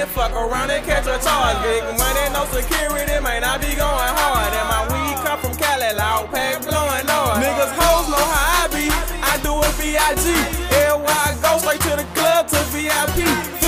spinning, 0.04 0.14
fuck 0.14 0.32
around 0.32 0.70
and 0.70 0.84
catch 0.84 1.06
a 1.06 1.22
charge. 1.22 1.62
Big 1.62 1.82
money, 1.98 2.32
no 2.32 2.44
security, 2.46 3.20
man, 3.22 3.44
I 3.44 3.58
be 3.58 3.74
going 3.74 4.14
hard. 4.18 4.52
And 4.52 4.68
my 4.68 4.82
weed 4.92 5.16
come 5.24 5.38
from 5.40 5.54
Cali, 5.56 5.94
loud 5.94 6.30
pack 6.30 6.62
blowing 6.62 7.06
noise. 7.06 7.44
Niggas 7.44 7.72
hoes 7.72 8.08
know 8.08 8.16
how 8.16 8.64
I 8.64 8.68
be, 8.68 8.88
I 9.22 9.38
do 9.42 9.60
it 9.60 9.74
B.I.G. 9.78 10.64
I 11.06 11.36
go, 11.42 11.58
straight 11.58 11.80
to 11.82 11.96
the 11.96 12.04
club 12.14 12.48
to 12.48 12.58
VIP. 12.72 13.63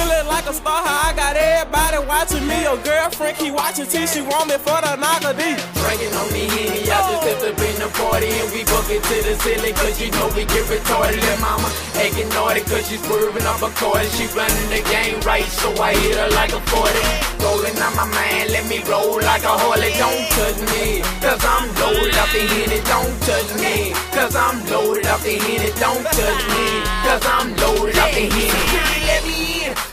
Like 0.46 0.54
a 0.54 0.62
star, 0.62 0.78
I 0.78 1.10
got 1.18 1.34
everybody 1.34 1.98
watching 2.06 2.46
me. 2.46 2.62
Your 2.62 2.78
girlfriend 2.86 3.34
keep 3.34 3.50
watching 3.50 3.82
till 3.82 4.06
she 4.06 4.22
want 4.22 4.46
me 4.46 4.54
for 4.62 4.78
the 4.78 4.94
knocker 4.94 5.34
D. 5.34 5.42
Drinking 5.74 6.14
on 6.14 6.30
me 6.30 6.46
Henny, 6.46 6.86
I 6.86 7.02
just 7.02 7.18
stepped 7.26 7.50
up 7.50 7.58
in 7.58 7.74
the 7.82 7.90
party 7.98 8.30
and 8.30 8.46
we 8.54 8.62
book 8.62 8.86
it 8.86 9.02
to 9.02 9.16
the 9.26 9.34
ceiling 9.42 9.74
cause 9.74 9.98
you 9.98 10.06
know 10.14 10.30
we 10.38 10.46
get 10.46 10.62
retarded. 10.70 11.18
Let 11.18 11.42
mama 11.42 11.66
acting 11.98 12.30
naughty 12.30 12.62
cause 12.62 12.86
she's 12.86 13.02
swerving 13.02 13.42
up 13.42 13.58
a 13.58 13.74
quarter. 13.74 14.06
She 14.14 14.30
running 14.38 14.70
the 14.70 14.86
game 14.86 15.18
right, 15.26 15.50
so 15.50 15.74
I 15.82 15.98
hit 15.98 16.14
her 16.14 16.30
like 16.38 16.54
a 16.54 16.62
40. 16.62 16.94
Rolling 17.42 17.74
on 17.82 17.98
my 17.98 18.06
mind, 18.06 18.54
let 18.54 18.70
me 18.70 18.86
roll 18.86 19.18
like 19.18 19.42
a 19.42 19.50
Harley. 19.50 19.98
Don't 19.98 20.30
touch 20.30 20.62
me, 20.70 21.02
cause 21.26 21.42
I'm 21.42 21.66
loaded 21.82 22.14
up 22.22 22.30
and 22.30 22.46
hit 22.54 22.70
it. 22.70 22.86
Don't 22.86 23.14
touch 23.26 23.50
me, 23.58 23.98
cause 24.14 24.38
I'm 24.38 24.62
loaded 24.70 25.10
up 25.10 25.26
and 25.26 25.42
hit 25.42 25.66
it. 25.66 25.74
Don't 25.82 26.06
touch 26.06 26.42
me, 26.54 26.66
cause 27.02 27.24
I'm 27.34 27.50
loaded 27.58 27.98
up 27.98 28.95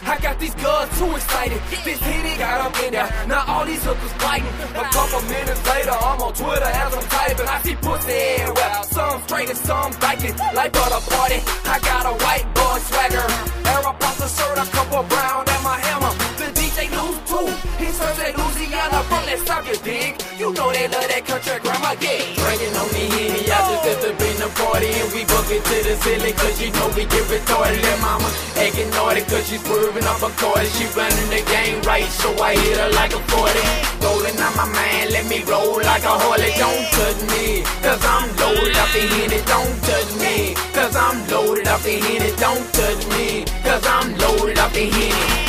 I 0.05 0.17
got 0.19 0.39
these 0.39 0.55
girls 0.55 0.89
too 0.99 1.15
excited. 1.15 1.61
This 1.83 1.99
hit 1.99 2.25
it 2.25 2.37
got 2.39 2.59
up 2.59 2.75
in 2.83 2.91
there. 2.91 3.09
Now 3.27 3.45
all 3.47 3.65
these 3.65 3.83
hookers 3.83 4.13
biting. 4.19 4.51
A 4.75 4.83
couple 4.91 5.21
minutes 5.31 5.63
later, 5.67 5.95
I'm 5.95 6.21
on 6.21 6.33
Twitter 6.33 6.71
as 6.83 6.91
I'm 6.93 7.07
typing. 7.07 7.47
I 7.47 7.57
see 7.63 7.75
pussy 7.75 8.11
everywhere. 8.43 8.83
Some 8.91 9.21
straight 9.23 9.49
and 9.49 9.57
some 9.57 9.91
like 10.01 10.23
it. 10.23 10.35
Like 10.53 10.71
brother 10.73 11.01
party. 11.07 11.39
I 11.63 11.79
got 11.79 12.03
a 12.05 12.13
white 12.19 12.47
boy 12.51 12.77
swagger. 12.83 13.27
Air 13.71 13.81
up 13.87 14.03
off 14.03 14.17
the 14.19 14.27
shirt, 14.27 14.57
a 14.59 14.65
couple 14.75 15.03
brown 15.03 15.47
at 15.47 15.61
my 15.63 15.77
hammer. 15.79 16.11
The 16.35 16.47
DJ 16.51 16.91
lose 16.91 17.19
too. 17.23 17.47
He's 17.79 17.95
from 17.95 18.13
that 18.19 18.35
Louisiana, 18.35 18.99
from 19.07 19.23
that 19.27 19.39
sucker 19.47 19.77
big. 19.83 20.19
You 20.37 20.53
know 20.53 20.71
they 20.73 20.87
love 20.87 21.07
that 21.07 21.23
country 21.25 21.59
grandma 21.63 21.95
gay. 21.95 22.35
Drinking 22.35 22.75
on 22.75 22.87
me, 22.91 23.47
yeah 23.47 23.52
party 24.59 24.91
and 24.93 25.09
we 25.13 25.25
book 25.25 25.47
it 25.49 25.63
to 25.63 25.77
the 25.83 25.95
ceiling 26.01 26.35
Cause 26.35 26.61
you 26.61 26.69
know 26.77 26.87
we 26.95 27.05
get 27.05 27.25
retarded. 27.29 27.81
That 27.81 27.99
mama 28.01 28.29
acting 28.57 28.89
naughty 28.91 29.21
cause 29.25 29.47
she's 29.47 29.63
swerving 29.63 30.05
off 30.05 30.23
a 30.23 30.31
car 30.39 30.59
She 30.65 30.85
running 30.97 31.29
the 31.29 31.41
game 31.49 31.81
right 31.83 32.07
so 32.07 32.29
I 32.41 32.55
hit 32.55 32.77
her 32.77 32.91
like 32.93 33.13
a 33.13 33.21
40 33.31 33.93
Rolling 34.03 34.37
on 34.41 34.55
my 34.57 34.67
mind, 34.67 35.11
let 35.11 35.25
me 35.27 35.43
roll 35.43 35.77
like 35.77 36.03
a 36.03 36.11
Harley. 36.11 36.51
Don't 36.59 36.85
touch 36.91 37.19
me, 37.31 37.63
cause 37.81 38.03
I'm 38.03 38.27
loaded 38.35 38.75
up 38.75 38.91
the 38.91 38.99
it. 38.99 39.45
Don't 39.47 39.75
touch 39.87 40.11
me, 40.19 40.53
cause 40.73 40.95
I'm 40.95 41.25
loaded 41.29 41.67
up 41.67 41.81
the 41.81 41.95
it. 41.95 42.37
Don't 42.37 42.65
touch 42.73 43.07
me, 43.15 43.45
cause 43.63 43.85
I'm 43.87 44.17
loaded 44.17 44.59
up 44.59 44.73
the 44.73 44.85
henny. 44.89 45.42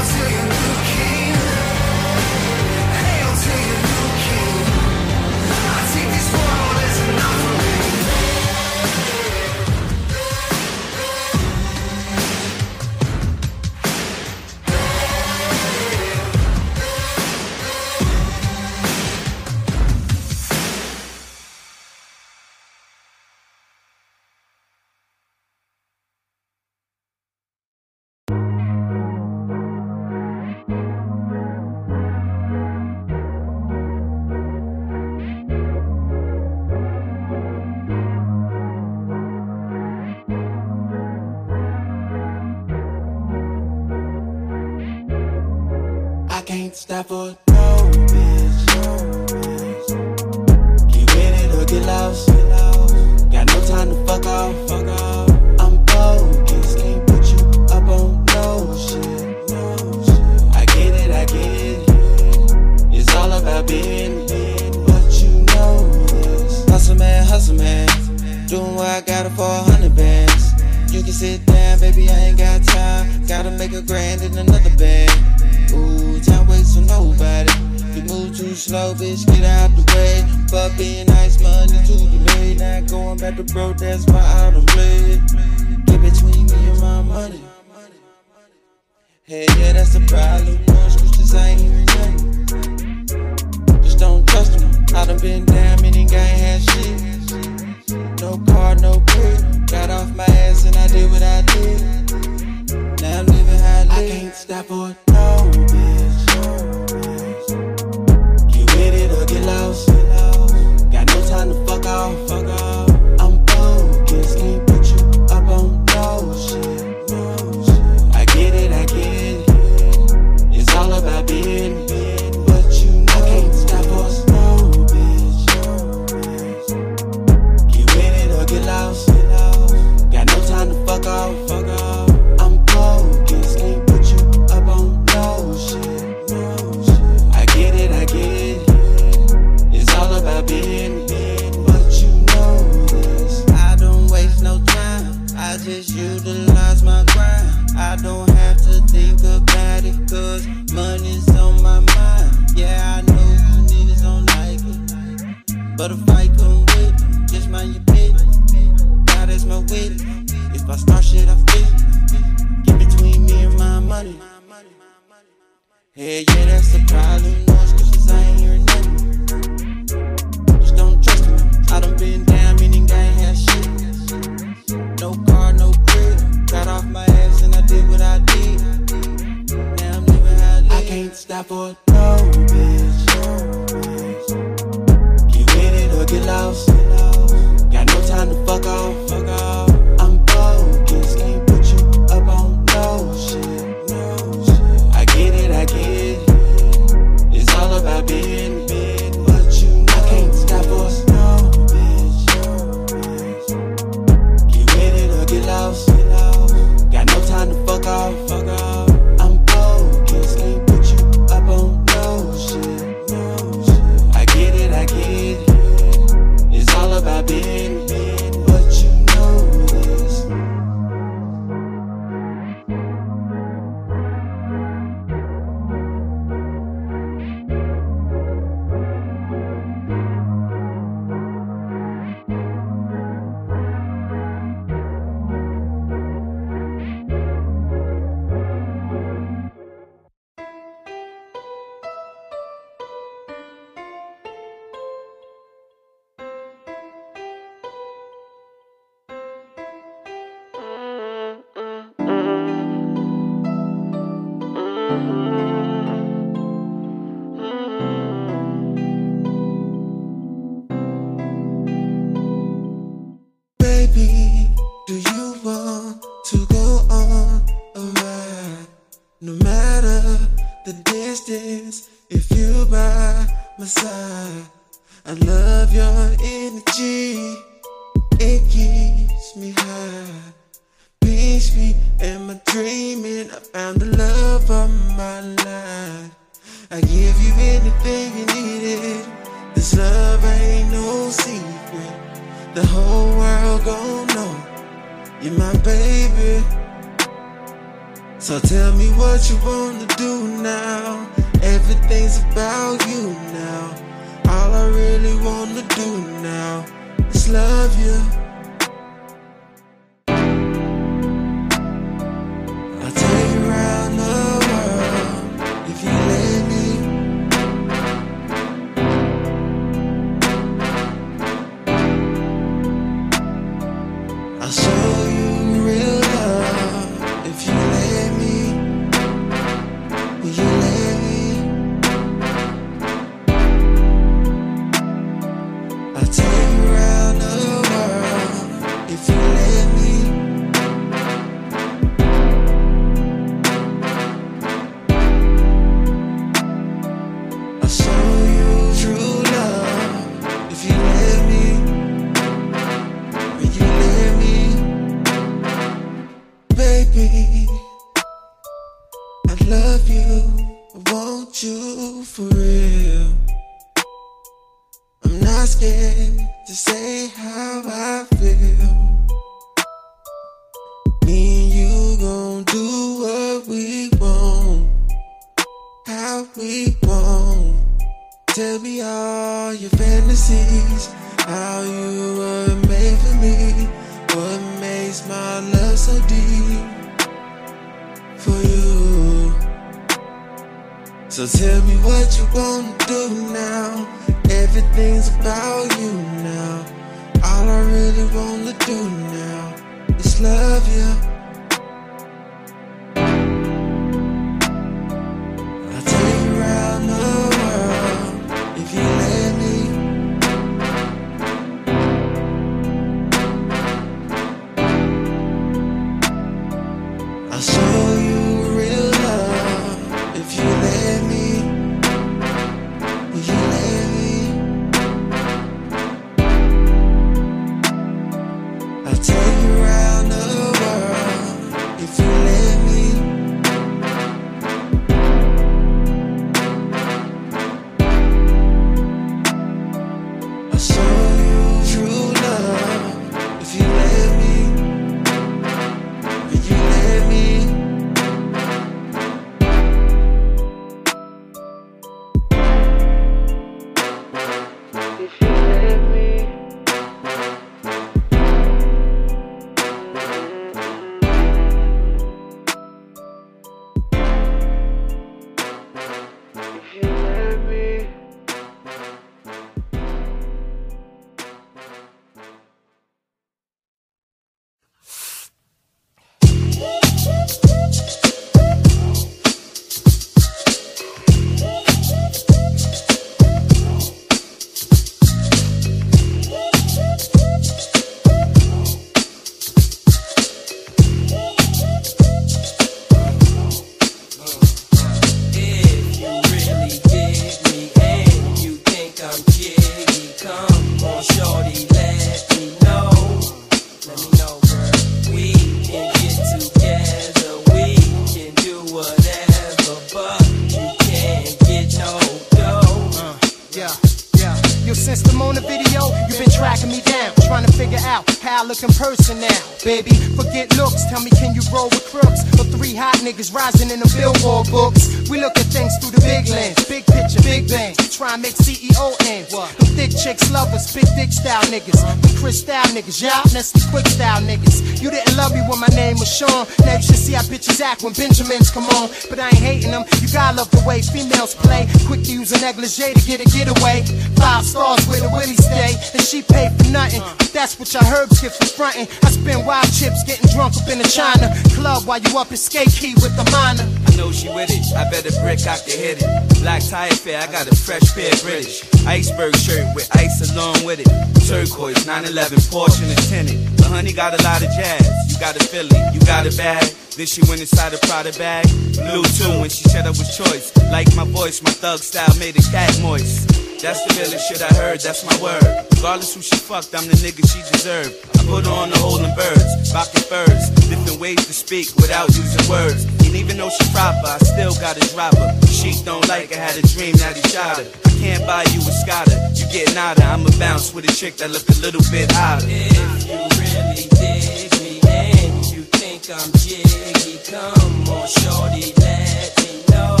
Style 532.40 532.64
niggas, 532.72 533.02
y'all 533.02 533.20
Nestle 533.32 533.60
quick 533.70 533.86
style 533.86 534.22
niggas. 534.22 534.80
You 534.80 534.90
didn't 534.90 535.16
love 535.16 535.34
me 535.34 535.40
when 535.44 535.60
my 535.60 535.68
name 535.76 536.00
was 536.00 536.08
Sean. 536.08 536.48
Now 536.64 536.76
you 536.76 536.82
should 536.82 536.96
see 536.96 537.12
how 537.12 537.22
bitches 537.22 537.60
act 537.60 537.82
when 537.82 537.92
Benjamins 537.92 538.50
come 538.50 538.64
on. 538.80 538.88
But 539.10 539.20
I 539.20 539.28
ain't 539.28 539.44
hating 539.44 539.70
them. 539.70 539.84
You 540.00 540.08
gotta 540.08 540.38
love 540.38 540.50
the 540.50 540.64
way 540.64 540.80
females 540.80 541.34
play. 541.34 541.68
Use 542.10 542.32
a 542.32 542.40
negligee 542.40 542.92
to 542.92 543.02
get 543.06 543.22
a 543.22 543.28
getaway. 543.30 543.86
Five 544.18 544.44
stars 544.44 544.82
where 544.88 544.98
the 544.98 545.08
Willie 545.14 545.38
stay, 545.38 545.78
and 545.94 546.02
she 546.02 546.22
paid 546.22 546.50
for 546.58 546.66
nothing. 546.74 547.00
But 547.18 547.30
that's 547.32 547.54
what 547.58 547.72
your 547.72 547.86
herbs 547.86 548.20
get 548.20 548.34
for 548.34 548.46
frontin'. 548.46 548.90
I 549.06 549.10
spend 549.14 549.46
wild 549.46 549.70
chips 549.70 550.02
getting 550.02 550.26
drunk 550.34 550.58
up 550.58 550.66
in 550.66 550.78
the 550.78 550.90
China 550.90 551.30
club 551.54 551.86
while 551.86 552.00
you 552.00 552.18
up 552.18 552.30
in 552.30 552.36
skate 552.36 552.74
key 552.74 552.94
with 552.98 553.14
the 553.14 553.22
minor. 553.30 553.62
I 553.62 553.94
know 553.94 554.10
she 554.10 554.26
with 554.28 554.50
it. 554.50 554.74
I 554.74 554.90
bet 554.90 555.06
a 555.06 555.14
brick 555.22 555.38
I 555.46 555.54
can 555.62 555.78
hit 555.78 556.02
it. 556.02 556.42
Black 556.42 556.66
tire 556.66 556.90
fair, 556.90 557.22
I 557.22 557.30
got 557.30 557.46
a 557.46 557.54
fresh 557.54 557.94
pair 557.94 558.10
British. 558.26 558.66
Iceberg 558.86 559.36
shirt 559.36 559.70
with 559.74 559.86
ice 559.94 560.18
along 560.34 560.64
with 560.64 560.80
it. 560.80 560.90
Turquoise 561.28 561.86
911 561.86 562.38
Porsche 562.50 562.82
and 562.82 562.98
tinted. 563.06 563.38
But 563.56 563.70
honey 563.70 563.92
got 563.92 564.18
a 564.18 564.22
lot 564.24 564.42
of 564.42 564.50
jazz. 564.50 564.82
You 565.12 565.20
got 565.20 565.36
a 565.36 565.44
Philly, 565.44 565.78
you 565.94 566.00
got 566.00 566.26
a 566.26 566.34
bag. 566.36 566.74
Then 566.96 567.06
she 567.06 567.20
went 567.28 567.40
inside 567.40 567.72
a 567.72 567.78
Prada 567.86 568.12
bag. 568.18 568.48
Blue 568.74 569.04
too 569.04 569.40
when 569.40 569.50
she 569.50 569.64
said 569.68 569.86
I 569.86 569.90
was 569.90 570.16
choice. 570.16 570.50
Like 570.72 570.88
my 570.96 571.04
voice, 571.04 571.42
my 571.42 571.50
thug 571.50 571.80
style 571.80 571.99
made 572.18 572.36
a 572.36 572.42
cat 572.50 572.72
moist. 572.80 573.28
That's 573.60 573.84
the 573.84 573.92
realest 574.00 574.28
shit 574.28 574.40
I 574.40 574.48
heard, 574.54 574.80
that's 574.80 575.04
my 575.04 575.12
word. 575.20 575.44
Regardless 575.76 576.14
who 576.14 576.22
she 576.22 576.36
fucked, 576.36 576.74
I'm 576.74 576.88
the 576.88 576.96
nigga 576.96 577.20
she 577.28 577.44
deserved. 577.52 577.92
I 578.16 578.24
put 578.24 578.46
her 578.46 578.52
on 578.52 578.70
the 578.70 578.78
holding 578.78 579.12
birds, 579.12 579.44
rocking 579.74 580.08
birds, 580.08 580.48
different 580.68 580.98
ways 581.00 581.20
to 581.28 581.32
speak 581.32 581.68
without 581.76 582.08
using 582.16 582.40
words. 582.48 582.84
And 583.04 583.12
even 583.12 583.36
though 583.36 583.50
she 583.50 583.64
proper, 583.68 584.08
I 584.08 584.18
still 584.24 584.54
gotta 584.56 584.80
drop 584.96 585.12
her. 585.16 585.36
She 585.46 585.76
don't 585.84 586.06
like 586.08 586.32
her, 586.32 586.40
had 586.40 586.56
a 586.56 586.64
dream 586.72 586.96
that 587.04 587.20
he 587.20 587.22
shot 587.28 587.60
her. 587.60 587.68
I 587.84 587.90
can't 588.00 588.24
buy 588.24 588.44
you 588.48 588.64
a 588.64 588.72
Scotta, 588.80 589.16
you 589.36 589.44
get 589.52 589.74
nada. 589.74 590.04
I'ma 590.04 590.30
bounce 590.38 590.72
with 590.72 590.88
a 590.88 590.92
chick 590.96 591.16
that 591.20 591.28
look 591.28 591.44
a 591.52 591.56
little 591.60 591.84
bit 591.92 592.10
hotter. 592.12 592.48
If 592.48 593.04
you 593.04 593.20
really 593.36 593.92
dig 594.00 594.48
me 594.56 594.80
and 594.88 595.44
you 595.52 595.68
think 595.76 596.08
I'm 596.08 596.32
jiggy, 596.40 597.20
come 597.28 597.92
on, 597.92 598.08
shorty, 598.08 598.72
let 598.80 599.36
me 599.44 599.52
know. 599.68 600.00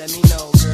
Let 0.00 0.08
me 0.12 0.20
know, 0.32 0.48
girl. 0.60 0.73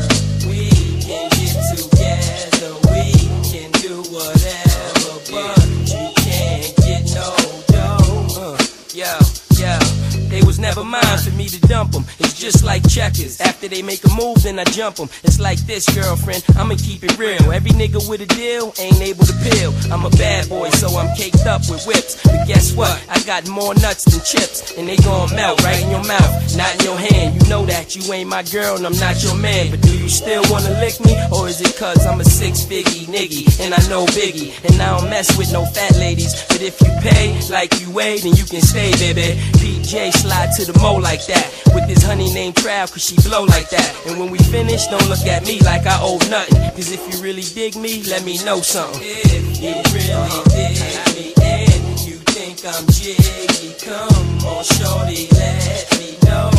Dump 11.71 11.93
them. 11.93 12.05
It's 12.19 12.35
just 12.35 12.65
like 12.65 12.83
checkers. 12.91 13.41
After 13.41 13.69
they 13.69 13.81
make 13.81 14.05
a 14.05 14.13
move, 14.17 14.43
then 14.43 14.59
I 14.59 14.65
jump 14.65 14.97
them. 14.97 15.09
It's 15.23 15.39
like 15.39 15.59
this, 15.71 15.87
girlfriend. 15.95 16.45
I'ma 16.59 16.75
keep 16.75 17.05
it 17.05 17.17
real. 17.17 17.53
Every 17.53 17.71
nigga 17.71 18.03
with 18.11 18.21
a 18.21 18.27
deal 18.27 18.75
ain't 18.81 19.01
able 19.01 19.25
to 19.25 19.33
peel. 19.47 19.73
I'm 19.93 20.05
a 20.05 20.11
bad 20.11 20.49
boy, 20.49 20.69
so 20.71 20.89
I'm 20.99 21.15
caked 21.17 21.47
up 21.47 21.63
with 21.71 21.87
whips. 21.87 22.21
But 22.25 22.49
guess 22.49 22.75
what? 22.75 22.99
I 23.09 23.23
got 23.23 23.47
more 23.49 23.73
nuts 23.75 24.05
than 24.11 24.21
chips, 24.27 24.75
and 24.77 24.89
they 24.89 24.97
gon' 24.97 25.31
melt 25.37 25.63
right 25.63 25.81
in 25.81 25.91
your 25.91 26.05
mouth, 26.05 26.57
not 26.57 26.75
in 26.75 26.81
your 26.85 26.99
hand. 26.99 27.41
You 27.41 27.49
know 27.49 27.65
that 27.67 27.95
you 27.95 28.03
ain't 28.13 28.29
my 28.29 28.43
girl, 28.43 28.75
and 28.75 28.85
I'm 28.85 28.99
not 28.99 29.23
your 29.23 29.37
man. 29.37 29.71
But 29.71 29.81
do 29.83 29.97
you 29.97 30.09
still 30.09 30.43
wanna 30.51 30.75
lick 30.83 30.99
me, 31.07 31.15
or 31.31 31.47
is 31.47 31.61
it 31.61 31.77
cause 31.79 32.05
I'm 32.05 32.21
a 32.21 32.25
six 32.25 32.65
figgy 32.65 33.07
niggy, 33.07 33.47
and 33.63 33.75
I 33.75 33.81
know 33.89 34.07
Biggie, 34.07 34.51
and 34.65 34.83
I 34.83 34.99
don't 34.99 35.09
mess 35.09 35.39
with 35.39 35.53
no 35.53 35.65
fat 35.67 35.95
ladies. 35.97 36.35
But 36.49 36.63
if 36.63 36.81
you 36.81 36.91
pay 37.01 37.39
like 37.49 37.81
you 37.81 37.91
weigh, 37.93 38.19
then 38.19 38.35
you 38.35 38.45
can 38.45 38.61
stay, 38.61 38.91
baby. 38.99 39.39
PJ 39.63 40.13
slide 40.13 40.51
to 40.57 40.65
the 40.65 40.79
mo 40.81 40.95
like 40.97 41.25
that, 41.27 41.47
with 41.75 41.87
this 41.89 42.03
honey 42.03 42.33
named 42.33 42.55
Trav, 42.57 42.93
cause 42.93 43.05
she 43.05 43.17
blow 43.29 43.45
like 43.45 43.71
that. 43.71 43.95
And 44.07 44.19
when 44.19 44.31
we 44.31 44.39
finish, 44.39 44.87
don't 44.87 45.09
look 45.09 45.27
at 45.27 45.47
me 45.47 45.61
like 45.61 45.87
I 45.87 45.99
owe 46.01 46.19
nothing. 46.29 46.61
Cause 46.73 46.91
if 46.93 47.01
you 47.13 47.23
really 47.23 47.43
dig 47.43 47.77
me, 47.77 48.03
let 48.05 48.25
me 48.25 48.43
know 48.45 48.61
something. 48.61 49.01
If 49.03 49.61
you 49.61 49.75
really 49.95 50.43
dig 50.51 50.79
me 51.15 51.35
and 51.43 52.01
you 52.07 52.17
think 52.35 52.65
I'm 52.65 52.87
jiggy, 52.89 53.75
come 53.85 54.09
on, 54.47 54.65
shorty, 54.65 55.29
let 55.33 55.99
me 55.99 56.17
know. 56.27 56.51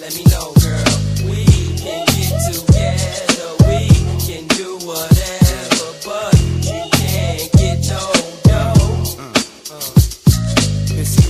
Let 0.00 0.14
me 0.16 0.24
know, 0.30 0.52
girl. 0.60 0.84
We 1.30 1.44
can 1.78 2.04
get 2.14 2.34
together, 2.50 3.50
we 3.68 3.88
can 4.26 4.46
do 4.58 4.78
whatever, 4.86 5.41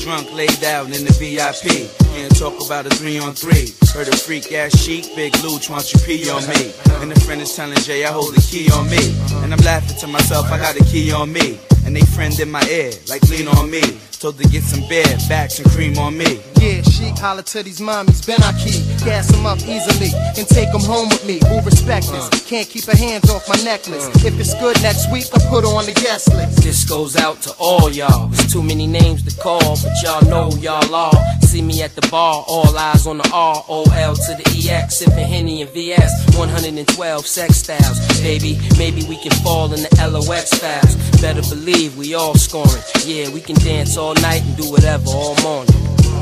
drunk, 0.03 0.33
laid 0.33 0.65
out 0.65 0.87
in 0.87 1.05
the 1.05 1.15
VIP. 1.15 1.89
Can't 2.15 2.37
talk 2.37 2.65
about 2.65 2.87
a 2.87 2.91
three 2.91 3.19
on 3.19 3.35
three. 3.35 3.73
Heard 3.95 4.09
a 4.09 4.17
freak 4.17 4.53
ass 4.53 4.77
chic, 4.77 5.15
big 5.15 5.33
Luch, 5.45 5.71
wants 5.71 5.95
you 5.95 6.01
pee 6.01 6.29
on 6.29 6.43
me. 6.49 6.73
And 7.01 7.13
a 7.13 7.21
friend 7.21 7.41
is 7.41 7.55
telling 7.55 7.79
Jay 7.79 8.05
I 8.05 8.11
hold 8.11 8.35
the 8.35 8.41
key 8.41 8.71
on 8.73 8.91
me. 8.91 9.15
And 9.43 9.53
I'm 9.53 9.65
laughing 9.65 9.97
to 9.99 10.07
myself, 10.07 10.51
I 10.51 10.59
got 10.59 10.77
a 10.77 10.85
key 10.85 11.13
on 11.13 11.33
me. 11.33 11.59
And 11.85 11.95
they 11.97 12.03
friend 12.03 12.39
in 12.39 12.51
my 12.51 12.63
ear, 12.69 12.93
like 13.09 13.23
lean 13.29 13.49
on 13.49 13.71
me. 13.71 13.83
Told 14.23 14.39
to 14.39 14.49
get 14.49 14.63
some 14.63 14.89
beer, 14.89 15.03
backs 15.29 15.59
and 15.59 15.69
cream 15.73 15.99
on 15.99 16.17
me. 16.17 16.41
Yeah, 16.61 16.81
chic, 16.83 17.19
holler 17.19 17.43
to 17.43 17.63
these 17.65 17.81
mommies, 17.81 18.25
Ben 18.25 18.41
I 18.45 18.53
key. 18.53 18.79
Gas 19.05 19.27
them 19.33 19.45
up 19.47 19.59
easily 19.59 20.15
and 20.39 20.47
take 20.47 20.71
them 20.71 20.83
home 20.83 21.09
with 21.09 21.27
me. 21.27 21.41
Who 21.49 21.61
respect 21.63 22.07
this? 22.07 22.29
Uh. 22.29 22.39
Can't 22.47 22.69
keep 22.69 22.85
her 22.85 22.97
hands 22.97 23.29
off 23.31 23.49
my 23.49 23.57
necklace. 23.65 24.07
Uh. 24.07 24.29
If 24.29 24.39
it's 24.39 24.55
good 24.61 24.81
next 24.81 25.11
week, 25.11 25.27
I 25.35 25.41
put 25.51 25.65
her 25.65 25.75
on 25.75 25.87
the 25.87 25.93
guest 25.93 26.33
list. 26.35 26.63
This 26.63 26.85
goes 26.85 27.17
out 27.17 27.43
to 27.43 27.55
all 27.59 27.91
y'all. 27.91 28.29
There's 28.29 28.53
too 28.53 28.63
many 28.63 28.87
names 28.87 29.25
to 29.25 29.43
call, 29.43 29.75
but 29.83 29.93
y'all 30.05 30.23
know 30.31 30.55
y'all 30.59 30.95
all. 30.95 31.19
See 31.41 31.61
me 31.61 31.83
at 31.83 31.97
the 31.97 32.07
bar, 32.09 32.45
all 32.47 32.79
eyes 32.79 33.09
on 33.09 33.19
the 33.19 33.29
R, 33.35 33.65
O 33.69 33.83
L 33.93 34.15
to 34.15 34.33
the 34.39 34.47
EX, 34.71 34.99
sipping 34.99 35.27
Henny 35.27 35.63
and 35.63 35.71
VS, 35.73 36.39
112 36.39 37.27
sex 37.27 37.57
styles. 37.57 37.99
Baby, 38.23 38.61
maybe 38.79 39.03
we 39.09 39.17
can 39.17 39.33
fall 39.43 39.67
in 39.75 39.83
the 39.83 39.91
LOX 40.09 40.55
files. 40.55 40.95
Better 41.21 41.43
believe 41.43 41.72
we 41.97 42.15
all 42.15 42.35
scoring. 42.35 42.83
Yeah, 43.05 43.29
we 43.31 43.41
can 43.41 43.57
dance 43.57 43.97
all 43.97 44.15
night 44.15 44.43
and 44.43 44.57
do 44.57 44.71
whatever 44.71 45.09
all 45.09 45.35
morning. 45.43 45.75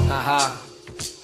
Haha. 0.09 0.57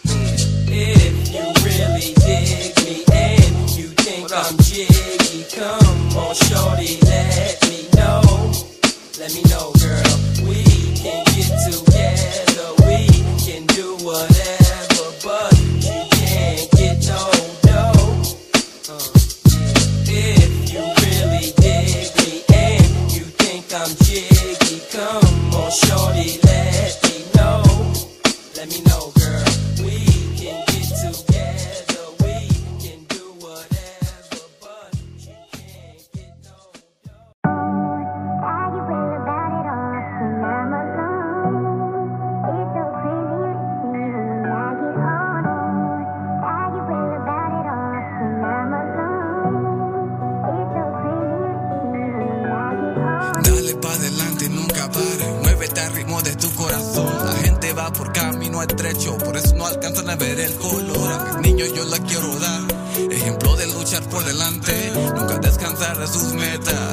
Hmm. 0.07 0.69
If 0.69 1.33
you 1.33 1.45
really 1.65 2.15
dig 2.27 2.75
me 2.85 3.05
and 3.13 3.71
you 3.77 3.89
think 4.05 4.31
I'm 4.33 4.57
jiggy, 4.59 5.45
come 5.55 6.17
on, 6.17 6.35
shorty, 6.35 6.99
let 7.03 7.63
me 7.69 7.89
know. 7.97 8.23
Let 9.19 9.33
me 9.35 9.43
know, 9.51 9.73
girl. 9.79 10.13
We 10.49 10.63
can 10.95 11.25
get 11.35 11.53
together, 11.69 12.69
we 12.87 13.07
can 13.45 13.67
do 13.67 13.97
whatever, 14.05 14.66
I'm 23.79 23.95
jiggy, 23.97 24.81
come 24.91 25.55
on, 25.55 25.71
shorty, 25.71 26.39
Eras 66.07 66.17
cometa 66.19 66.86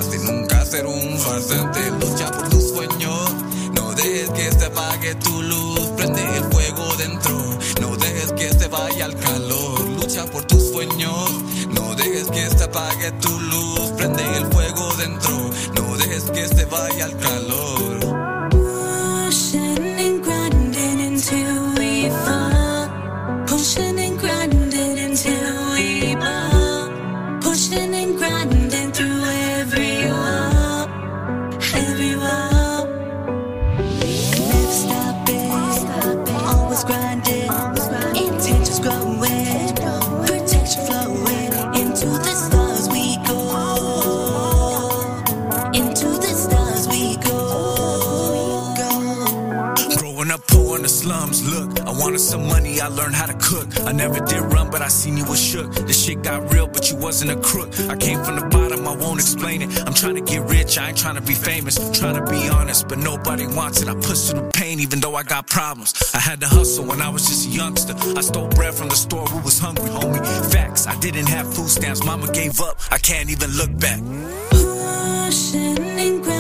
wasn't 57.14 57.30
a 57.30 57.48
crook. 57.48 57.69
I 57.91 57.95
came 57.95 58.23
from 58.23 58.38
the 58.38 58.45
bottom, 58.48 58.88
I 58.88 58.95
won't 58.95 59.19
explain 59.19 59.61
it. 59.61 59.69
I'm 59.85 59.94
trying 59.94 60.15
to 60.15 60.22
get 60.22 60.41
rich, 60.49 60.80
I 60.80 60.90
ain't 60.90 60.98
trying 60.98 61.14
to 61.14 61.22
be 61.22 61.35
famous. 61.35 61.76
Trying 61.99 62.15
to 62.15 62.26
be 62.26 62.49
honest, 62.49 62.88
but 62.88 62.98
nobody 62.98 63.45
wants 63.45 63.84
it. 63.84 63.88
I 63.88 63.94
pushed 63.94 64.31
through 64.31 64.41
the 64.41 64.49
pain, 64.49 64.80
even 64.80 64.99
though 64.99 65.14
I 65.14 65.22
got 65.22 65.45
problems. 65.45 65.94
I 66.15 66.19
had 66.19 66.41
to 66.41 66.48
hustle 66.48 66.85
when 66.85 67.03
I 67.03 67.10
was 67.10 67.27
just 67.27 67.45
a 67.45 67.52
youngster. 67.52 67.94
I 68.18 68.22
stole 68.22 68.48
bread 68.48 68.73
from 68.73 68.90
the 68.90 68.95
store, 68.95 69.27
we 69.31 69.41
was 69.41 69.60
hungry, 69.60 69.91
homie. 69.91 70.26
Facts, 70.52 70.88
I 70.88 70.95
didn't 71.02 71.27
have 71.27 71.53
food 71.53 71.69
stamps, 71.69 72.03
mama 72.03 72.31
gave 72.31 72.60
up. 72.60 72.80
I 72.90 72.98
can't 72.98 73.30
even 73.30 73.52
look 73.52 73.77
back. 73.77 74.02
Pushing 74.49 75.77
and 75.77 76.32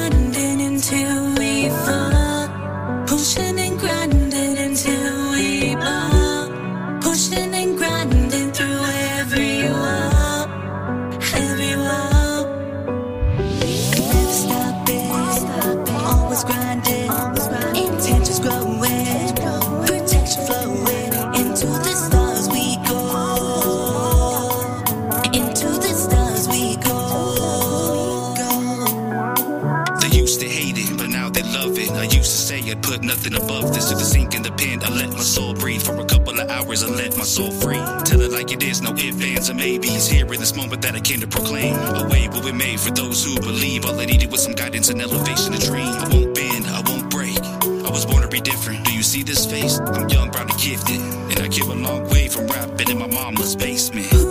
hours 36.73 36.81
and 36.83 36.95
let 36.95 37.17
my 37.17 37.23
soul 37.23 37.51
free. 37.51 37.81
Tell 38.03 38.21
it 38.21 38.31
like 38.31 38.51
it 38.51 38.63
is, 38.63 38.81
no 38.81 38.91
ifs, 38.93 39.21
ands, 39.21 39.49
or 39.49 39.53
maybes. 39.53 40.07
Here 40.07 40.25
in 40.25 40.39
this 40.39 40.55
moment 40.55 40.81
that 40.81 40.95
I 40.95 40.99
came 40.99 41.19
to 41.19 41.27
proclaim. 41.27 41.75
A 41.75 42.07
way 42.09 42.27
will 42.29 42.43
be 42.43 42.51
made 42.51 42.79
for 42.79 42.91
those 42.91 43.23
who 43.23 43.35
believe. 43.39 43.85
All 43.85 43.99
I 43.99 44.05
needed 44.05 44.31
was 44.31 44.43
some 44.43 44.53
guidance 44.53 44.89
and 44.89 45.01
elevation 45.01 45.53
to 45.53 45.59
dream. 45.59 45.87
I 45.87 46.07
won't 46.09 46.33
bend, 46.33 46.65
I 46.67 46.81
won't 46.85 47.09
break. 47.09 47.39
I 47.85 47.89
was 47.89 48.05
born 48.05 48.23
to 48.23 48.27
be 48.27 48.41
different. 48.41 48.85
Do 48.85 48.93
you 48.93 49.03
see 49.03 49.23
this 49.23 49.45
face? 49.45 49.79
I'm 49.79 50.09
young, 50.09 50.31
proud, 50.31 50.49
and 50.49 50.59
gifted. 50.59 50.99
And 50.99 51.39
I 51.39 51.47
came 51.47 51.69
a 51.69 51.75
long 51.75 52.09
way 52.09 52.27
from 52.27 52.47
rapping 52.47 52.89
in 52.89 52.97
my 52.97 53.07
mama's 53.07 53.55
basement. 53.55 54.22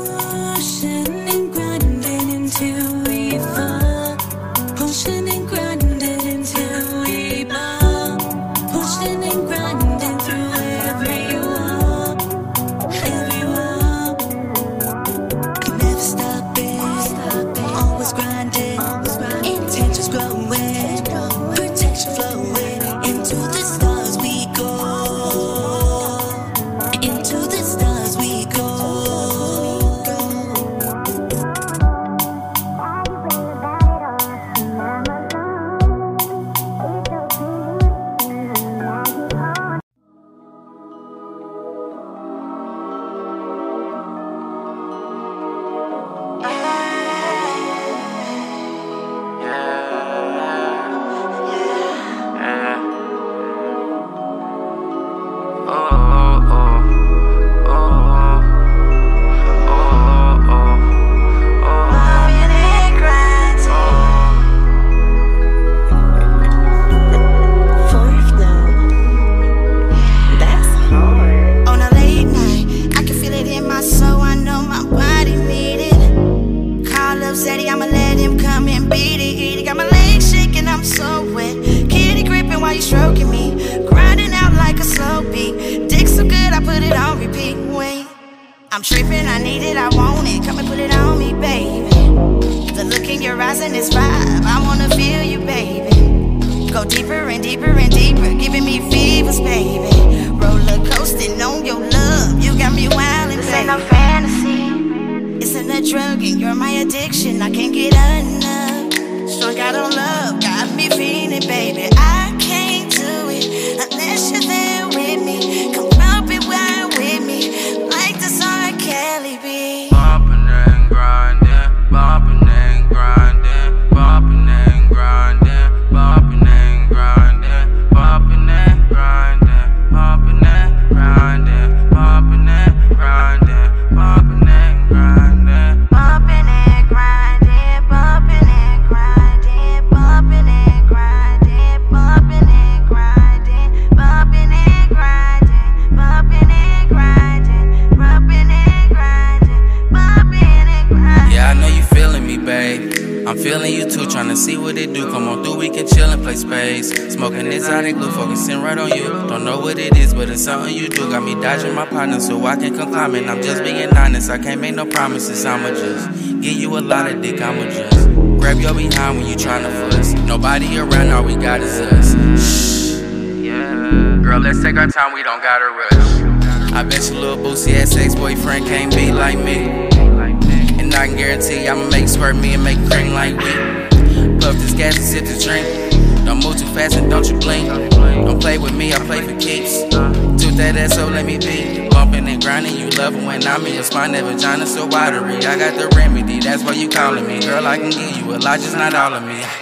I 197.73 197.79
can 197.79 197.91
give 197.91 198.19
you 198.19 198.35
a 198.35 198.37
lot, 198.37 198.61
just 198.61 198.77
not 198.77 198.93
all 198.95 199.15
of 199.15 199.23
me. 199.25 199.62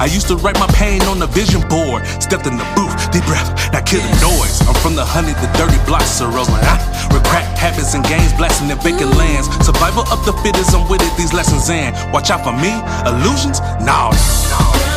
I 0.00 0.06
used 0.06 0.28
to 0.28 0.36
write 0.36 0.58
my 0.58 0.66
pain 0.74 1.02
on 1.02 1.18
the 1.18 1.26
vision 1.26 1.66
board. 1.68 2.06
Stepped 2.20 2.46
in 2.46 2.56
the 2.56 2.68
booth, 2.76 2.94
deep 3.12 3.24
breath, 3.24 3.50
now 3.72 3.80
kill 3.80 4.00
the 4.00 4.14
noise. 4.20 4.60
I'm 4.68 4.74
from 4.80 4.94
the 4.94 5.04
honey, 5.04 5.32
the 5.32 5.50
dirty 5.58 5.80
blocks, 5.84 6.10
so 6.10 6.30
ah. 6.30 7.08
With 7.12 7.24
crack 7.24 7.46
habits 7.56 7.94
and 7.94 8.04
games, 8.04 8.32
blasting 8.34 8.70
in 8.70 8.78
vacant 8.78 9.16
lands. 9.16 9.48
Survival 9.64 10.04
of 10.12 10.24
the 10.24 10.32
fittest, 10.44 10.74
I'm 10.74 10.88
with 10.88 11.02
it, 11.02 11.16
these 11.16 11.32
lessons 11.32 11.68
in. 11.68 11.92
Watch 12.12 12.30
out 12.30 12.44
for 12.44 12.52
me, 12.52 12.72
illusions? 13.06 13.60
Nah, 13.84 14.10
nah. 14.50 14.91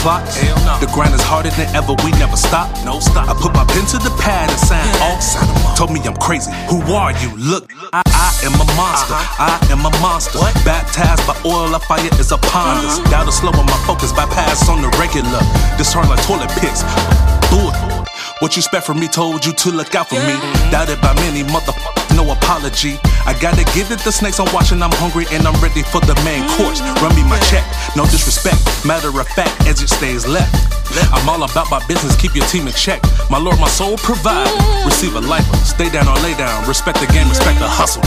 Clocks. 0.00 0.40
The 0.80 0.88
grind 0.92 1.14
is 1.14 1.22
harder 1.22 1.52
than 1.52 1.68
ever, 1.76 1.92
we 2.02 2.10
never 2.16 2.36
stop. 2.36 2.72
No 2.84 2.98
stop. 3.00 3.28
I 3.28 3.34
put 3.36 3.52
my 3.52 3.64
pen 3.68 3.84
to 3.92 3.98
the 4.00 4.10
pad 4.16 4.48
and 4.48 4.58
sign 4.58 4.88
all. 5.04 5.20
Told 5.76 5.92
me 5.92 6.00
I'm 6.08 6.16
crazy. 6.16 6.50
Who 6.72 6.80
are 6.96 7.12
you? 7.20 7.30
Look, 7.36 7.68
I, 7.92 8.02
I 8.08 8.28
am 8.48 8.56
a 8.56 8.66
monster. 8.74 9.14
Uh-huh. 9.14 9.52
I 9.52 9.72
am 9.72 9.84
a 9.84 9.92
monster. 10.00 10.40
What? 10.40 10.56
Baptized 10.64 11.24
by 11.28 11.36
oil, 11.44 11.74
a 11.76 11.80
fire 11.84 12.00
is 12.18 12.32
upon 12.32 12.80
us. 12.84 12.98
Uh-huh. 12.98 13.10
That'll 13.12 13.32
slow 13.32 13.52
on 13.52 13.66
my 13.68 13.80
focus, 13.84 14.12
bypass 14.12 14.68
on 14.68 14.80
the 14.80 14.90
regular. 14.96 15.44
This 15.76 15.92
hard 15.92 16.08
like 16.08 16.24
toilet 16.24 16.50
picks. 16.56 16.82
Bull. 17.52 17.70
What 18.40 18.56
you 18.56 18.60
expect 18.64 18.86
from 18.88 18.98
me? 18.98 19.06
Told 19.06 19.44
you 19.44 19.52
to 19.52 19.68
look 19.70 19.94
out 19.94 20.08
for 20.08 20.16
me. 20.16 20.34
Doubted 20.72 21.00
by 21.04 21.12
many, 21.20 21.44
motherfuckers, 21.44 21.99
no 22.20 22.32
apology. 22.32 22.98
I 23.24 23.32
gotta 23.40 23.64
give 23.72 23.90
it 23.90 24.00
the 24.00 24.12
snakes 24.12 24.38
I'm 24.40 24.52
watching. 24.52 24.82
I'm 24.82 24.92
hungry 24.92 25.24
and 25.32 25.46
I'm 25.46 25.56
ready 25.62 25.82
for 25.82 26.00
the 26.00 26.14
main 26.24 26.44
course. 26.56 26.80
Run 27.00 27.14
me 27.16 27.24
my 27.24 27.38
check, 27.48 27.64
no 27.96 28.04
disrespect. 28.04 28.60
Matter 28.84 29.08
of 29.08 29.28
fact, 29.28 29.54
as 29.66 29.82
it 29.82 29.88
stays 29.88 30.26
left. 30.26 30.52
I'm 31.14 31.28
all 31.28 31.42
about 31.44 31.70
my 31.70 31.80
business, 31.86 32.16
keep 32.16 32.34
your 32.34 32.46
team 32.46 32.66
in 32.66 32.74
check. 32.74 33.00
My 33.30 33.38
lord, 33.38 33.58
my 33.60 33.68
soul 33.68 33.96
provide. 33.96 34.50
Receive 34.84 35.14
a 35.14 35.20
lifer, 35.20 35.56
stay 35.64 35.88
down 35.88 36.08
or 36.08 36.16
lay 36.20 36.34
down. 36.34 36.66
Respect 36.68 37.00
the 37.00 37.06
game, 37.06 37.28
respect 37.28 37.58
the 37.58 37.68
hustle. 37.68 38.02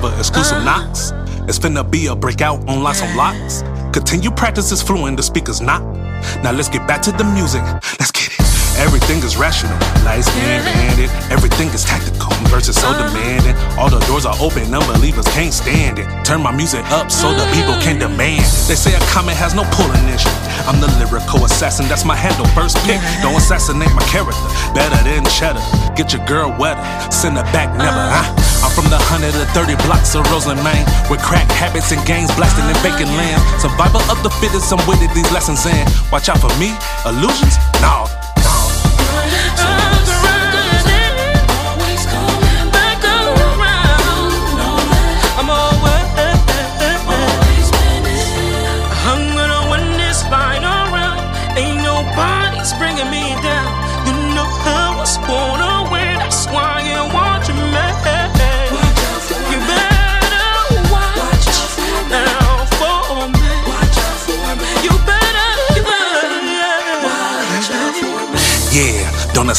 Better 0.00 0.08
than 0.08 0.14
ever. 0.14 0.18
Exclusive 0.18 0.58
uh-huh. 0.58 0.86
knocks. 0.86 1.12
It's 1.48 1.58
finna 1.58 1.88
be 1.88 2.06
a 2.06 2.16
breakout 2.16 2.66
on 2.68 2.82
lots 2.82 3.00
of 3.00 3.08
uh-huh. 3.08 3.32
locks. 3.32 3.62
Continue 3.92 4.30
practice 4.30 4.72
is 4.72 4.82
fluent, 4.82 5.16
the 5.16 5.22
speakers 5.22 5.60
not. 5.60 5.82
Now 6.42 6.52
let's 6.52 6.68
get 6.68 6.86
back 6.86 7.02
to 7.02 7.12
the 7.12 7.24
music. 7.24 7.62
Let's 7.98 8.10
get 8.10 8.28
it. 8.28 8.40
Everything 8.78 9.18
is 9.18 9.36
rational. 9.36 9.76
Light 10.04 10.22
skin 10.22 10.62
bandit. 10.64 11.10
Everything 11.30 11.68
is 11.68 11.84
tactical. 11.84 12.09
Verses 12.50 12.74
so 12.74 12.90
uh-huh. 12.90 13.06
demanding. 13.06 13.54
All 13.78 13.86
the 13.88 14.02
doors 14.10 14.26
are 14.26 14.34
open. 14.42 14.74
Unbelievers 14.74 15.26
can't 15.30 15.54
stand 15.54 16.02
it. 16.02 16.06
Turn 16.26 16.42
my 16.42 16.50
music 16.50 16.82
up 16.90 17.06
so 17.10 17.30
the 17.30 17.46
uh-huh. 17.46 17.54
people 17.54 17.76
can 17.78 18.02
demand. 18.02 18.42
They 18.66 18.74
say 18.74 18.90
a 18.90 19.02
comment 19.14 19.38
has 19.38 19.54
no 19.54 19.62
pulling 19.70 20.02
issue. 20.10 20.34
I'm 20.66 20.82
the 20.82 20.90
lyrical 20.98 21.46
assassin. 21.46 21.86
That's 21.86 22.04
my 22.04 22.18
handle. 22.18 22.44
First 22.50 22.76
pick. 22.82 22.98
Don't 23.22 23.38
assassinate 23.38 23.94
my 23.94 24.02
character. 24.10 24.42
Better 24.74 24.98
than 25.06 25.22
cheddar. 25.30 25.62
Get 25.94 26.10
your 26.10 26.26
girl 26.26 26.50
wetter. 26.58 26.82
Send 27.14 27.38
her 27.38 27.46
back 27.54 27.70
never. 27.78 27.94
Uh-huh. 27.94 28.26
Huh? 28.26 28.66
I'm 28.66 28.72
from 28.74 28.90
the 28.90 28.98
130 28.98 29.46
blocks 29.86 30.18
of 30.18 30.26
Roseland, 30.34 30.60
Maine. 30.66 30.84
With 31.06 31.22
crack 31.22 31.46
habits 31.54 31.94
and 31.94 32.02
gangs 32.02 32.34
blasting 32.34 32.66
in 32.66 32.76
vacant 32.82 33.14
land. 33.14 33.38
Survival 33.62 34.02
of 34.10 34.20
the 34.26 34.30
fittest. 34.42 34.74
I'm 34.74 34.82
with 34.90 35.00
it. 35.00 35.14
These 35.14 35.30
lessons 35.30 35.64
in. 35.64 35.86
Watch 36.10 36.28
out 36.28 36.42
for 36.42 36.50
me. 36.58 36.74
Illusions? 37.06 37.54
No. 37.78 38.10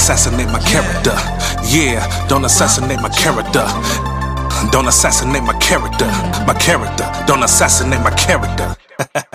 Assassinate 0.01 0.47
my 0.47 0.59
character. 0.61 1.13
Yeah, 1.63 2.01
don't 2.27 2.43
assassinate 2.43 2.99
my 3.01 3.09
character. 3.09 3.63
Don't 4.71 4.88
assassinate 4.88 5.43
my 5.43 5.53
character. 5.59 6.07
My 6.47 6.55
character. 6.59 7.05
Don't 7.27 7.43
assassinate 7.43 8.01
my 8.01 8.09
character. 8.15 8.75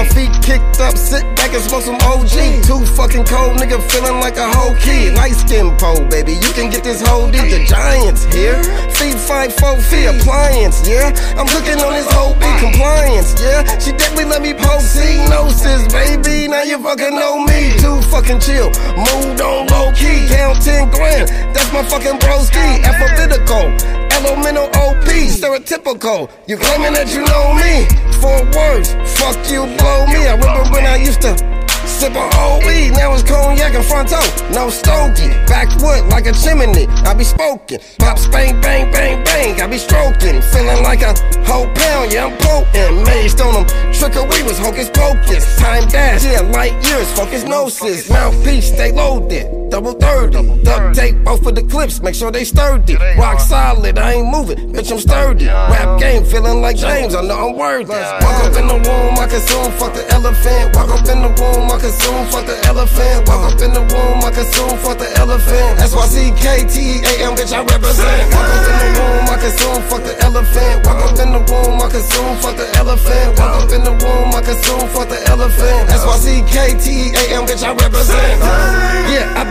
my 0.00 0.08
feet 0.16 0.32
kicked 0.40 0.80
up. 0.80 0.96
Sit 0.96 1.24
back 1.36 1.52
and 1.52 1.62
smoke 1.62 1.84
some 1.84 2.00
OG. 2.08 2.64
Too 2.64 2.80
fucking 2.96 3.24
cold, 3.24 3.60
nigga, 3.60 3.76
feeling 3.92 4.18
like 4.24 4.36
a 4.38 4.48
whole 4.48 4.74
kid. 4.76 5.12
Light 5.14 5.36
skin 5.36 5.76
pole, 5.76 6.00
baby, 6.08 6.32
you 6.32 6.50
can 6.56 6.70
get 6.70 6.82
this 6.82 7.04
whole 7.06 7.30
D. 7.30 7.36
The 7.36 7.64
Giants 7.68 8.24
here. 8.32 8.56
Feet 8.96 9.18
five, 9.28 9.52
four 9.60 9.76
feet 9.76 10.06
appliance, 10.06 10.88
yeah. 10.88 11.12
I'm 11.36 11.48
looking 11.52 11.78
on 11.84 11.92
this 11.92 12.08
whole 12.16 12.32
big 12.40 12.56
compliance, 12.64 13.36
yeah. 13.42 13.60
She 13.78 13.92
definitely 13.92 14.32
let 14.32 14.40
me 14.40 14.54
poke 14.54 14.80
Gnosis, 15.28 15.84
baby. 15.92 16.48
Now 16.48 16.62
you 16.62 16.78
fucking 16.82 17.14
know 17.14 17.44
me. 17.44 17.76
Too 17.76 18.00
fucking 18.08 18.40
chill. 18.40 18.72
Moved 18.96 19.40
on 19.40 19.66
low 19.68 19.92
key. 19.92 20.26
Count 20.32 20.62
10 20.62 20.90
grand. 20.90 21.28
That's 21.52 21.70
my 21.72 21.82
fucking 21.84 22.18
broski. 22.24 22.64
Alphabetical. 22.88 24.00
Elemental 24.20 24.68
OP, 24.76 25.08
stereotypical. 25.32 26.30
You 26.46 26.56
claiming 26.56 26.92
that 26.92 27.08
you 27.14 27.24
know 27.24 27.54
me. 27.56 27.88
Four 28.20 28.44
words, 28.52 28.92
fuck 29.20 29.36
you, 29.52 29.68
blow 29.76 30.06
me. 30.08 30.26
I 30.26 30.34
remember 30.34 30.64
when 30.72 30.86
I 30.86 30.96
used 30.96 31.20
to 31.22 31.36
sip 31.84 32.14
a 32.16 32.26
whole 32.34 32.58
weed. 32.64 32.92
Now 32.96 33.12
it's 33.12 33.22
cognac 33.22 33.74
in 33.74 33.82
front 33.82 34.08
toe. 34.08 34.24
No 34.50 34.70
stogie. 34.70 35.28
Backwood 35.46 36.08
like 36.08 36.26
a 36.26 36.32
chimney. 36.32 36.88
I 37.04 37.12
be 37.14 37.24
smoking. 37.24 37.80
Pop, 37.98 38.18
bang, 38.32 38.60
bang, 38.60 38.90
bang, 38.90 39.22
bang. 39.24 39.60
I 39.60 39.66
be 39.66 39.78
stroking. 39.78 40.40
Feeling 40.40 40.82
like 40.82 41.02
a 41.02 41.12
whole 41.44 41.68
pound. 41.76 42.12
Yeah, 42.12 42.26
I'm 42.26 42.36
potent. 42.38 43.06
Mazed 43.06 43.40
on 43.40 43.52
them. 43.52 43.66
Trickery 43.92 44.42
was 44.42 44.58
hocus 44.58 44.88
pocus. 44.88 45.44
Time 45.58 45.86
dash. 45.88 46.24
Yeah, 46.24 46.40
light 46.40 46.74
years. 46.88 47.12
Focus 47.12 47.44
gnosis. 47.44 48.08
Mouthpiece, 48.08 48.72
stay 48.72 48.92
loaded. 48.92 49.59
Double 49.70 49.92
30. 49.92 50.64
Duct 50.64 50.94
tape 50.96 51.14
both 51.22 51.46
of 51.46 51.54
the 51.54 51.62
clips. 51.62 52.02
Make 52.02 52.16
sure 52.16 52.32
they 52.32 52.42
sturdy. 52.42 52.96
Rock 53.16 53.38
solid. 53.38 53.98
I 53.98 54.14
ain't 54.18 54.26
moving. 54.26 54.74
Bitch, 54.74 54.90
I'm 54.90 54.98
sturdy. 54.98 55.46
Rap 55.46 56.00
game. 56.00 56.24
Feeling 56.24 56.60
like 56.60 56.76
James. 56.76 57.14
I 57.14 57.22
know 57.22 57.38
I'm 57.38 57.56
worthy. 57.56 57.94
Walk 57.94 58.42
up 58.42 58.56
in 58.58 58.66
the 58.66 58.74
room. 58.74 59.14
I 59.14 59.30
consume. 59.30 59.70
Fuck 59.78 59.94
the 59.94 60.02
elephant. 60.10 60.74
Walk 60.74 60.90
up 60.90 61.06
in 61.06 61.22
the 61.22 61.30
room. 61.38 61.70
I 61.70 61.78
consume. 61.78 62.26
Fuck 62.34 62.46
the 62.50 62.58
elephant. 62.66 63.28
Walk 63.30 63.46
up 63.46 63.62
in 63.62 63.70
the 63.70 63.84
room. 63.94 64.18
I 64.26 64.30
consume. 64.34 64.76
Fuck 64.82 64.98
the 64.98 65.06
elephant. 65.22 65.78
That's 65.78 65.94
why 65.94 66.10
CKTAM. 66.10 67.38
Bitch, 67.38 67.54
I 67.54 67.62
represent. 67.62 68.26
Walk 68.34 68.50
up 68.50 68.66
in 68.66 68.74
the 68.74 68.88
room. 68.98 69.22
I 69.30 69.36
consume. 69.38 69.82
Fuck 69.86 70.02
the 70.02 70.14
elephant. 70.26 70.76
Walk 70.82 70.98
up 70.98 71.14
in 71.14 71.30
the 71.30 71.42
room. 71.46 71.78
I 71.78 71.86
consume. 71.86 72.34
Fuck 72.42 72.56
the 72.58 72.66
elephant. 72.74 73.38
Walk 73.38 73.54
up 73.62 73.70
in 73.70 73.86
the 73.86 73.94
room. 74.02 74.34
I 74.34 74.42
consume. 74.42 74.86
Fuck 74.90 75.08
the 75.14 75.20
elephant. 75.30 75.86
That's 75.86 76.02
why 76.02 76.18
CKTAM. 76.18 77.46
Bitch, 77.46 77.62
I 77.62 77.70
represent. 77.70 78.49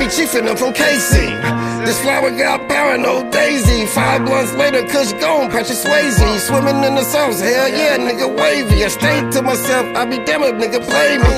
Yeah, 0.09 0.15
I 0.15 0.17
be 0.17 0.23
chiefing 0.23 0.45
them 0.45 0.57
from 0.57 0.73
KC. 0.73 1.58
This 1.89 2.01
flower 2.01 2.29
got 2.29 2.69
paranoid 2.69 3.31
daisy. 3.31 3.87
Five 3.87 4.21
months 4.21 4.53
later, 4.53 4.85
Kush 4.85 5.11
gone, 5.13 5.49
Patrick 5.49 5.75
Swayze. 5.75 6.21
Swimming 6.37 6.83
in 6.83 6.93
the 6.93 7.01
sauce, 7.01 7.41
hell 7.41 7.67
yeah, 7.67 7.97
nigga 7.97 8.29
wavy. 8.29 8.85
I 8.85 8.89
stay 8.89 9.27
to 9.31 9.41
myself, 9.41 9.87
I 9.97 10.05
be 10.05 10.19
damn 10.23 10.43
if 10.43 10.53
nigga 10.61 10.85
play 10.85 11.17
me. 11.17 11.33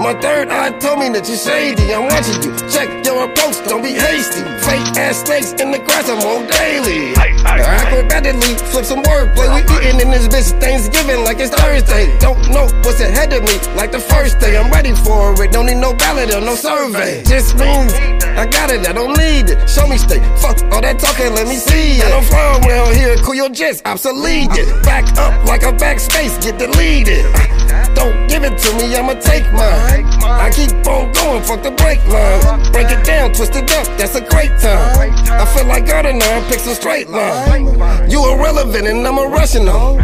My 0.00 0.14
third 0.18 0.48
eye 0.48 0.72
told 0.78 1.00
me 1.00 1.10
that 1.10 1.28
you 1.28 1.36
shady. 1.36 1.92
I'm 1.92 2.08
watching 2.08 2.40
you, 2.40 2.56
check 2.72 2.88
your 3.04 3.28
approach, 3.28 3.60
don't 3.68 3.82
be 3.82 3.92
hasty. 3.92 4.40
Fake 4.64 4.96
ass 4.96 5.20
snakes 5.28 5.52
in 5.60 5.70
the 5.70 5.78
grass, 5.84 6.08
I'm 6.08 6.24
on 6.24 6.48
daily. 6.48 7.12
I 7.44 7.60
acrobatically, 7.60 8.56
flip 8.72 8.86
some 8.86 9.02
wordplay. 9.02 9.52
We 9.52 9.60
eating 9.76 10.00
in 10.00 10.08
this 10.08 10.26
bitch 10.26 10.58
Thanksgiving 10.58 11.22
like 11.24 11.36
it's 11.38 11.52
Thursday. 11.52 12.16
Don't 12.18 12.40
know 12.48 12.64
what's 12.80 12.98
ahead 13.00 13.30
of 13.34 13.44
me, 13.44 13.60
like 13.76 13.92
the 13.92 14.00
first 14.00 14.40
day. 14.40 14.56
I'm 14.56 14.72
ready 14.72 14.94
for 15.04 15.36
it, 15.44 15.52
don't 15.52 15.66
need 15.66 15.84
no 15.84 15.92
ballot 15.92 16.32
or 16.32 16.40
no 16.40 16.54
survey. 16.54 17.22
Just 17.24 17.58
means 17.60 17.92
I 18.40 18.46
got 18.48 18.70
it, 18.70 18.88
I 18.88 18.92
don't 18.94 19.12
need 19.18 19.52
it. 19.52 19.68
Show 19.68 19.81
me 19.88 19.98
state, 19.98 20.22
fuck 20.38 20.56
all 20.72 20.80
that 20.80 20.98
talking, 20.98 21.34
let 21.34 21.46
me 21.46 21.56
see 21.56 21.98
it. 21.98 22.04
I 22.04 22.10
don't 22.10 22.66
around 22.66 22.94
here, 22.94 23.16
cool 23.24 23.34
your 23.34 23.48
jets, 23.48 23.82
obsolete 23.84 24.50
it. 24.52 24.68
Back 24.84 25.06
up 25.18 25.32
like 25.46 25.62
a 25.62 25.72
backspace, 25.72 26.40
get 26.42 26.58
deleted. 26.58 27.24
Uh, 27.34 27.94
don't 27.94 28.28
give 28.28 28.44
it 28.44 28.58
to 28.58 28.68
me, 28.76 28.94
I'ma 28.94 29.14
take 29.20 29.44
mine. 29.52 30.04
I 30.22 30.50
keep 30.50 30.72
on 30.86 31.12
going, 31.12 31.42
fuck 31.42 31.62
the 31.62 31.70
brake 31.72 32.04
line. 32.06 32.72
Break 32.72 32.90
it 32.90 33.04
down, 33.04 33.32
twist 33.32 33.56
it 33.56 33.70
up, 33.72 33.86
that's 33.98 34.14
a 34.14 34.20
great 34.20 34.52
time. 34.60 35.12
I 35.32 35.44
feel 35.54 35.66
like 35.66 35.86
Gardner, 35.86 36.20
pick 36.48 36.60
some 36.60 36.74
straight 36.74 37.08
line. 37.08 38.10
You 38.10 38.20
irrelevant 38.32 38.86
and 38.86 39.06
I'm 39.06 39.18
irrational. 39.18 39.96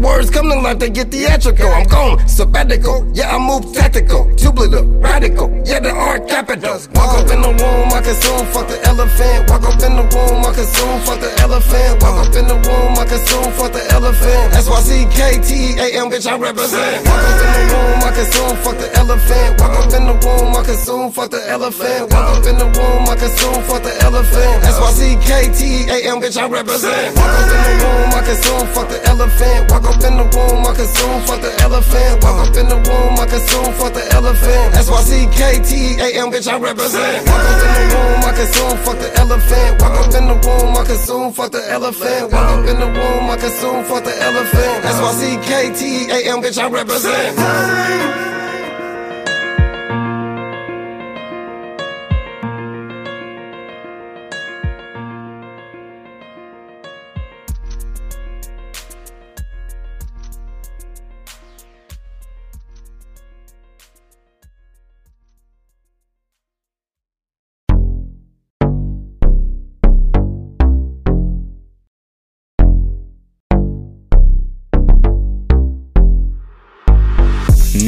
Words 0.00 0.30
come 0.30 0.48
to 0.50 0.60
life, 0.60 0.78
they 0.78 0.90
get 0.90 1.10
theatrical. 1.10 1.68
I'm 1.68 1.86
gone, 1.86 2.26
sabbatical. 2.28 3.10
Yeah, 3.14 3.36
I 3.36 3.38
move 3.38 3.74
tactical. 3.74 4.34
Tubular, 4.36 4.84
radical. 4.84 5.50
Yeah, 5.64 5.80
the 5.80 5.90
art 5.90 6.28
capital. 6.28 6.78
Walk 6.94 7.18
up 7.18 7.30
in 7.30 7.42
the 7.42 7.48
room, 7.48 7.88
I 7.92 8.00
consume, 8.02 8.46
fuck 8.46 8.68
the 8.68 8.80
elephant. 8.84 9.09
Walk 9.50 9.66
up 9.66 9.82
in 9.82 9.96
the 9.96 10.04
room, 10.06 10.40
I 10.46 10.52
consume, 10.54 11.00
fuck 11.02 11.20
the 11.20 11.30
elephant. 11.42 12.00
Walk 12.00 12.26
up 12.26 12.34
in 12.34 12.46
the 12.46 12.54
room, 12.54 12.96
I 12.96 13.04
consume, 13.04 13.50
fuck 13.58 13.72
the 13.72 13.82
elephant. 13.92 14.52
That's 14.54 14.68
why 14.70 14.80
CKTAM, 14.80 16.06
bitch, 16.08 16.26
I 16.30 16.38
represent. 16.38 17.04
Walk 17.04 17.20
up 17.20 17.40
in 17.42 17.50
the 17.50 17.62
room, 17.74 17.98
I 18.00 18.10
consume, 18.14 18.56
fuck 18.62 18.76
the 18.78 18.88
elephant. 18.96 19.60
Walk 19.60 19.74
up 19.76 19.92
in 19.92 20.04
the 20.06 20.14
room, 20.14 20.56
I 20.56 20.62
consume, 20.62 21.10
fuck 21.10 21.30
the 21.30 21.42
elephant. 21.50 22.12
Walk 22.12 22.38
up 22.38 22.46
in 22.46 22.56
the 22.56 22.68
room, 22.70 23.02
I 23.10 23.16
consume, 23.16 23.60
fuck 23.68 23.82
the 23.82 23.92
elephant. 24.00 24.56
That's 24.62 24.78
why 24.80 24.92
CKTAM, 24.94 26.16
bitch, 26.22 26.36
I 26.40 26.46
represent. 26.48 27.16
Walk 27.16 27.34
up 27.34 27.50
in 27.50 27.60
the 27.66 27.74
room, 27.84 28.08
I 28.14 28.20
consume, 28.24 28.66
fuck 28.72 28.88
the 28.88 28.98
elephant. 29.10 29.60
Walk 29.70 29.84
up 29.90 30.00
in 30.00 30.14
the 30.16 30.26
room, 30.30 30.60
I 30.64 30.72
consume, 30.72 31.20
fuck 31.26 31.40
the 31.42 31.52
elephant. 31.60 32.12
Walk 32.22 32.38
up 32.46 32.56
in 32.56 32.66
the 32.70 32.78
room, 32.78 33.12
I 33.18 33.26
consume, 33.26 33.70
fuck 33.74 33.92
the 33.92 34.04
elephant. 34.14 34.66
That's 34.72 34.88
why 34.88 35.02
CKTAM, 35.02 36.26
bitch, 36.32 36.48
I 36.48 36.56
represent. 36.56 37.26
Walk 37.28 37.44
up 37.44 37.60
in 37.60 37.70
the 37.74 37.84
room, 37.92 38.18
I 38.24 38.32
consume, 38.32 38.78
the 38.98 39.10
elephant. 39.18 39.80
Walk 39.80 39.92
up 40.00 40.14
in 40.14 40.26
the 40.26 40.34
room, 40.34 40.76
I 40.76 40.84
consume, 40.84 41.32
fuck 41.32 41.52
the 41.52 41.62
elephant. 41.70 42.32
Walk 42.32 42.50
up 42.50 42.66
in 42.66 42.80
the 42.80 42.86
room, 42.86 43.30
I 43.30 43.36
consume, 43.36 43.84
fuck 43.84 44.04
the 44.04 44.14
elephant. 44.22 44.82
That's 44.82 45.00
why 45.00 45.12
CKTAM, 45.20 46.42
bitch, 46.42 46.58
I 46.58 46.68
represent. 46.68 48.29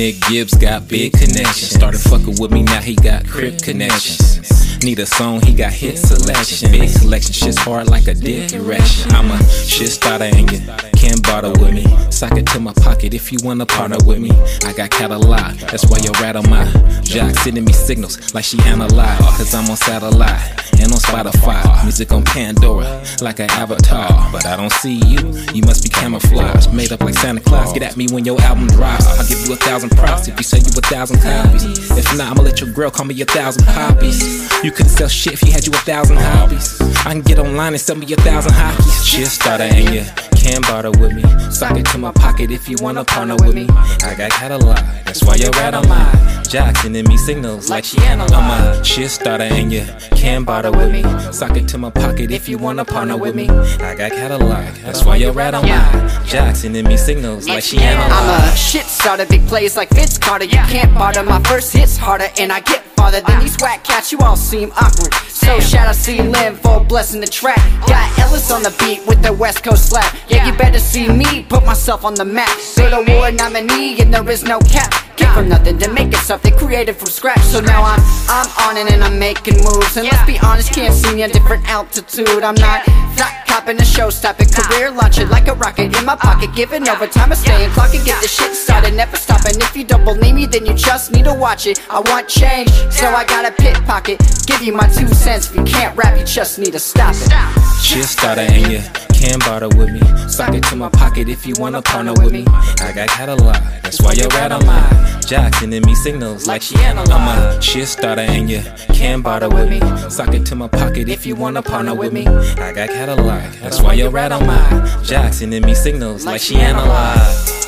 Nick 0.03 0.21
Gibbs 0.23 0.55
got 0.55 0.89
big 0.89 1.13
connections. 1.13 1.71
Started 1.71 2.01
fucking 2.01 2.35
with 2.41 2.51
me, 2.51 2.65
now 2.65 2.81
he 2.81 2.97
got 2.97 3.25
crib 3.25 3.63
connections. 3.63 4.83
Need 4.83 4.99
a 4.99 5.07
song, 5.07 5.41
he 5.43 5.55
got 5.55 5.73
hit 5.73 5.97
selection. 5.97 6.73
Big 6.73 6.89
selection, 6.89 7.33
shit's 7.33 7.57
hard 7.59 7.89
like 7.89 8.09
a 8.09 8.15
dick 8.15 8.53
erection. 8.53 9.13
I'm 9.13 9.31
a 9.31 9.41
shit 9.49 9.91
starter 9.91 10.25
and 10.25 10.51
you 10.51 10.59
can't 10.97 11.23
bother 11.23 11.51
with 11.51 11.73
me. 11.73 11.85
Sock 12.11 12.37
it 12.37 12.47
to 12.47 12.59
my 12.59 12.73
pocket 12.73 13.15
if 13.15 13.31
you 13.31 13.39
wanna 13.45 13.65
partner 13.65 13.97
with 14.05 14.19
me. 14.19 14.33
I 14.65 14.73
got 14.73 14.91
catalog, 14.91 15.55
that's 15.71 15.87
why 15.87 15.99
you're 16.03 16.13
right 16.15 16.35
on 16.35 16.51
my 16.51 16.65
jock 17.03 17.37
sending 17.37 17.65
me 17.65 17.73
signals 17.73 18.35
like 18.35 18.45
she 18.45 18.59
analyze. 18.63 19.21
Cause 19.37 19.55
I'm 19.55 19.71
on 19.71 19.77
satellite 19.77 20.63
and 20.81 20.93
on 20.93 20.99
Spotify. 20.99 21.63
Music 21.85 22.11
on 22.11 22.25
Pandora 22.25 23.05
like 23.21 23.39
an 23.39 23.51
avatar. 23.53 24.33
But 24.33 24.47
I 24.47 24.57
don't 24.57 24.73
see 24.73 24.95
you, 25.07 25.19
you 25.55 25.63
must 25.63 25.85
be 25.85 25.89
camouflaged. 25.89 26.73
Made 26.73 26.91
up 26.91 27.01
like 27.01 27.15
Santa 27.15 27.41
Claus. 27.41 27.73
Get 27.73 27.83
at 27.83 27.97
me 27.97 28.09
when 28.11 28.25
your 28.25 28.41
album 28.41 28.67
drops. 28.67 29.07
I'll 29.07 29.29
give 29.29 29.47
you 29.47 29.53
a 29.53 29.57
thousand 29.57 29.91
props 29.97 30.29
if 30.29 30.37
you 30.37 30.43
say 30.45 30.59
you 30.59 30.73
a 30.77 30.81
thousand 30.83 31.21
copies. 31.21 31.91
If 31.91 32.17
not, 32.17 32.33
I'ma 32.33 32.43
let 32.43 32.61
your 32.61 32.71
girl 32.71 32.91
call 32.91 33.07
me 33.07 33.21
a 33.21 33.25
thousand 33.25 33.65
copies. 33.65 34.23
You 34.65 34.71
couldn't 34.71 34.91
sell 34.91 35.09
shit 35.09 35.35
if 35.35 35.43
you 35.43 35.53
had 35.53 35.67
you 35.67 35.73
a 35.73 35.77
thousand 35.77 36.17
hobbies. 36.19 36.81
I 37.07 37.12
can 37.12 37.23
get 37.23 37.39
online 37.39 37.73
and 37.73 37.81
sell 37.81 37.97
me 37.97 38.12
a 38.12 38.17
thousand 38.17 38.53
hockeys. 38.53 39.07
Shit 39.07 39.29
starter 39.29 39.65
and 39.65 39.95
you 39.95 40.05
can't 40.37 40.62
barter 40.67 40.91
with 40.91 41.12
me. 41.12 41.23
Sock 41.51 41.77
it 41.77 41.87
to 41.87 41.99
my 41.99 42.12
pocket 42.12 42.51
if 42.51 42.69
you 42.69 42.77
wanna 42.81 43.05
partner 43.05 43.37
with 43.37 43.55
me. 43.55 43.67
I 44.03 44.15
got 44.17 44.31
catalog, 44.31 44.77
that's 45.05 45.23
why 45.25 45.37
you're 45.37 45.51
right 45.51 45.75
on 45.75 45.89
my 45.89 46.43
jock 46.49 46.77
sending 46.77 47.07
me 47.09 47.17
signals 47.17 47.71
like 47.71 47.85
she 47.85 47.99
analyzed. 48.01 48.35
I'm 48.35 48.81
a 48.81 48.85
shit 48.85 49.11
starter 49.11 49.45
and 49.45 49.73
you 49.73 49.87
can't 50.17 50.45
barter 50.45 50.71
with 50.71 50.93
me. 50.93 51.03
Sock 51.33 51.57
it 51.57 51.69
to 51.69 51.79
my 51.79 51.91
pocket 51.91 52.31
if 52.31 52.49
you 52.49 52.59
wanna 52.59 52.85
partner 52.85 53.17
with 53.17 53.35
me. 53.35 53.49
I 53.49 53.95
got 53.95 54.12
catalog, 54.12 54.75
that's 54.83 55.05
why 55.05 55.17
you're 55.17 55.33
right 55.33 55.55
on 55.55 55.62
my 55.67 56.23
jock 56.27 56.57
sending 56.57 56.87
me 56.87 56.97
signals 56.97 57.49
like 57.49 57.65
she 57.65 57.79
analyzed. 57.79 58.12
I'm 58.12 58.53
a 58.53 58.57
shit 58.57 58.85
starter, 58.85 59.27
big 59.27 59.47
plays 59.47 59.77
like 59.77 59.82
Vince 59.91 60.19
Carter. 60.19 60.44
You 60.44 60.62
can't 60.69 60.94
bother, 60.94 61.23
my 61.23 61.41
first 61.43 61.73
hits 61.73 61.97
harder, 61.97 62.28
and 62.39 62.52
I 62.52 62.61
get 62.61 62.85
farther 62.97 63.20
than 63.20 63.41
these 63.41 63.57
whack 63.61 63.85
cats. 63.85 64.12
You 64.12 64.19
all 64.19 64.36
seem 64.36 64.70
awkward. 64.73 65.15
So 65.28 65.61
shout 65.61 65.89
out 65.89 65.97
to 65.97 66.23
Lynn 66.23 66.57
for 66.57 66.85
blessing 66.85 67.20
the 67.20 67.27
track. 67.27 67.59
Got 67.86 68.19
Ellis 68.19 68.51
on 68.51 68.62
the 68.62 68.75
beat 68.78 69.07
with 69.07 69.23
the 69.23 69.33
West 69.33 69.62
Coast 69.65 69.91
slap. 69.91 70.15
Yeah, 70.28 70.47
you 70.47 70.57
better 70.57 70.78
see 70.78 71.09
me 71.09 71.44
put 71.44 71.65
myself 71.65 72.05
on 72.05 72.15
the 72.15 72.25
map. 72.25 72.57
Big 72.77 72.93
award 72.93 73.36
nominee, 73.36 74.01
and 74.01 74.12
there 74.12 74.28
is 74.31 74.44
no 74.44 74.59
cap. 74.61 74.93
Came 75.17 75.29
yeah. 75.29 75.35
from 75.35 75.49
nothing 75.49 75.79
to 75.79 75.93
make 75.93 76.09
it 76.09 76.23
something 76.25 76.57
created 76.57 76.97
from 76.97 77.09
scratch. 77.09 77.41
So 77.41 77.61
now 77.61 77.83
I'm, 77.83 78.01
I'm 78.29 78.49
on 78.67 78.77
it 78.77 78.93
and 78.93 79.03
I'm 79.05 79.19
making 79.19 79.57
moves. 79.63 79.97
And 79.97 80.07
yeah. 80.07 80.13
let's 80.13 80.27
be 80.27 80.39
honest, 80.39 80.73
can't 80.73 80.95
see 80.95 81.15
me 81.15 81.23
at 81.23 81.33
different 81.33 81.69
altitude. 81.69 82.43
I'm 82.43 82.55
not 82.57 82.87
not 83.19 83.33
copping 83.47 83.79
a 83.81 83.85
show 83.85 84.11
stopping 84.11 84.49
career 84.49 84.91
launching 84.91 85.29
like 85.29 85.49
a 85.49 85.55
rocket 85.55 85.97
in 85.97 86.05
my 86.05 86.15
uh. 86.15 86.17
pocket. 86.17 86.55
Giving 86.55 86.89
overtime, 86.89 87.33
I 87.33 87.35
stay 87.35 87.65
in 87.65 87.71
clock 87.71 87.95
and 87.95 88.05
get 88.05 88.21
this 88.21 88.35
shit 88.35 88.55
started. 88.55 88.95
Never 88.95 89.17
stopping, 89.17 89.61
if 89.61 89.77
you 89.77 89.85
don't 89.85 90.05
believe 90.05 90.35
me 90.35 90.47
then 90.47 90.67
you 90.67 90.75
just 90.75 91.13
need 91.13 91.25
to 91.25 91.35
watch 91.35 91.67
it. 91.67 91.81
I 91.91 92.01
want 92.01 92.29
change, 92.29 92.71
so 92.91 93.07
I 93.09 93.25
got 93.25 93.45
a 93.45 93.53
pit 93.53 93.77
pocket 93.85 94.21
Give 94.47 94.61
you 94.63 94.73
my 94.73 94.89
two 94.89 95.07
cents, 95.09 95.51
if 95.51 95.57
you 95.57 95.65
can't 95.65 95.97
rap 95.97 96.19
you 96.19 96.25
just 96.25 96.59
need 96.59 96.73
to 96.73 96.79
stop 96.79 97.15
it. 97.15 97.33
Shit 97.81 98.05
started 98.05 98.51
and 98.51 98.73
you 98.73 98.81
can 99.15 99.39
bother 99.39 99.69
with 99.69 99.91
me. 99.91 100.01
Sock 100.29 100.55
it 100.55 100.65
to 100.65 100.77
my 100.77 100.89
pocket 100.89 101.29
if 101.29 101.47
you 101.47 101.55
wanna 101.59 101.81
partner 101.81 102.13
with 102.15 102.33
me. 102.33 102.45
I 102.81 102.93
got 102.95 103.09
catalog, 103.09 103.55
that's 103.83 104.01
why 104.01 104.13
you're 104.13 104.33
at 104.33 104.51
a 104.51 104.59
line. 104.59 105.02
Jock 105.27 105.55
sending 105.55 105.83
me 105.83 105.95
signals 105.95 106.47
like 106.47 106.63
she 106.63 106.77
analyzed. 106.77 107.11
I'm 107.11 107.57
a 107.57 107.61
shit 107.63 107.89
starter 107.89 108.23
and 108.23 108.51
you 108.51 108.63
can't 108.95 109.23
bother 109.23 109.49
with 109.49 109.69
me. 109.69 109.81
Sock 110.11 110.35
it 110.35 110.45
to 110.47 110.55
my 110.55 110.69
pocket 110.69 111.09
if 111.09 111.27
you 111.27 111.35
wanna 111.35 111.63
partner 111.63 111.95
with 111.95 112.13
me. 112.13 112.27
I 112.27 112.73
got 112.73 112.89
catalog, 112.89 113.53
that's 113.61 113.81
why 113.81 113.95
you're 113.95 114.11
right 114.11 114.33
on 114.33 114.47
my. 114.47 115.03
Jock 115.03 115.33
sending 115.33 115.63
me 115.63 115.75
signals 115.75 116.25
like 116.25 116.41
she 116.41 116.57
analyzed. 116.57 117.62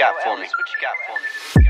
Ellis, 0.00 0.50
what 0.58 0.66
you 0.72 0.78
got 0.82 0.96
for 1.06 1.16
me? 1.22 1.68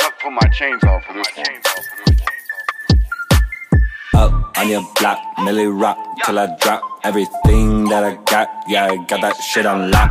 I'll 0.00 0.12
put 0.20 0.30
my 0.30 0.48
chains 0.50 0.84
off 0.84 1.04
for 1.04 1.14
this 1.14 1.26
one. 1.36 1.46
Up 4.14 4.58
on 4.58 4.68
your 4.68 4.84
block, 5.00 5.18
Millie 5.42 5.66
rock 5.66 5.98
till 6.24 6.38
I 6.38 6.56
drop 6.60 6.82
everything 7.02 7.86
that 7.86 8.04
I 8.04 8.14
got. 8.30 8.48
Yeah, 8.68 8.86
I 8.86 8.98
got 9.06 9.20
that 9.22 9.36
shit 9.42 9.66
on 9.66 9.90
lock. 9.90 10.10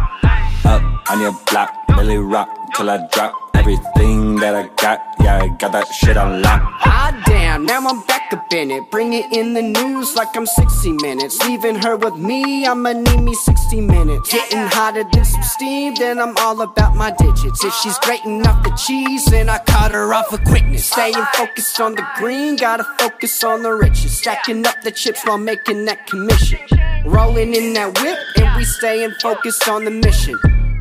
Up 0.66 1.10
on 1.10 1.22
your 1.22 1.34
block, 1.50 1.74
Millie 1.96 2.18
rock 2.18 2.50
till 2.76 2.90
I 2.90 3.08
drop 3.14 3.34
everything 3.56 4.36
that 4.36 4.56
I 4.56 4.68
got. 4.82 5.02
Yeah, 5.22 5.44
I 5.44 5.48
got 5.48 5.72
that 5.72 5.88
shit 5.94 6.18
on 6.18 6.42
lock. 6.42 6.62
Ah, 6.82 7.24
damn, 7.26 7.66
now 7.66 7.88
I'm 7.88 8.02
back 8.06 8.34
up 8.34 8.52
in 8.52 8.72
it. 8.72 8.92
Bring 8.92 9.14
it 9.14 9.32
in 9.32 9.54
the 9.54 9.62
news 9.62 10.16
like 10.16 10.36
I'm 10.36 10.46
60 10.46 10.92
minutes. 11.02 11.40
Leaving 11.48 11.76
her 11.76 11.96
with 11.96 12.16
me, 12.16 12.66
I'ma 12.66 12.92
need 12.94 13.22
me 13.22 13.34
60 13.34 13.59
minutes. 13.78 14.32
Getting 14.32 14.68
hotter 14.68 15.04
than 15.14 15.26
some 15.26 15.44
steam, 15.44 15.96
then 15.96 16.20
I'm 16.20 16.36
all 16.38 16.62
about 16.62 16.96
my 16.96 17.12
digits. 17.12 17.64
If 17.64 17.74
she's 17.76 17.98
grating 18.00 18.46
off 18.48 18.64
the 18.64 18.72
cheese, 18.72 19.26
then 19.26 19.50
I 19.50 19.60
cut 19.60 19.92
her 19.92 20.14
off 20.14 20.32
with 20.32 20.44
quickness. 20.46 20.86
Staying 20.86 21.26
focused 21.34 21.80
on 21.80 21.96
the 21.96 22.06
green, 22.16 22.56
gotta 22.56 22.84
focus 22.98 23.44
on 23.44 23.64
the 23.64 23.74
riches. 23.74 24.18
Stacking 24.18 24.66
up 24.66 24.82
the 24.82 24.92
chips 24.92 25.22
while 25.26 25.38
making 25.38 25.86
that 25.86 26.08
commission. 26.08 26.60
Rolling 27.06 27.54
in 27.56 27.74
that 27.74 28.00
whip, 28.02 28.18
and 28.38 28.58
we 28.58 28.64
staying 28.64 29.12
focused 29.22 29.68
on 29.68 29.86
the 29.86 29.92
mission. 29.92 30.38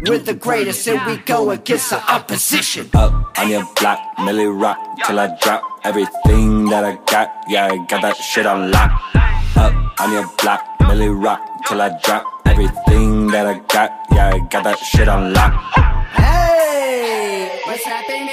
We're 0.06 0.18
the 0.18 0.34
greatest, 0.34 0.86
and 0.88 1.04
we 1.06 1.16
go 1.18 1.50
against 1.50 1.90
the 1.90 2.00
opposition. 2.10 2.88
Up 2.94 3.38
on 3.38 3.50
your 3.50 3.64
block, 3.80 4.00
Millie 4.24 4.46
rock 4.46 4.78
till 5.04 5.18
I 5.18 5.36
drop 5.40 5.62
everything 5.84 6.66
that 6.66 6.84
I 6.84 6.96
got. 7.10 7.30
Yeah, 7.48 7.66
I 7.66 7.76
got 7.86 8.02
that 8.02 8.16
shit 8.16 8.46
on 8.46 8.70
lock. 8.70 8.90
Up 9.56 10.00
on 10.00 10.12
your 10.12 10.26
block, 10.40 10.64
Millie 10.80 11.08
rock 11.08 11.40
till 11.66 11.82
I 11.82 11.98
drop 12.02 12.24
everything 12.58 13.28
that 13.28 13.46
I 13.46 13.58
got. 13.72 14.06
Yeah, 14.10 14.30
I 14.34 14.38
got 14.40 14.64
that 14.64 14.78
shit 14.78 15.08
on 15.08 15.32
lock. 15.32 15.54
Hey, 16.14 17.60
what's 17.64 17.84
happening? 17.84 18.26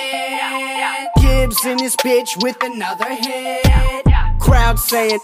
Gibbs 1.22 1.64
in 1.66 1.78
this 1.78 1.96
bitch 1.98 2.42
with 2.42 2.58
another 2.64 3.14
hit. 3.14 4.04
Crowd 4.40 4.80
saying, 4.80 5.20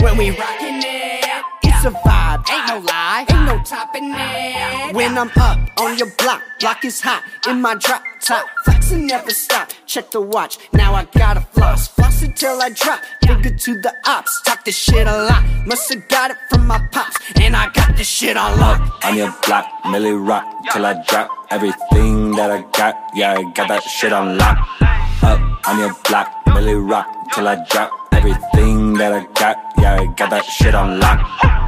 when 0.00 0.18
we 0.18 0.30
rockin' 0.30 0.82
it, 0.84 1.24
it's 1.62 1.84
a 1.86 1.90
vibe, 1.90 2.48
ain't 2.50 2.68
no 2.68 2.78
lie, 2.80 3.24
ain't 3.28 3.31
no 3.56 3.62
topping 3.64 4.12
it. 4.14 4.94
When 4.94 5.18
I'm 5.18 5.30
up 5.36 5.58
on 5.78 5.98
your 5.98 6.10
block, 6.18 6.42
block 6.60 6.84
is 6.84 7.00
hot 7.00 7.22
in 7.48 7.60
my 7.60 7.74
drop 7.74 8.02
top. 8.20 8.46
Flexing 8.64 9.06
never 9.06 9.30
stop, 9.30 9.70
check 9.86 10.10
the 10.10 10.20
watch, 10.20 10.58
now 10.72 10.94
I 10.94 11.04
gotta 11.16 11.40
floss. 11.40 11.88
Floss 11.88 12.22
until 12.22 12.60
I 12.62 12.70
drop, 12.70 13.00
figure 13.26 13.56
to 13.56 13.80
the 13.80 13.94
ops. 14.06 14.42
Talk 14.42 14.64
this 14.64 14.76
shit 14.76 15.06
a 15.06 15.24
lot, 15.24 15.44
musta 15.66 15.96
got 15.96 16.30
it 16.30 16.36
from 16.50 16.66
my 16.66 16.78
pops, 16.92 17.18
and 17.40 17.56
I 17.56 17.70
got 17.72 17.96
this 17.96 18.08
shit 18.08 18.36
on 18.36 18.58
lock. 18.58 19.04
On 19.04 19.16
your 19.16 19.34
block, 19.46 19.66
Millie 19.90 20.12
rock 20.12 20.46
till 20.72 20.86
I 20.86 21.02
drop 21.08 21.28
everything 21.50 22.32
that 22.32 22.50
I 22.50 22.62
got. 22.78 22.94
Yeah, 23.14 23.34
I 23.34 23.42
got 23.52 23.68
that 23.68 23.82
shit 23.82 24.12
on 24.12 24.38
lock. 24.38 24.58
Up 25.22 25.68
on 25.68 25.78
your 25.78 25.94
block, 26.08 26.28
Millie 26.46 26.74
rock 26.74 27.06
till 27.34 27.48
I 27.48 27.56
drop 27.70 27.90
everything 28.12 28.94
that 28.94 29.12
I 29.12 29.24
got. 29.34 29.56
Yeah, 29.78 30.00
I 30.00 30.06
got 30.14 30.30
that 30.30 30.44
shit 30.44 30.74
on 30.74 31.00
lock. 31.00 31.61